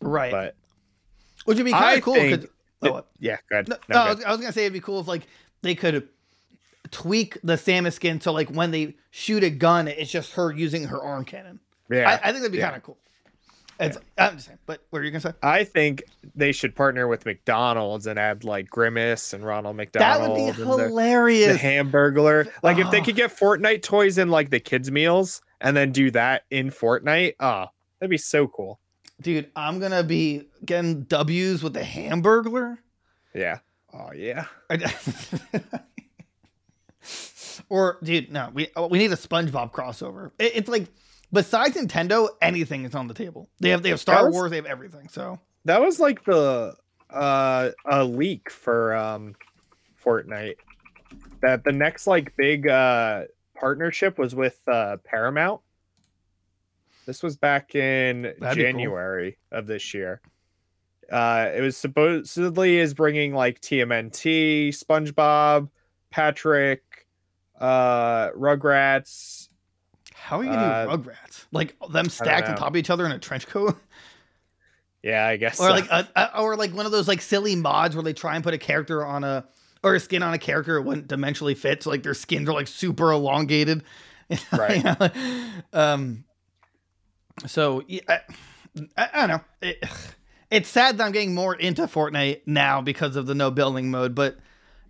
right. 0.00 0.30
But 0.30 0.54
Which 1.46 1.56
would 1.58 1.64
be 1.64 1.72
kind 1.72 1.98
of 1.98 2.04
cool. 2.04 2.14
think 2.14 2.46
oh, 2.82 2.98
it- 2.98 3.04
yeah, 3.18 3.38
good. 3.48 3.68
No, 3.68 3.76
No, 3.88 3.96
no, 3.96 4.00
I, 4.02 4.14
was, 4.14 4.24
I 4.24 4.30
was 4.30 4.40
gonna 4.40 4.52
say 4.52 4.62
it'd 4.62 4.72
be 4.72 4.80
cool 4.80 5.00
if 5.00 5.08
like 5.08 5.22
they 5.62 5.74
could 5.74 6.08
tweak 6.90 7.38
the 7.42 7.54
Samus 7.54 7.94
skin 7.94 8.20
so 8.20 8.32
like 8.32 8.50
when 8.50 8.70
they 8.70 8.94
shoot 9.10 9.42
a 9.44 9.50
gun, 9.50 9.88
it's 9.88 10.10
just 10.10 10.32
her 10.34 10.52
using 10.52 10.84
her 10.84 11.02
arm 11.02 11.24
cannon. 11.24 11.58
yeah. 11.90 12.08
I, 12.08 12.14
I 12.28 12.32
think 12.32 12.36
that'd 12.42 12.52
be 12.52 12.58
yeah. 12.58 12.66
kind 12.66 12.76
of 12.76 12.82
cool. 12.84 12.98
It's, 13.80 13.98
I'm 14.18 14.34
just 14.34 14.46
saying. 14.46 14.58
But 14.66 14.82
what 14.90 15.00
are 15.00 15.04
you 15.04 15.10
gonna 15.10 15.20
say? 15.22 15.32
I 15.42 15.64
think 15.64 16.02
they 16.34 16.52
should 16.52 16.76
partner 16.76 17.08
with 17.08 17.24
McDonald's 17.24 18.06
and 18.06 18.18
add 18.18 18.44
like 18.44 18.68
Grimace 18.68 19.32
and 19.32 19.44
Ronald 19.44 19.76
McDonald. 19.76 20.22
That 20.22 20.28
would 20.28 20.36
be 20.36 20.42
and 20.44 20.54
the- 20.56 20.64
the. 21.54 21.58
Hamburglar. 21.58 22.50
Like 22.62 22.78
if 22.78 22.90
they 22.90 23.00
Oh. 23.00 23.04
could 23.04 23.16
get 23.16 23.30
Fortnite 23.36 23.82
toys 23.82 24.18
in 24.18 24.28
like 24.28 24.50
the 24.50 24.60
kids 24.60 24.90
meals 24.90 25.40
and 25.60 25.76
then 25.76 25.92
do 25.92 26.10
that 26.12 26.42
in 26.50 26.70
Fortnite, 26.70 27.34
oh, 27.40 27.66
that'd 27.98 28.10
be 28.10 28.18
so 28.18 28.46
cool. 28.48 28.78
Dude, 29.20 29.50
I'm 29.56 29.80
gonna 29.80 30.02
be 30.04 30.48
getting 30.64 31.02
W's 31.04 31.62
with 31.62 31.72
the 31.74 31.80
Hamburglar. 31.80 32.78
Yeah. 33.34 33.58
Oh 33.92 34.12
yeah. 34.14 34.46
or, 37.68 37.98
dude, 38.02 38.30
no, 38.32 38.50
we 38.52 38.68
we 38.90 38.98
need 38.98 39.12
a 39.12 39.16
SpongeBob 39.16 39.72
crossover. 39.72 40.30
It, 40.38 40.52
it's 40.56 40.68
like 40.68 40.86
besides 41.32 41.76
Nintendo, 41.76 42.28
anything 42.42 42.84
is 42.84 42.94
on 42.94 43.06
the 43.06 43.14
table. 43.14 43.48
They 43.60 43.70
have 43.70 43.82
they 43.82 43.90
have 43.90 44.00
Star 44.00 44.26
was- 44.26 44.34
Wars, 44.34 44.50
they 44.50 44.56
have 44.56 44.66
everything. 44.66 45.08
So 45.08 45.38
That 45.64 45.80
was 45.80 46.00
like 46.00 46.24
the 46.24 46.74
uh 47.10 47.70
a 47.86 48.04
leak 48.04 48.50
for 48.50 48.94
um 48.94 49.34
Fortnite. 50.04 50.56
That 51.42 51.64
the 51.64 51.72
next 51.72 52.06
like 52.06 52.36
big 52.36 52.68
uh 52.68 53.24
partnership 53.54 54.18
was 54.18 54.34
with 54.34 54.58
uh 54.68 54.96
Paramount. 55.04 55.60
This 57.06 57.22
was 57.22 57.36
back 57.36 57.74
in 57.74 58.22
That'd 58.22 58.38
be 58.40 58.46
cool. 58.46 58.54
January 58.72 59.38
of 59.50 59.66
this 59.66 59.92
year. 59.94 60.20
Uh 61.10 61.50
it 61.54 61.60
was 61.60 61.76
supposedly 61.76 62.78
is 62.78 62.94
bringing 62.94 63.34
like 63.34 63.60
TMNT, 63.60 64.68
SpongeBob, 64.68 65.68
Patrick, 66.10 66.82
uh 67.58 68.30
Rugrats. 68.30 69.48
How 70.20 70.38
are 70.38 70.44
you 70.44 70.50
gonna 70.50 70.62
Uh, 70.62 70.96
do 70.96 71.02
Rugrats? 71.02 71.44
Like 71.52 71.74
them 71.92 72.08
stacked 72.08 72.48
on 72.48 72.56
top 72.56 72.68
of 72.68 72.76
each 72.76 72.90
other 72.90 73.04
in 73.06 73.12
a 73.12 73.18
trench 73.18 73.46
coat, 73.46 73.76
Yeah, 75.02 75.26
I 75.26 75.36
guess. 75.36 75.58
or 75.58 75.68
so. 75.68 75.72
like 75.72 75.88
a, 75.90 76.06
a, 76.14 76.40
or 76.42 76.56
like 76.56 76.74
one 76.74 76.86
of 76.86 76.92
those 76.92 77.08
like 77.08 77.22
silly 77.22 77.56
mods 77.56 77.96
where 77.96 78.02
they 78.02 78.12
try 78.12 78.34
and 78.34 78.44
put 78.44 78.52
a 78.54 78.58
character 78.58 79.04
on 79.04 79.24
a 79.24 79.46
or 79.82 79.94
a 79.94 80.00
skin 80.00 80.22
on 80.22 80.34
a 80.34 80.38
character 80.38 80.76
it 80.76 80.82
wouldn't 80.82 81.08
dimensionally 81.08 81.56
fit. 81.56 81.82
So 81.82 81.90
like 81.90 82.02
their 82.02 82.14
skins 82.14 82.48
are 82.48 82.52
like 82.52 82.68
super 82.68 83.10
elongated. 83.12 83.82
Right. 84.52 84.84
Um. 85.72 86.24
So 87.46 87.82
yeah, 87.88 88.00
I, 88.08 88.20
I, 88.96 89.08
I 89.12 89.26
don't 89.26 89.28
know. 89.28 89.40
It, 89.62 89.84
it's 90.50 90.68
sad 90.68 90.98
that 90.98 91.04
I'm 91.04 91.12
getting 91.12 91.34
more 91.34 91.54
into 91.54 91.82
Fortnite 91.82 92.42
now 92.46 92.80
because 92.80 93.16
of 93.16 93.26
the 93.26 93.34
no 93.34 93.50
building 93.50 93.90
mode, 93.90 94.14
but 94.14 94.38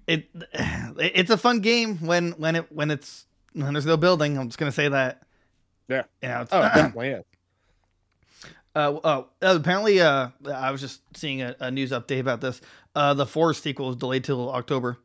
it 0.06 0.28
it's 0.98 1.30
a 1.30 1.38
fun 1.38 1.60
game 1.60 1.98
when 1.98 2.32
when 2.32 2.56
it 2.56 2.72
when 2.72 2.90
it's 2.90 3.24
when 3.52 3.72
there's 3.74 3.86
no 3.86 3.96
building. 3.96 4.38
I'm 4.38 4.48
just 4.48 4.58
gonna 4.58 4.72
say 4.72 4.88
that. 4.88 5.22
Yeah. 5.88 6.04
You 6.22 6.28
know, 6.28 6.46
oh, 6.52 6.60
definitely 6.74 7.08
is. 7.08 7.24
uh, 8.74 8.92
oh, 8.92 9.00
uh, 9.04 9.24
apparently, 9.42 10.00
uh, 10.00 10.28
I 10.52 10.70
was 10.70 10.80
just 10.80 11.00
seeing 11.16 11.42
a, 11.42 11.56
a 11.60 11.70
news 11.70 11.90
update 11.90 12.20
about 12.20 12.40
this. 12.40 12.60
Uh, 12.94 13.14
the 13.14 13.26
Forest 13.26 13.62
sequel 13.62 13.90
is 13.90 13.96
delayed 13.96 14.24
till 14.24 14.50
October. 14.50 14.98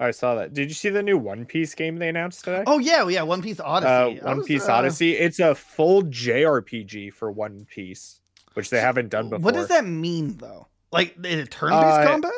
I 0.00 0.12
saw 0.12 0.36
that. 0.36 0.54
Did 0.54 0.68
you 0.68 0.74
see 0.74 0.90
the 0.90 1.02
new 1.02 1.18
One 1.18 1.44
Piece 1.44 1.74
game 1.74 1.96
they 1.96 2.08
announced 2.08 2.44
today? 2.44 2.62
Oh 2.68 2.78
yeah, 2.78 3.08
yeah, 3.08 3.22
One 3.22 3.42
Piece 3.42 3.58
uh, 3.58 3.64
Odyssey. 3.64 4.20
I 4.20 4.24
One 4.24 4.38
was, 4.38 4.46
Piece 4.46 4.68
uh, 4.68 4.74
Odyssey. 4.74 5.16
It's 5.16 5.40
a 5.40 5.56
full 5.56 6.02
JRPG 6.04 7.12
for 7.12 7.32
One 7.32 7.66
Piece, 7.68 8.20
which 8.54 8.70
they 8.70 8.80
haven't 8.80 9.08
done 9.08 9.28
before. 9.28 9.42
What 9.44 9.54
does 9.54 9.68
that 9.68 9.84
mean 9.84 10.36
though? 10.36 10.68
Like, 10.92 11.16
is 11.24 11.40
it 11.40 11.50
turn-based 11.50 11.82
Uh, 11.84 12.06
combat? 12.06 12.32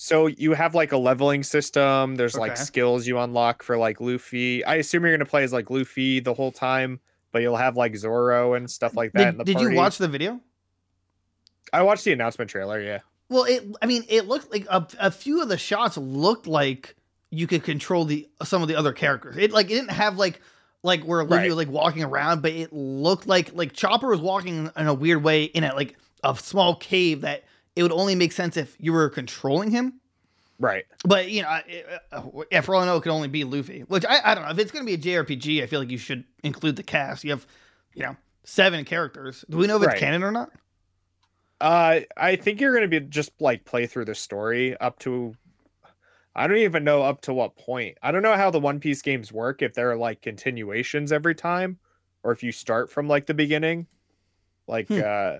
So 0.00 0.28
you 0.28 0.54
have 0.54 0.76
like 0.76 0.92
a 0.92 0.96
leveling 0.96 1.42
system. 1.42 2.14
There's 2.14 2.36
like 2.36 2.56
skills 2.56 3.06
you 3.08 3.18
unlock 3.18 3.64
for 3.64 3.76
like 3.76 4.00
Luffy. 4.00 4.64
I 4.64 4.76
assume 4.76 5.02
you're 5.04 5.12
gonna 5.12 5.24
play 5.26 5.42
as 5.42 5.52
like 5.52 5.70
Luffy 5.70 6.20
the 6.20 6.32
whole 6.32 6.52
time, 6.52 7.00
but 7.32 7.42
you'll 7.42 7.56
have 7.56 7.76
like 7.76 7.96
Zoro 7.96 8.54
and 8.54 8.70
stuff 8.70 8.96
like 8.96 9.12
that. 9.14 9.20
in 9.34 9.38
Did, 9.38 9.46
the 9.46 9.54
did 9.54 9.60
you 9.60 9.74
watch 9.74 9.98
the 9.98 10.06
video? 10.06 10.40
I 11.72 11.82
watched 11.82 12.04
the 12.04 12.12
announcement 12.12 12.48
trailer. 12.48 12.80
Yeah. 12.80 13.00
Well, 13.28 13.42
it. 13.44 13.64
I 13.82 13.86
mean, 13.86 14.04
it 14.08 14.26
looked 14.26 14.52
like 14.52 14.66
a, 14.70 14.86
a 15.00 15.10
few 15.10 15.42
of 15.42 15.48
the 15.48 15.58
shots 15.58 15.96
looked 15.98 16.46
like 16.46 16.94
you 17.30 17.48
could 17.48 17.64
control 17.64 18.04
the 18.04 18.28
some 18.44 18.62
of 18.62 18.68
the 18.68 18.76
other 18.76 18.92
characters. 18.92 19.36
It 19.36 19.50
like 19.50 19.66
it 19.66 19.74
didn't 19.74 19.90
have 19.90 20.16
like 20.16 20.40
like 20.84 21.02
where 21.02 21.22
Olivia 21.22 21.38
Right. 21.38 21.48
was 21.48 21.56
like 21.56 21.68
walking 21.70 22.04
around, 22.04 22.40
but 22.40 22.52
it 22.52 22.72
looked 22.72 23.26
like 23.26 23.52
like 23.52 23.72
Chopper 23.72 24.06
was 24.08 24.20
walking 24.20 24.70
in 24.76 24.86
a 24.86 24.94
weird 24.94 25.24
way 25.24 25.42
in 25.42 25.64
a 25.64 25.74
like 25.74 25.96
a 26.22 26.36
small 26.36 26.76
cave 26.76 27.22
that 27.22 27.42
it 27.78 27.82
would 27.82 27.92
only 27.92 28.16
make 28.16 28.32
sense 28.32 28.56
if 28.56 28.76
you 28.80 28.92
were 28.92 29.08
controlling 29.08 29.70
him. 29.70 30.00
Right. 30.58 30.84
But 31.04 31.30
you 31.30 31.42
know, 31.42 31.60
yeah, 32.50 32.60
for 32.62 32.74
all 32.74 32.82
I 32.82 32.86
know, 32.86 32.96
it 32.96 33.02
could 33.02 33.12
only 33.12 33.28
be 33.28 33.44
Luffy. 33.44 33.82
Which 33.82 34.04
I, 34.04 34.20
I 34.24 34.34
don't 34.34 34.44
know 34.44 34.50
if 34.50 34.58
it's 34.58 34.72
going 34.72 34.84
to 34.84 34.96
be 34.96 35.10
a 35.10 35.22
JRPG. 35.22 35.62
I 35.62 35.66
feel 35.66 35.78
like 35.78 35.90
you 35.90 35.98
should 35.98 36.24
include 36.42 36.74
the 36.74 36.82
cast. 36.82 37.22
You 37.22 37.30
have, 37.30 37.46
you 37.94 38.02
know, 38.02 38.16
seven 38.42 38.84
characters. 38.84 39.44
Do 39.48 39.56
we 39.58 39.68
know 39.68 39.80
if 39.80 39.88
it's 39.88 40.00
canon 40.00 40.24
or 40.24 40.32
not? 40.32 40.50
Uh, 41.60 42.00
I 42.16 42.36
think 42.36 42.60
you're 42.60 42.74
gonna 42.74 42.88
be 42.88 43.00
just 43.00 43.32
like 43.40 43.64
play 43.64 43.86
through 43.86 44.04
the 44.06 44.14
story 44.14 44.76
up 44.78 44.98
to. 45.00 45.34
I 46.34 46.46
don't 46.46 46.58
even 46.58 46.84
know 46.84 47.02
up 47.02 47.20
to 47.22 47.34
what 47.34 47.56
point. 47.56 47.98
I 48.02 48.12
don't 48.12 48.22
know 48.22 48.36
how 48.36 48.50
the 48.50 48.60
One 48.60 48.78
Piece 48.78 49.02
games 49.02 49.32
work. 49.32 49.62
If 49.62 49.74
they're 49.74 49.96
like 49.96 50.22
continuations 50.22 51.10
every 51.12 51.34
time, 51.34 51.78
or 52.22 52.30
if 52.32 52.42
you 52.42 52.52
start 52.52 52.90
from 52.90 53.08
like 53.08 53.26
the 53.26 53.34
beginning, 53.34 53.86
like 54.68 54.86
Hmm. 54.88 55.00
uh, 55.04 55.36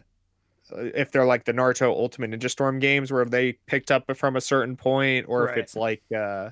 if 0.77 1.11
they're 1.11 1.25
like 1.25 1.45
the 1.45 1.53
Naruto 1.53 1.89
Ultimate 1.89 2.31
Ninja 2.31 2.51
Storm 2.51 2.79
games 2.79 3.11
where 3.13 3.25
they 3.25 3.55
picked 3.67 3.91
up 3.91 4.05
from 4.17 4.37
a 4.37 4.41
certain 4.41 4.77
point, 4.77 5.27
or 5.29 5.45
Right. 5.45 5.59
if 5.59 5.65
it's 5.65 5.77
like 5.77 6.03
uh, 6.17 6.51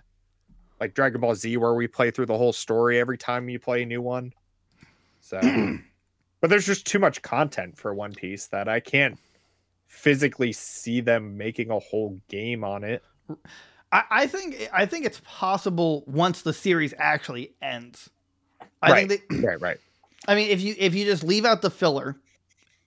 like 0.80 0.94
Dragon 0.94 1.20
Ball 1.20 1.34
Z 1.34 1.56
where 1.56 1.74
we 1.74 1.86
play 1.86 2.10
through 2.10 2.26
the 2.26 2.36
whole 2.38 2.52
story 2.52 2.98
every 2.98 3.18
time 3.18 3.48
you 3.48 3.58
play 3.58 3.82
a 3.82 3.86
new 3.86 4.02
one. 4.02 4.32
So, 5.20 5.40
but 6.40 6.50
there's 6.50 6.66
just 6.66 6.86
too 6.86 6.98
much 6.98 7.22
content 7.22 7.76
for 7.76 7.94
One 7.94 8.12
Piece 8.12 8.46
that 8.48 8.68
I 8.68 8.80
can't 8.80 9.18
physically 9.86 10.52
see 10.52 11.00
them 11.00 11.36
making 11.36 11.70
a 11.70 11.78
whole 11.78 12.20
game 12.28 12.64
on 12.64 12.84
it. 12.84 13.02
I, 13.92 14.02
I 14.10 14.26
think 14.26 14.68
I 14.72 14.86
think 14.86 15.06
it's 15.06 15.20
possible 15.24 16.04
once 16.06 16.42
the 16.42 16.52
series 16.52 16.92
actually 16.98 17.54
ends. 17.62 18.10
I 18.82 18.90
Right. 18.90 19.08
think 19.08 19.28
they, 19.30 19.36
Right, 19.46 19.60
right. 19.60 19.78
I 20.28 20.34
mean, 20.34 20.50
if 20.50 20.60
you 20.60 20.74
if 20.78 20.94
you 20.94 21.04
just 21.04 21.22
leave 21.24 21.44
out 21.44 21.62
the 21.62 21.70
filler, 21.70 22.16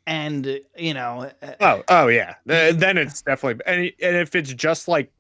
and 0.10 0.60
you 0.78 0.94
know, 0.94 1.32
uh, 1.42 1.54
Oh, 1.62 1.84
oh 1.88 2.08
yeah. 2.08 2.36
Then 2.46 2.98
it's 2.98 3.22
definitely 3.22 3.64
and, 3.66 3.80
and 4.02 4.16
if 4.18 4.36
it's 4.36 4.52
just 4.54 4.88
like 4.88 5.12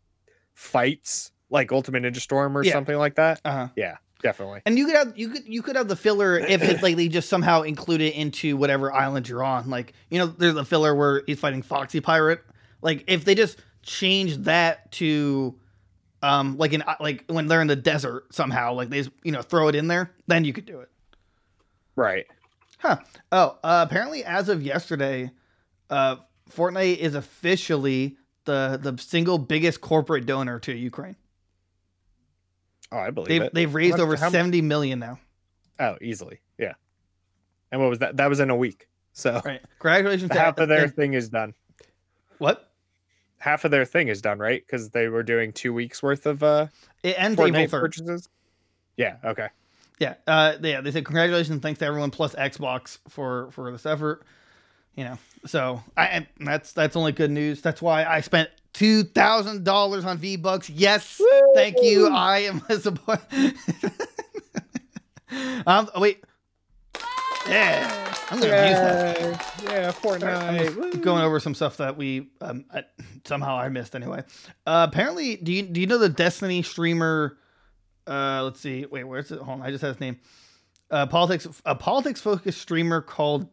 fights, 0.56 1.32
like 1.50 1.72
Ultimate 1.72 2.04
Ninja 2.04 2.18
Storm 2.18 2.58
or 2.58 2.64
Yeah. 2.64 2.74
something 2.74 2.98
like 2.98 3.16
that, 3.16 3.40
uh-huh. 3.46 3.70
yeah 3.76 3.98
definitely. 4.22 4.62
and 4.66 4.78
you 4.78 4.86
could 4.86 4.96
have 4.96 5.18
you 5.18 5.30
could 5.30 5.48
you 5.48 5.62
could 5.62 5.78
have 5.78 5.88
the 5.88 5.96
filler 5.96 6.38
if 6.38 6.62
it's 6.62 6.84
like 6.84 6.98
they 6.98 7.08
just 7.08 7.30
somehow 7.30 7.62
include 7.62 8.02
it 8.02 8.14
into 8.16 8.58
whatever 8.58 8.92
island 8.92 9.30
you're 9.30 9.44
on. 9.44 9.70
Like 9.70 9.94
you 10.10 10.18
know, 10.20 10.26
there's 10.28 10.56
a 10.58 10.66
filler 10.66 10.94
where 10.96 11.24
he's 11.26 11.40
fighting 11.40 11.62
Foxy 11.62 12.02
Pirate. 12.02 12.42
Like 12.82 13.06
if 13.08 13.24
they 13.26 13.36
just 13.36 13.60
change 13.84 14.36
that 14.40 14.92
to 14.94 15.56
um 16.22 16.58
like 16.58 16.74
in 16.74 16.84
like 17.00 17.24
when 17.28 17.48
they're 17.48 17.62
in 17.62 17.68
the 17.68 17.76
desert 17.78 18.34
somehow, 18.34 18.74
like 18.74 18.90
they 18.90 18.98
just, 18.98 19.12
you 19.24 19.32
know 19.32 19.42
throw 19.42 19.68
it 19.70 19.76
in 19.76 19.88
there, 19.88 20.12
then 20.28 20.44
you 20.44 20.52
could 20.52 20.66
do 20.66 20.80
it. 20.82 20.90
Right. 21.96 22.26
Huh. 22.80 22.97
Oh, 23.32 23.57
uh, 23.63 23.86
apparently, 23.88 24.23
as 24.23 24.49
of 24.49 24.61
yesterday, 24.63 25.32
uh, 25.89 26.15
Fortnite 26.49 26.97
is 26.97 27.13
officially 27.15 28.17
the 28.45 28.80
the 28.82 28.97
single 29.01 29.38
biggest 29.38 29.82
corporate 29.82 30.25
donor 30.25 30.59
to 30.59 30.73
Ukraine. 30.73 31.15
Oh, 32.91 32.97
I 32.97 33.11
believe 33.11 33.27
They've 33.30 33.41
it. 33.43 33.53
they've 33.53 33.73
raised 33.73 33.99
over 33.99 34.15
how- 34.15 34.30
seventy 34.30 34.61
million 34.61 34.99
now. 34.99 35.19
Oh, 35.80 35.95
easily. 36.01 36.41
Yeah. 36.57 36.73
And 37.71 37.80
what 37.82 37.89
was 37.89 37.99
that? 37.99 38.17
That 38.17 38.30
was 38.30 38.39
in 38.39 38.49
a 38.49 38.55
week. 38.55 38.88
So 39.13 39.41
Right. 39.45 39.61
Congratulations 39.80 40.32
to 40.32 40.39
half 40.39 40.57
of 40.57 40.69
their 40.69 40.88
thing 40.88 41.13
is 41.13 41.30
done. 41.30 41.53
what? 42.39 42.71
Half 43.38 43.63
of 43.63 43.71
their 43.71 43.86
thing 43.86 44.07
is 44.09 44.21
done, 44.21 44.39
right? 44.39 44.61
Because 44.65 44.89
they 44.89 45.07
were 45.07 45.23
doing 45.23 45.53
two 45.53 45.73
weeks 45.73 46.01
worth 46.01 46.25
of 46.25 46.41
uh 46.43 46.67
It 47.03 47.15
ends 47.19 47.39
April 47.39 47.51
Fortnite 47.53 47.69
third. 47.69 47.82
purchases. 47.82 48.30
Yeah. 48.97 49.17
Okay. 49.23 49.47
Yeah. 50.00 50.16
Uh, 50.26 50.56
yeah. 50.62 50.82
They 50.82 50.91
said 50.91 51.06
congratulations, 51.06 51.62
thanks 51.62 51.80
to 51.80 51.86
everyone 51.86 52.12
plus 52.12 52.36
Xbox 52.36 52.97
for 53.08 53.52
for 53.52 53.72
this 53.72 53.86
effort. 53.86 54.24
You 54.95 55.04
know, 55.06 55.18
so 55.45 55.82
I 55.95 56.28
that's 56.39 56.74
that's 56.74 56.95
only 56.95 57.12
good 57.12 57.32
news. 57.32 57.62
That's 57.62 57.82
why 57.82 58.06
I 58.06 58.22
spent 58.22 58.50
two 58.74 59.04
thousand 59.04 59.64
dollars 59.64 60.06
on 60.06 60.18
V 60.18 60.36
Bucks. 60.36 60.70
Yes, 60.70 61.22
thank 61.54 61.78
you. 61.82 62.08
I 62.08 62.39
am 62.39 62.62
a 62.70 62.80
support. 62.80 63.22
um. 65.68 65.89
oh, 65.93 66.02
Wait. 66.02 66.24
Yeah. 67.47 68.10
I'm 68.32 68.39
gonna 68.39 68.68
use 68.68 68.80
that. 68.80 69.64
Yeah, 69.64 69.91
Fortnite. 69.91 71.02
going 71.02 71.24
over 71.24 71.39
some 71.39 71.56
stuff 71.56 71.78
that 71.78 71.97
we 71.97 72.30
um, 72.41 72.66
I, 72.72 72.84
somehow 73.26 73.58
I 73.58 73.70
missed 73.70 73.95
anyway. 73.95 74.24
Uh, 74.68 74.86
apparently, 74.89 75.38
do 75.38 75.52
you 75.52 75.64
do 75.64 75.82
you 75.82 75.88
know 75.88 75.97
the 75.97 76.10
Destiny 76.10 76.62
streamer? 76.62 77.38
Uh, 78.10 78.43
let's 78.43 78.60
see. 78.60 78.86
Wait, 78.86 79.03
where's 79.03 79.32
it? 79.32 79.39
Hold 79.39 79.62
on, 79.62 79.66
I 79.66 79.72
just 79.72 79.82
had 79.82 79.89
his 79.89 79.99
name. 79.99 80.18
Uh, 80.89 81.05
politics. 81.05 81.47
A 81.66 81.76
politics 81.76 82.20
focused 82.20 82.60
streamer 82.60 83.01
called. 83.01 83.47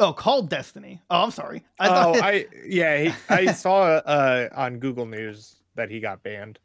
Oh, 0.00 0.12
called 0.12 0.48
Destiny. 0.48 1.00
Oh, 1.10 1.24
I'm 1.24 1.30
sorry. 1.30 1.64
I 1.78 1.88
oh. 1.88 2.14
I 2.22 2.46
yeah, 2.66 2.96
he, 2.98 3.12
I 3.28 3.52
saw 3.52 3.82
uh 3.84 4.48
on 4.54 4.78
Google 4.78 5.06
News 5.06 5.56
that 5.74 5.90
he 5.90 6.00
got 6.00 6.22
banned, 6.22 6.58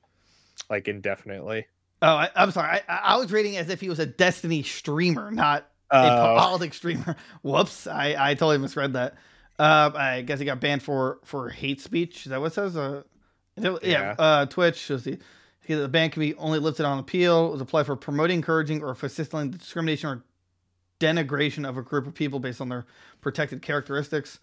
like 0.69 0.87
indefinitely. 0.87 1.65
oh, 2.01 2.07
I, 2.07 2.29
I'm 2.35 2.51
sorry. 2.51 2.79
I, 2.87 2.95
I 3.03 3.17
was 3.17 3.31
reading 3.31 3.57
as 3.57 3.69
if 3.69 3.81
he 3.81 3.89
was 3.89 3.99
a 3.99 4.05
Destiny 4.05 4.63
streamer, 4.63 5.29
not 5.31 5.67
a 5.91 5.97
Oh. 5.97 6.35
politics 6.37 6.77
streamer. 6.77 7.15
Whoops, 7.43 7.85
I, 7.87 8.15
I 8.17 8.33
totally 8.35 8.57
misread 8.59 8.93
that. 8.93 9.15
Uh, 9.59 9.91
I 9.95 10.21
guess 10.21 10.39
he 10.39 10.45
got 10.45 10.59
banned 10.59 10.81
for 10.83 11.19
for 11.23 11.49
hate 11.49 11.81
speech. 11.81 12.25
Is 12.25 12.29
that 12.29 12.39
what 12.39 12.47
it 12.47 12.53
says? 12.55 12.77
Uh, 12.77 13.03
yeah. 13.57 13.77
Yeah. 13.83 14.15
Uh, 14.17 14.45
Twitch. 14.45 14.89
Let's 14.89 15.03
see. 15.03 15.17
The 15.67 15.87
ban 15.87 16.09
can 16.09 16.19
be 16.19 16.35
only 16.35 16.59
lifted 16.59 16.85
on 16.85 16.99
appeal. 16.99 17.47
It 17.47 17.51
was 17.51 17.61
applied 17.61 17.85
for 17.85 17.95
promoting, 17.95 18.37
encouraging, 18.37 18.83
or 18.83 18.93
facilitating 18.95 19.51
discrimination 19.51 20.09
or 20.09 20.23
denigration 20.99 21.67
of 21.67 21.77
a 21.77 21.81
group 21.81 22.07
of 22.07 22.13
people 22.13 22.39
based 22.39 22.61
on 22.61 22.69
their 22.69 22.85
protected 23.21 23.61
characteristics. 23.61 24.39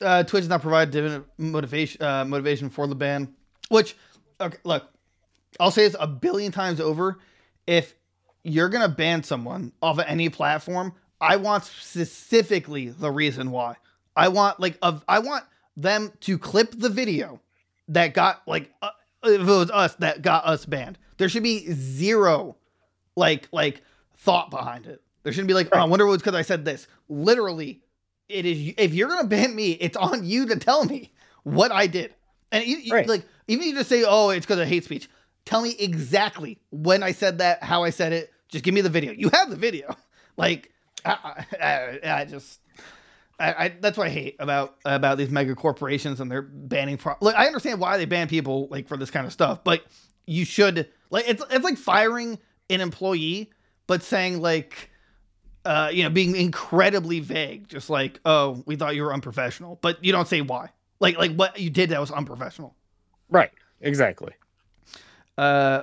Uh, 0.00 0.22
Twitch 0.22 0.42
does 0.42 0.48
not 0.48 0.62
provide 0.62 0.94
motivation 1.38 2.02
uh, 2.02 2.24
motivation 2.24 2.68
for 2.68 2.86
the 2.86 2.94
ban. 2.94 3.34
Which, 3.68 3.96
okay, 4.40 4.58
look, 4.64 4.84
I'll 5.58 5.70
say 5.70 5.84
this 5.84 5.96
a 5.98 6.06
billion 6.06 6.52
times 6.52 6.80
over. 6.80 7.18
If 7.66 7.94
you're 8.44 8.68
gonna 8.68 8.88
ban 8.88 9.22
someone 9.22 9.72
off 9.82 9.98
of 9.98 10.04
any 10.06 10.28
platform, 10.28 10.92
I 11.20 11.36
want 11.36 11.64
specifically 11.64 12.88
the 12.90 13.10
reason 13.10 13.50
why. 13.50 13.76
I 14.14 14.28
want 14.28 14.60
like 14.60 14.78
of 14.82 15.04
I 15.08 15.18
want 15.20 15.44
them 15.76 16.12
to 16.20 16.38
clip 16.38 16.72
the 16.72 16.88
video 16.88 17.40
that 17.88 18.14
got 18.14 18.42
like 18.46 18.70
uh, 18.82 18.90
if 19.24 19.40
it 19.40 19.44
was 19.44 19.70
us 19.70 19.94
that 19.96 20.22
got 20.22 20.44
us 20.46 20.64
banned. 20.66 20.98
There 21.18 21.28
should 21.28 21.42
be 21.42 21.66
zero 21.72 22.56
like 23.16 23.48
like 23.52 23.82
thought 24.18 24.50
behind 24.50 24.86
it. 24.86 25.02
There 25.22 25.32
shouldn't 25.32 25.48
be 25.48 25.54
like, 25.54 25.68
oh, 25.72 25.78
I 25.78 25.84
wonder 25.84 26.06
what's 26.06 26.22
because 26.22 26.36
I 26.36 26.42
said 26.42 26.64
this. 26.64 26.86
Literally, 27.08 27.82
it 28.28 28.44
is 28.46 28.74
if 28.76 28.94
you're 28.94 29.08
gonna 29.08 29.26
ban 29.28 29.54
me, 29.54 29.72
it's 29.72 29.96
on 29.96 30.24
you 30.24 30.46
to 30.46 30.56
tell 30.56 30.84
me 30.84 31.12
what 31.42 31.72
I 31.72 31.86
did. 31.86 32.14
And 32.52 32.64
you, 32.64 32.76
you- 32.76 32.92
Right. 32.94 33.08
like 33.08 33.24
even 33.48 33.62
if 33.62 33.68
you 33.70 33.74
just 33.76 33.88
say, 33.88 34.04
oh, 34.06 34.30
it's 34.30 34.46
because 34.46 34.58
of 34.60 34.68
hate 34.68 34.84
speech. 34.84 35.08
Tell 35.44 35.62
me 35.62 35.74
exactly 35.78 36.58
when 36.70 37.02
I 37.04 37.12
said 37.12 37.38
that, 37.38 37.62
how 37.62 37.84
I 37.84 37.90
said 37.90 38.12
it. 38.12 38.32
Just 38.48 38.64
give 38.64 38.74
me 38.74 38.80
the 38.80 38.88
video. 38.90 39.12
You 39.12 39.30
have 39.32 39.50
the 39.50 39.56
video. 39.56 39.94
Like 40.38 40.70
I, 41.04 41.44
I, 41.60 41.66
I, 42.04 42.20
I 42.20 42.24
just. 42.26 42.60
I, 43.38 43.52
I, 43.52 43.68
that's 43.80 43.98
what 43.98 44.06
I 44.06 44.10
hate 44.10 44.36
about 44.38 44.76
about 44.84 45.18
these 45.18 45.30
mega 45.30 45.54
corporations 45.54 46.20
and 46.20 46.30
their 46.30 46.42
banning. 46.42 46.96
Pro- 46.96 47.16
like, 47.20 47.36
I 47.36 47.46
understand 47.46 47.80
why 47.80 47.96
they 47.98 48.06
ban 48.06 48.28
people 48.28 48.68
like 48.70 48.88
for 48.88 48.96
this 48.96 49.10
kind 49.10 49.26
of 49.26 49.32
stuff, 49.32 49.62
but 49.62 49.84
you 50.26 50.44
should 50.44 50.88
like 51.10 51.28
it's 51.28 51.42
it's 51.50 51.64
like 51.64 51.76
firing 51.76 52.38
an 52.70 52.80
employee, 52.80 53.50
but 53.86 54.02
saying 54.02 54.40
like, 54.40 54.90
uh, 55.64 55.90
you 55.92 56.02
know, 56.02 56.10
being 56.10 56.34
incredibly 56.34 57.20
vague, 57.20 57.68
just 57.68 57.90
like, 57.90 58.20
oh, 58.24 58.62
we 58.66 58.76
thought 58.76 58.96
you 58.96 59.02
were 59.02 59.12
unprofessional, 59.12 59.78
but 59.82 60.02
you 60.04 60.12
don't 60.12 60.28
say 60.28 60.40
why. 60.40 60.70
Like 60.98 61.18
like 61.18 61.34
what 61.34 61.60
you 61.60 61.68
did 61.70 61.90
that 61.90 62.00
was 62.00 62.10
unprofessional. 62.10 62.74
Right. 63.28 63.50
Exactly. 63.80 64.32
Uh, 65.36 65.82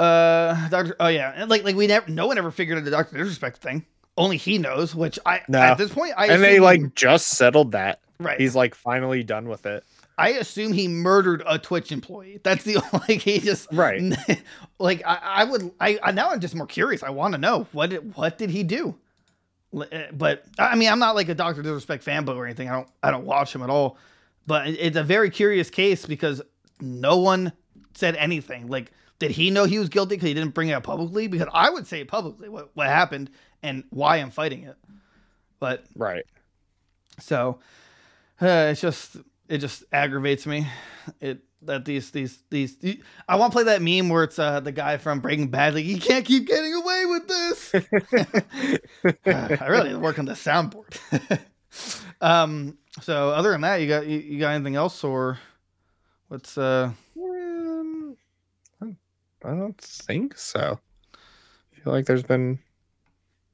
uh, 0.00 0.68
Doctor. 0.68 0.96
Oh 0.98 1.08
yeah, 1.08 1.32
and 1.36 1.50
like 1.50 1.64
like 1.64 1.76
we 1.76 1.86
never, 1.86 2.10
no 2.10 2.26
one 2.26 2.38
ever 2.38 2.50
figured 2.50 2.78
out 2.78 2.84
the 2.84 2.90
Doctor 2.90 3.18
Disrespect 3.18 3.58
thing. 3.58 3.84
Only 4.18 4.36
he 4.36 4.58
knows. 4.58 4.94
Which 4.94 5.18
I 5.24 5.40
No. 5.48 5.58
at 5.60 5.78
this 5.78 5.92
point 5.92 6.12
I 6.16 6.26
and 6.26 6.42
they 6.42 6.60
like 6.60 6.80
he- 6.80 6.88
just 6.94 7.28
settled 7.28 7.72
that. 7.72 8.00
right. 8.20 8.38
He's 8.40 8.54
like 8.54 8.74
finally 8.74 9.22
done 9.22 9.48
with 9.48 9.64
it. 9.64 9.84
I 10.18 10.30
assume 10.30 10.72
he 10.72 10.88
murdered 10.88 11.44
a 11.46 11.58
Twitch 11.60 11.92
employee. 11.92 12.40
That's 12.42 12.64
the 12.64 12.82
like 13.08 13.20
he 13.22 13.38
just 13.38 13.68
Right. 13.72 14.02
like 14.80 15.02
I, 15.06 15.18
I 15.22 15.44
would 15.44 15.70
I, 15.80 15.98
I 16.02 16.10
now 16.12 16.30
I'm 16.30 16.40
just 16.40 16.54
more 16.56 16.66
curious. 16.66 17.02
I 17.02 17.10
want 17.10 17.32
to 17.34 17.38
know 17.38 17.66
what 17.72 17.90
did, 17.90 18.14
what 18.16 18.36
did 18.36 18.50
he 18.50 18.64
do? 18.64 18.96
Uh, 19.74 19.84
But 20.12 20.44
I 20.58 20.74
mean 20.74 20.88
I'm 20.90 20.98
not 20.98 21.14
like 21.14 21.28
a 21.28 21.34
Doctor 21.34 21.62
Disrespect 21.62 22.04
fanboy 22.04 22.34
or 22.36 22.44
anything. 22.46 22.68
I 22.68 22.72
don't 22.72 22.88
I 23.02 23.10
don't 23.10 23.24
watch 23.26 23.54
him 23.54 23.62
at 23.62 23.70
all. 23.70 23.96
But 24.46 24.66
it's 24.68 24.96
a 24.96 25.04
very 25.04 25.30
curious 25.30 25.70
case 25.70 26.06
because 26.06 26.42
no 26.80 27.18
one 27.18 27.52
said 27.94 28.16
anything. 28.16 28.66
Like 28.68 28.90
did 29.20 29.30
he 29.32 29.50
know 29.50 29.64
he 29.64 29.78
was 29.78 29.88
guilty 29.88 30.14
because 30.16 30.28
he 30.28 30.34
didn't 30.34 30.54
bring 30.54 30.68
it 30.68 30.72
up 30.72 30.84
publicly? 30.84 31.26
Because 31.28 31.48
I 31.52 31.70
would 31.70 31.86
say 31.86 32.02
publicly 32.04 32.48
what 32.48 32.70
what 32.74 32.86
happened 32.88 33.30
and 33.62 33.84
why 33.90 34.16
I'm 34.16 34.30
fighting 34.30 34.64
it. 34.64 34.76
But 35.60 35.84
Right. 35.96 36.24
so 37.20 37.58
uh, 38.40 38.68
it's 38.70 38.80
just 38.80 39.16
it 39.48 39.58
just 39.58 39.84
aggravates 39.92 40.46
me. 40.46 40.66
It 41.20 41.40
that 41.62 41.84
these 41.84 42.10
these 42.10 42.38
these 42.50 42.76
I 43.28 43.36
want 43.36 43.52
to 43.52 43.56
play 43.56 43.64
that 43.64 43.82
meme 43.82 44.08
where 44.08 44.22
it's 44.24 44.38
uh, 44.38 44.60
the 44.60 44.72
guy 44.72 44.96
from 44.98 45.20
Breaking 45.20 45.48
Bad 45.48 45.74
like 45.74 45.84
you 45.84 45.98
can't 45.98 46.24
keep 46.24 46.46
getting 46.46 46.74
away 46.74 47.04
with 47.06 47.26
this. 47.28 47.74
Uh, 49.26 49.48
I 49.60 49.66
really 49.66 49.94
work 49.96 50.18
on 50.18 50.24
the 50.26 50.32
soundboard. 50.34 50.96
um. 52.20 52.78
So 53.00 53.30
other 53.30 53.50
than 53.52 53.60
that, 53.62 53.76
you 53.76 53.88
got 53.88 54.06
you, 54.06 54.18
you 54.18 54.38
got 54.40 54.50
anything 54.50 54.76
else 54.76 55.04
or 55.04 55.38
what's 56.28 56.56
uh? 56.58 56.92
Um, 57.20 58.16
I 58.82 59.50
don't 59.50 59.80
think 59.80 60.36
so. 60.36 60.80
I 61.14 61.80
feel 61.80 61.92
like 61.92 62.06
there's 62.06 62.24
been 62.24 62.58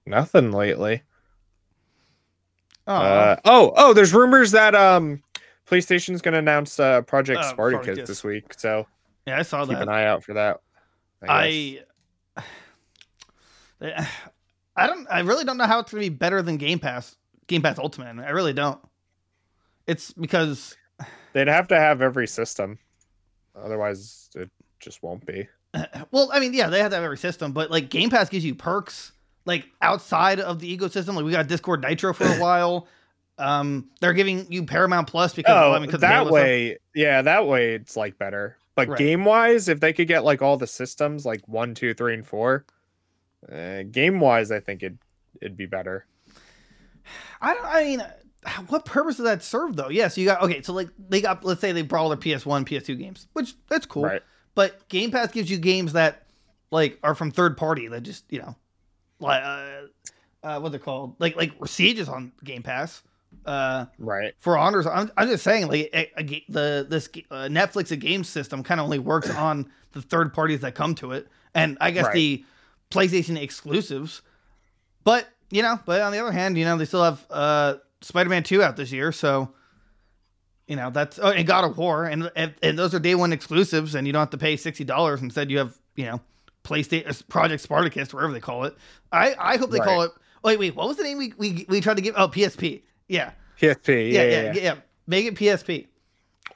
nothing 0.06 0.52
lately. 0.52 1.02
Oh, 2.86 2.94
Uh, 2.94 3.36
oh, 3.44 3.72
oh, 3.76 3.92
there's 3.94 4.12
rumors 4.12 4.50
that 4.52 4.74
um 4.74 5.22
PlayStation's 5.66 6.20
gonna 6.20 6.38
announce 6.38 6.78
uh 6.78 7.02
Project 7.02 7.40
Uh, 7.40 7.50
Spartacus, 7.50 7.84
Spartacus. 7.84 8.08
this 8.08 8.24
week, 8.24 8.54
so 8.54 8.86
yeah, 9.26 9.38
I 9.38 9.42
saw 9.42 9.60
keep 9.60 9.70
that. 9.70 9.74
Keep 9.76 9.82
an 9.82 9.88
eye 9.88 10.04
out 10.04 10.22
for 10.22 10.34
that. 10.34 10.60
I, 11.26 11.80
I, 12.36 12.42
I 14.76 14.86
don't. 14.86 15.06
I 15.10 15.20
really 15.20 15.44
don't 15.44 15.56
know 15.56 15.66
how 15.66 15.78
it's 15.78 15.90
gonna 15.90 16.02
be 16.02 16.08
better 16.08 16.42
than 16.42 16.56
Game 16.56 16.78
Pass. 16.78 17.16
Game 17.46 17.62
Pass 17.62 17.78
Ultimate. 17.78 18.22
I 18.22 18.30
really 18.30 18.52
don't. 18.52 18.80
It's 19.86 20.12
because 20.12 20.76
they'd 21.32 21.48
have 21.48 21.68
to 21.68 21.78
have 21.78 22.02
every 22.02 22.26
system, 22.26 22.78
otherwise 23.56 24.30
it 24.34 24.50
just 24.80 25.02
won't 25.02 25.24
be. 25.24 25.48
well, 26.10 26.30
I 26.32 26.40
mean, 26.40 26.52
yeah, 26.54 26.68
they 26.68 26.80
have 26.80 26.90
to 26.90 26.96
have 26.96 27.04
every 27.04 27.18
system, 27.18 27.52
but 27.52 27.70
like 27.70 27.88
Game 27.88 28.10
Pass 28.10 28.28
gives 28.28 28.44
you 28.44 28.54
perks 28.54 29.12
like 29.44 29.66
outside 29.82 30.40
of 30.40 30.58
the 30.60 30.76
ecosystem. 30.76 31.14
Like 31.14 31.24
we 31.24 31.32
got 31.32 31.46
Discord 31.48 31.82
Nitro 31.82 32.12
for 32.12 32.24
a 32.24 32.34
while. 32.40 32.88
Um, 33.36 33.88
they're 34.00 34.12
giving 34.12 34.46
you 34.52 34.64
Paramount 34.64 35.08
Plus 35.08 35.34
because 35.34 35.52
Oh, 35.56 35.72
I 35.72 35.80
mean, 35.80 35.90
that 35.90 36.00
Halo 36.00 36.24
stuff. 36.26 36.32
way, 36.32 36.78
yeah, 36.94 37.22
that 37.22 37.46
way 37.46 37.74
it's 37.74 37.96
like 37.96 38.16
better. 38.18 38.56
But 38.76 38.88
Right. 38.88 38.98
game 38.98 39.24
wise, 39.24 39.68
if 39.68 39.80
they 39.80 39.92
could 39.92 40.08
get 40.08 40.24
like 40.24 40.40
all 40.42 40.56
the 40.56 40.66
systems, 40.66 41.24
like 41.26 41.46
one, 41.48 41.74
two, 41.74 41.94
three, 41.94 42.14
and 42.14 42.26
four, 42.26 42.64
uh, 43.52 43.82
game 43.90 44.20
wise, 44.20 44.50
I 44.52 44.60
think 44.60 44.82
it 44.82 44.94
it'd 45.40 45.56
be 45.56 45.66
better. 45.66 46.06
I 47.40 47.54
don't. 47.54 47.66
I 47.66 47.84
mean, 47.84 48.04
what 48.68 48.84
purpose 48.84 49.16
does 49.16 49.24
that 49.26 49.42
serve 49.42 49.76
though? 49.76 49.88
Yes, 49.90 50.16
you 50.16 50.26
got 50.26 50.42
okay. 50.42 50.62
So 50.62 50.72
like 50.72 50.88
they 51.08 51.20
got 51.20 51.44
let's 51.44 51.60
say 51.60 51.72
they 51.72 51.82
brought 51.82 52.02
all 52.02 52.08
their 52.08 52.18
PS1, 52.18 52.66
PS2 52.66 52.98
games, 52.98 53.26
which 53.32 53.54
that's 53.68 53.86
cool. 53.86 54.04
Right. 54.04 54.22
But 54.54 54.88
Game 54.88 55.10
Pass 55.10 55.32
gives 55.32 55.50
you 55.50 55.58
games 55.58 55.92
that 55.94 56.26
like 56.70 56.98
are 57.02 57.14
from 57.16 57.30
third 57.32 57.56
party 57.56 57.88
that 57.88 58.02
just 58.02 58.24
you 58.30 58.38
know, 58.40 58.54
like 59.20 59.42
uh, 59.42 59.80
uh 60.42 60.60
what's 60.60 60.74
it 60.74 60.82
called? 60.82 61.16
Like 61.18 61.36
like 61.36 61.52
Siege 61.66 61.98
is 61.98 62.08
on 62.08 62.32
Game 62.42 62.62
Pass. 62.62 63.02
Uh, 63.44 63.86
Right. 63.98 64.32
for 64.38 64.56
honors, 64.56 64.86
I'm, 64.86 65.10
I'm 65.16 65.28
just 65.28 65.42
saying 65.42 65.66
like 65.66 65.90
a, 65.92 66.10
a, 66.20 66.44
the 66.48 66.86
this 66.88 67.08
uh, 67.30 67.48
Netflix 67.50 67.90
a 67.90 67.96
game 67.96 68.22
system 68.24 68.62
kind 68.62 68.78
of 68.80 68.84
only 68.84 69.00
works 69.00 69.28
on 69.36 69.70
the 69.92 70.00
third 70.00 70.32
parties 70.32 70.60
that 70.60 70.74
come 70.74 70.94
to 70.96 71.12
it, 71.12 71.26
and 71.54 71.76
I 71.80 71.90
guess 71.90 72.04
Right. 72.06 72.14
the 72.14 72.44
PlayStation 72.90 73.36
exclusives. 73.40 74.22
But 75.02 75.26
you 75.50 75.62
know, 75.62 75.78
but 75.84 76.00
on 76.00 76.12
the 76.12 76.18
other 76.20 76.32
hand, 76.32 76.56
you 76.56 76.64
know 76.64 76.76
they 76.76 76.84
still 76.84 77.02
have 77.02 77.26
uh 77.28 77.74
Spider-Man 78.02 78.44
Two 78.44 78.62
out 78.62 78.76
this 78.76 78.92
year, 78.92 79.10
so 79.12 79.52
you 80.68 80.76
know 80.76 80.90
that's 80.90 81.18
oh, 81.18 81.30
and 81.30 81.46
God 81.46 81.64
of 81.64 81.76
War, 81.76 82.04
and 82.04 82.30
and, 82.36 82.54
and 82.62 82.78
those 82.78 82.94
are 82.94 83.00
day 83.00 83.14
one 83.14 83.32
exclusives, 83.32 83.94
and 83.94 84.06
you 84.06 84.12
don't 84.12 84.20
have 84.20 84.30
to 84.30 84.38
pay 84.38 84.56
sixty 84.56 84.84
dollars. 84.84 85.20
Instead, 85.22 85.50
you 85.50 85.58
have 85.58 85.76
you 85.96 86.04
know 86.06 86.20
PlayStation 86.64 87.28
Project 87.28 87.62
Spartacus, 87.62 88.12
wherever 88.12 88.32
they 88.32 88.40
call 88.40 88.64
it. 88.64 88.76
I 89.12 89.34
I 89.38 89.56
hope 89.56 89.70
they 89.70 89.78
call 89.78 90.02
it. 90.02 90.12
Wait, 90.42 90.58
wait, 90.58 90.74
what 90.74 90.88
was 90.88 90.96
the 90.96 91.04
name 91.04 91.18
we 91.18 91.32
we 91.38 91.64
we 91.68 91.80
tried 91.80 91.96
to 91.96 92.02
give? 92.02 92.14
Oh, 92.16 92.28
PSP. 92.28 92.82
Yeah, 93.08 93.32
PSP. 93.60 94.12
yeah, 94.12 94.22
Yeah, 94.22 94.22
yeah, 94.22 94.42
yeah. 94.42 94.52
yeah. 94.54 94.62
yeah. 94.62 94.74
Make 95.06 95.26
it 95.26 95.34
PSP. 95.34 95.86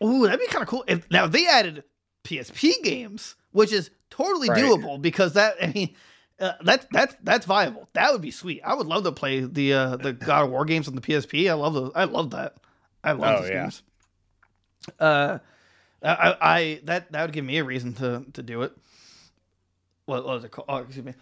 Ooh, 0.03 0.25
that'd 0.25 0.41
be 0.41 0.47
kind 0.47 0.63
of 0.63 0.69
cool. 0.69 0.85
If 0.89 1.09
now 1.11 1.27
if 1.27 1.33
they 1.33 1.47
added 1.47 1.85
PSP 2.25 2.83
games, 2.83 3.37
which 3.53 3.73
is 3.73 3.91
totally 4.11 4.49
Right. 4.49 4.63
doable 4.63 5.01
because 5.01 5.35
that 5.35 5.55
I 5.63 5.67
mean. 5.69 5.95
Uh, 6.41 6.53
that's 6.63 6.87
that's 6.93 7.17
that's 7.25 7.47
viable. 7.47 7.89
That 7.95 8.13
would 8.13 8.23
be 8.23 8.31
sweet. 8.31 8.61
I 8.65 8.73
would 8.75 8.87
love 8.87 9.03
to 9.03 9.11
play 9.11 9.41
the 9.41 9.73
uh, 9.73 9.97
the 9.97 10.13
God 10.13 10.45
of 10.45 10.51
War 10.53 10.65
games 10.65 10.87
on 10.87 10.95
the 10.95 11.01
PSP. 11.01 11.51
I 11.51 11.55
love 11.55 11.75
those. 11.75 11.91
I 11.97 12.05
love 12.05 12.31
that. 12.31 12.55
I 13.03 13.11
love 13.11 13.39
Oh, 13.39 13.43
those 13.43 13.51
yeah. 13.51 13.63
games. 13.63 13.83
Uh, 15.01 15.39
I, 16.01 16.37
I 16.41 16.81
that 16.85 17.11
that 17.11 17.23
would 17.23 17.33
give 17.33 17.45
me 17.45 17.59
a 17.59 17.65
reason 17.65 17.93
to 17.95 18.25
to 18.35 18.43
do 18.45 18.63
it. 18.63 18.73
What, 20.09 20.25
what 20.25 20.35
was 20.37 20.45
it 20.45 20.51
called? 20.51 20.67
Oh, 20.71 20.79
excuse 20.79 21.05
me. 21.05 21.13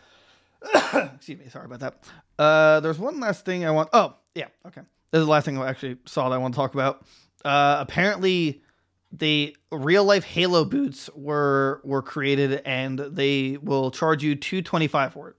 excuse 1.15 1.39
me. 1.41 1.49
Sorry 1.51 1.65
about 1.65 1.81
that. 1.81 2.05
Uh, 2.39 2.79
there's 2.81 3.01
one 3.01 3.19
last 3.19 3.45
thing 3.45 3.67
I 3.67 3.73
want. 3.73 3.89
Oh, 3.93 4.15
yeah. 4.37 4.47
Okay. 4.65 4.83
This 5.11 5.21
is 5.21 5.27
the 5.27 5.31
last 5.31 5.45
thing 5.45 5.59
I 5.59 5.69
actually 5.69 5.97
saw 6.07 6.29
that 6.29 6.37
I 6.37 6.39
want 6.39 6.55
to 6.55 6.57
talk 6.57 6.75
about. 6.75 7.05
Uh, 7.45 7.79
apparently, 7.81 8.63
the 9.11 9.57
real 9.73 10.05
life 10.05 10.23
Halo 10.23 10.65
boots 10.65 11.11
were 11.17 11.81
were 11.83 12.01
created, 12.01 12.63
and 12.65 12.99
they 12.99 13.59
will 13.61 13.91
charge 13.91 14.23
you 14.23 14.37
two 14.37 14.63
twenty 14.63 14.87
five 14.87 15.13
for 15.13 15.31
it. 15.31 15.37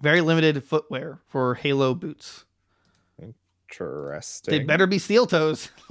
Very 0.00 0.22
limited 0.22 0.64
footwear 0.64 1.20
for 1.28 1.54
Halo 1.54 1.94
boots. 1.94 2.46
Interesting. 3.68 4.52
They 4.52 4.64
better 4.64 4.86
be 4.86 4.98
steel 4.98 5.26
toes. 5.26 5.70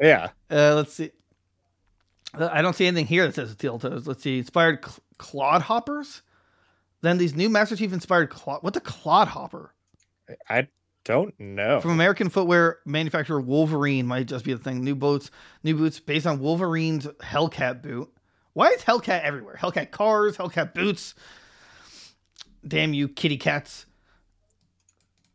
yeah. 0.00 0.28
Uh, 0.50 0.74
let's 0.76 0.92
see. 0.92 1.12
I 2.34 2.62
don't 2.62 2.76
see 2.76 2.86
anything 2.86 3.06
here 3.06 3.26
that 3.26 3.34
says 3.34 3.50
steel 3.50 3.78
toes. 3.78 4.06
Let's 4.06 4.22
see. 4.22 4.38
Inspired 4.38 4.84
cl- 4.84 4.98
clod 5.18 5.62
hoppers. 5.62 6.22
Then 7.02 7.18
these 7.18 7.34
new 7.34 7.48
Master 7.48 7.76
Chief 7.76 7.92
inspired 7.92 8.30
clod. 8.30 8.62
What's 8.62 8.76
a 8.76 8.80
clodhopper? 8.80 9.74
I 10.48 10.68
don't 11.04 11.38
know. 11.40 11.80
From 11.80 11.92
American 11.92 12.28
footwear 12.28 12.78
manufacturer 12.84 13.40
Wolverine 13.40 14.06
might 14.06 14.26
just 14.26 14.44
be 14.44 14.52
the 14.52 14.62
thing. 14.62 14.84
New 14.84 14.94
boots, 14.94 15.30
new 15.64 15.74
boots 15.76 15.98
based 15.98 16.26
on 16.26 16.40
Wolverine's 16.40 17.06
Hellcat 17.06 17.82
boot. 17.82 18.12
Why 18.52 18.68
is 18.68 18.82
Hellcat 18.82 19.22
everywhere? 19.22 19.56
Hellcat 19.58 19.90
cars, 19.90 20.36
Hellcat 20.36 20.74
boots. 20.74 21.14
Damn 22.66 22.92
you, 22.92 23.08
kitty 23.08 23.38
cats. 23.38 23.86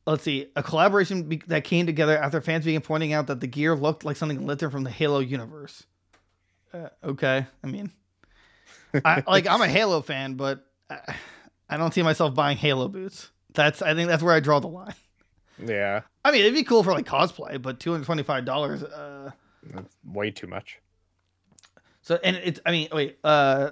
Let's 0.06 0.24
see. 0.24 0.52
A 0.56 0.62
collaboration 0.62 1.24
be- 1.24 1.42
that 1.48 1.64
came 1.64 1.88
together 1.88 2.16
after 2.16 2.40
fans 2.42 2.66
began 2.66 2.82
pointing 2.82 3.14
out 3.14 3.28
that 3.28 3.40
the 3.40 3.48
gear 3.48 3.76
looked 3.76 4.06
like 4.06 4.18
something 4.18 4.46
lit 4.46 4.60
from 4.60 4.84
the 4.84 4.92
Halo 4.92 5.20
universe. 5.20 5.86
Uh, 6.76 6.90
okay, 7.04 7.46
I 7.64 7.68
mean, 7.68 7.92
I, 9.06 9.24
like 9.28 9.48
I'm 9.48 9.62
a 9.62 9.68
Halo 9.70 10.02
fan, 10.02 10.34
but 10.36 10.66
I, 10.90 11.16
I 11.70 11.78
don't 11.78 11.94
see 11.94 12.02
myself 12.02 12.36
buying 12.36 12.58
Halo 12.58 12.88
boots. 12.88 13.32
That's 13.54 13.82
I 13.82 13.94
think 13.94 14.10
that's 14.10 14.22
where 14.22 14.34
I 14.34 14.40
draw 14.42 14.60
the 14.60 14.68
line. 14.68 14.96
Yeah, 15.66 16.02
I 16.26 16.32
mean, 16.32 16.42
it'd 16.42 16.54
be 16.54 16.64
cool 16.64 16.84
for 16.84 16.92
like 16.92 17.06
cosplay, 17.06 17.62
but 17.62 17.80
two 17.80 17.92
hundred 17.92 18.06
twenty-five 18.06 18.44
dollars. 18.44 18.84
Uh, 18.84 19.32
that's 19.64 19.96
way 20.04 20.32
too 20.32 20.48
much. 20.48 20.80
so 22.02 22.20
and 22.24 22.36
it's 22.36 22.60
I 22.66 22.72
mean, 22.72 22.90
wait, 22.92 23.20
uh, 23.24 23.72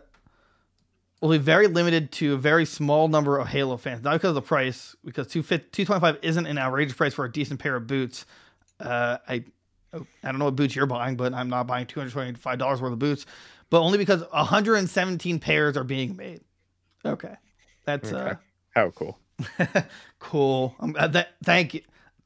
will 1.20 1.32
be 1.32 1.38
very 1.40 1.68
limited 1.68 2.12
to 2.14 2.36
a 2.36 2.38
very 2.38 2.66
small 2.66 3.10
number 3.10 3.38
of 3.38 3.48
Halo 3.48 3.76
fans, 3.76 4.02
not 4.02 4.14
because 4.14 4.30
of 4.30 4.36
the 4.36 4.42
price, 4.42 4.96
because 5.04 5.28
two 5.28 5.44
two 5.44 5.84
twenty-five 5.84 6.20
isn't 6.22 6.46
an 6.46 6.58
outrageous 6.58 6.96
price 6.96 7.14
for 7.14 7.26
a 7.26 7.32
decent 7.32 7.60
pair 7.60 7.76
of 7.76 7.86
boots. 7.86 8.26
Uh, 8.80 9.18
I 9.28 9.44
I 9.94 10.00
don't 10.24 10.40
know 10.40 10.46
what 10.46 10.56
boots 10.56 10.76
you're 10.76 10.86
buying, 10.86 11.16
but 11.16 11.34
I'm 11.34 11.50
not 11.50 11.68
buying 11.68 11.86
two 11.86 12.00
hundred 12.00 12.12
twenty-five 12.12 12.58
dollars 12.58 12.82
worth 12.82 12.94
of 12.94 13.00
boots, 13.00 13.26
but 13.70 13.82
only 13.82 13.98
because 13.98 14.22
one 14.22 14.46
hundred 14.46 14.76
and 14.76 14.90
seventeen 14.90 15.40
pairs 15.40 15.78
are 15.78 15.84
being 15.84 16.16
made. 16.16 16.42
Okay, 17.06 17.36
that's 17.86 18.12
uh. 18.12 18.36
How 18.76 18.90
cool. 18.92 19.20
cool. 20.20 20.76
Um, 20.80 20.96
uh, 20.98 21.08
that, 21.08 21.36
thank 21.44 21.76
you, 21.76 21.82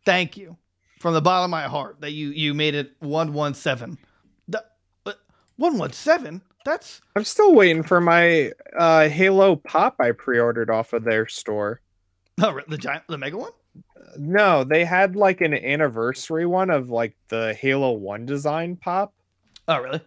thank 0.05 0.37
you, 0.37 0.55
from 0.99 1.13
the 1.13 1.21
bottom 1.21 1.45
of 1.45 1.49
my 1.49 1.63
heart 1.63 2.01
that 2.01 2.11
you 2.11 2.29
you 2.29 2.53
made 2.53 2.75
it 2.75 2.93
one 2.99 3.33
one 3.33 3.53
seven. 3.53 3.97
One 5.57 5.79
one 5.79 5.91
seven. 5.91 6.41
That's 6.65 7.01
I'm 7.15 7.23
still 7.23 7.53
waiting 7.55 7.81
for 7.81 7.99
my 7.99 8.51
uh, 8.77 9.09
Halo 9.09 9.55
pop 9.55 9.95
I 9.99 10.11
pre-ordered 10.11 10.69
off 10.69 10.93
of 10.93 11.03
their 11.03 11.27
store. 11.27 11.81
oh, 12.41 12.59
the 12.67 12.77
giant, 12.77 13.03
the 13.07 13.17
mega 13.17 13.37
one. 13.37 13.51
No, 14.17 14.63
they 14.63 14.85
had 14.85 15.15
like 15.15 15.41
an 15.41 15.53
anniversary 15.53 16.45
one 16.45 16.69
of 16.69 16.89
like 16.89 17.15
the 17.29 17.53
Halo 17.53 17.91
One 17.91 18.25
design 18.25 18.75
pop. 18.75 19.13
Oh, 19.67 19.79
really? 19.79 20.01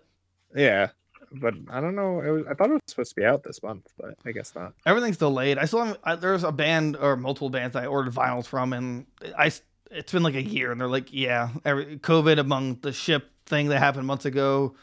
Yeah, 0.54 0.88
but 1.32 1.54
I 1.70 1.80
don't 1.80 1.94
know. 1.94 2.20
It 2.20 2.30
was, 2.30 2.44
I 2.50 2.54
thought 2.54 2.70
it 2.70 2.74
was 2.74 2.82
supposed 2.86 3.10
to 3.10 3.16
be 3.20 3.24
out 3.24 3.42
this 3.42 3.62
month, 3.62 3.92
but 3.98 4.14
I 4.24 4.32
guess 4.32 4.54
not. 4.54 4.72
Everything's 4.86 5.16
delayed. 5.18 5.58
I 5.58 5.64
still 5.66 5.96
have, 6.04 6.20
there's 6.20 6.44
a 6.44 6.52
band 6.52 6.96
or 6.96 7.16
multiple 7.16 7.50
bands 7.50 7.76
I 7.76 7.86
ordered 7.86 8.14
vinyls 8.14 8.46
from, 8.46 8.72
and 8.72 9.06
I 9.38 9.52
it's 9.90 10.12
been 10.12 10.22
like 10.22 10.34
a 10.34 10.42
year, 10.42 10.72
and 10.72 10.80
they're 10.80 10.88
like, 10.88 11.12
yeah, 11.12 11.50
every, 11.64 11.98
COVID 11.98 12.38
among 12.38 12.76
the 12.80 12.92
ship 12.92 13.30
thing 13.46 13.68
that 13.68 13.78
happened 13.78 14.06
months 14.06 14.24
ago. 14.24 14.74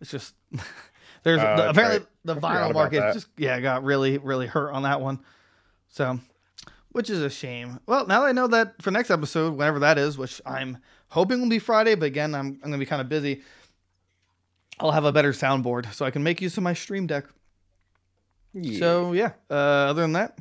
It's 0.00 0.10
just 0.10 0.34
there's 1.22 1.40
Oh, 1.40 1.56
the, 1.56 1.70
apparently 1.70 1.98
right. 1.98 2.06
the 2.24 2.36
vinyl 2.36 2.72
market 2.74 3.12
just 3.14 3.28
yeah 3.36 3.58
got 3.60 3.82
really 3.84 4.18
really 4.18 4.46
hurt 4.46 4.72
on 4.72 4.82
that 4.82 5.00
one. 5.00 5.20
So, 5.88 6.20
which 6.96 7.10
is 7.10 7.20
a 7.20 7.28
shame. 7.28 7.78
Well, 7.86 8.06
now 8.06 8.22
that 8.22 8.28
I 8.28 8.32
know 8.32 8.46
that 8.46 8.80
for 8.80 8.90
next 8.90 9.10
episode, 9.10 9.52
whenever 9.54 9.78
that 9.80 9.98
is, 9.98 10.16
which 10.16 10.40
I'm 10.46 10.78
hoping 11.08 11.40
will 11.42 11.48
be 11.50 11.58
Friday, 11.58 11.94
but 11.94 12.06
again, 12.06 12.34
I'm 12.34 12.46
I'm 12.46 12.70
gonna 12.70 12.78
be 12.78 12.86
kind 12.86 13.02
of 13.02 13.08
busy. 13.10 13.42
I'll 14.80 14.92
have 14.92 15.04
a 15.04 15.12
better 15.12 15.32
soundboard 15.32 15.92
so 15.92 16.06
I 16.06 16.10
can 16.10 16.22
make 16.22 16.40
use 16.40 16.56
of 16.56 16.62
my 16.62 16.72
stream 16.72 17.06
deck. 17.06 17.24
So 18.78 19.12
yeah, 19.12 19.32
uh, 19.50 19.54
other 19.92 20.00
than 20.02 20.12
that, 20.12 20.38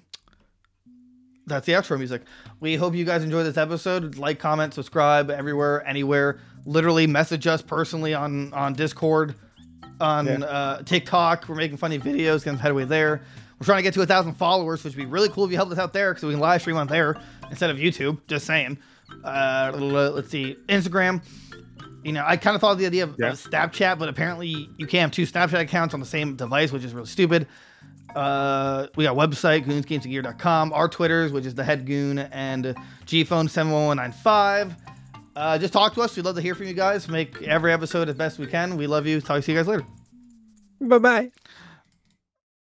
that's 1.45 1.65
the 1.65 1.73
outro 1.73 1.97
music. 1.97 2.21
We 2.61 2.77
hope 2.77 2.95
you 2.95 3.03
guys 3.03 3.21
enjoyed 3.23 3.45
this 3.45 3.57
episode. 3.57 4.17
Like, 4.17 4.39
comment, 4.39 4.73
subscribe 4.73 5.29
everywhere, 5.29 5.85
anywhere. 5.85 6.39
Literally 6.65 7.05
message 7.05 7.47
us 7.47 7.61
personally 7.61 8.13
on 8.13 8.53
on 8.53 8.73
Discord, 8.73 9.35
on 9.99 10.25
Yeah. 10.27 10.37
uh, 10.45 10.81
TikTok. 10.83 11.49
We're 11.49 11.55
making 11.55 11.75
funny 11.77 11.99
videos, 11.99 12.45
getting 12.45 12.59
headway 12.59 12.85
there. 12.85 13.23
We're 13.59 13.65
trying 13.65 13.77
to 13.79 13.83
get 13.83 13.93
to 13.93 14.01
a 14.01 14.05
thousand 14.05 14.33
followers, 14.33 14.83
which 14.83 14.95
would 14.95 15.01
be 15.01 15.09
really 15.09 15.29
cool 15.29 15.45
if 15.45 15.51
you 15.51 15.57
helped 15.57 15.71
us 15.71 15.77
out 15.77 15.93
there, 15.93 16.13
because 16.13 16.25
we 16.25 16.31
can 16.33 16.39
live 16.41 16.61
stream 16.61 16.77
on 16.77 16.87
there 16.87 17.15
instead 17.49 17.69
of 17.69 17.77
YouTube. 17.77 18.19
Just 18.27 18.45
saying. 18.45 18.77
Uh, 19.23 19.71
let's 19.75 20.29
see, 20.29 20.57
Instagram. 20.67 21.23
You 22.03 22.11
know, 22.11 22.23
I 22.25 22.37
kind 22.37 22.53
of 22.55 22.61
thought 22.61 22.73
of 22.73 22.77
the 22.79 22.85
idea 22.85 23.03
of, 23.03 23.15
Yeah. 23.17 23.29
of 23.29 23.35
Snapchat, 23.35 23.97
but 23.97 24.09
apparently 24.09 24.69
you 24.77 24.85
can't 24.87 25.01
have 25.03 25.11
two 25.11 25.23
Snapchat 25.25 25.59
accounts 25.61 25.93
on 25.93 25.99
the 25.99 26.05
same 26.05 26.35
device, 26.35 26.71
which 26.71 26.83
is 26.83 26.93
really 26.93 27.07
stupid. 27.07 27.47
Uh, 28.15 28.87
we 28.95 29.03
got 29.03 29.15
website 29.15 29.65
goonsgamesgear.com, 29.65 30.71
our 30.73 30.87
Twitters, 30.87 31.31
which 31.31 31.45
is 31.45 31.55
the 31.55 31.63
head 31.63 31.85
goon 31.85 32.19
and 32.19 32.75
gphone 33.05 33.49
seven 33.49 33.71
one 33.73 33.85
one 33.87 33.97
nine 33.97 34.11
five. 34.11 34.73
Uh, 35.35 35.57
just 35.57 35.73
talk 35.73 35.93
to 35.95 36.01
us. 36.01 36.15
We'd 36.15 36.23
love 36.25 36.35
to 36.35 36.41
hear 36.41 36.55
from 36.55 36.67
you 36.67 36.73
guys. 36.73 37.09
Make 37.09 37.41
every 37.43 37.73
episode 37.73 38.07
as 38.07 38.15
best 38.15 38.39
we 38.39 38.47
can. 38.47 38.77
We 38.77 38.87
love 38.87 39.05
you. 39.05 39.19
Talk 39.19 39.43
to 39.43 39.51
you 39.51 39.57
guys 39.57 39.67
later. 39.67 39.85
Bye 40.81 40.97
bye. 40.99 41.31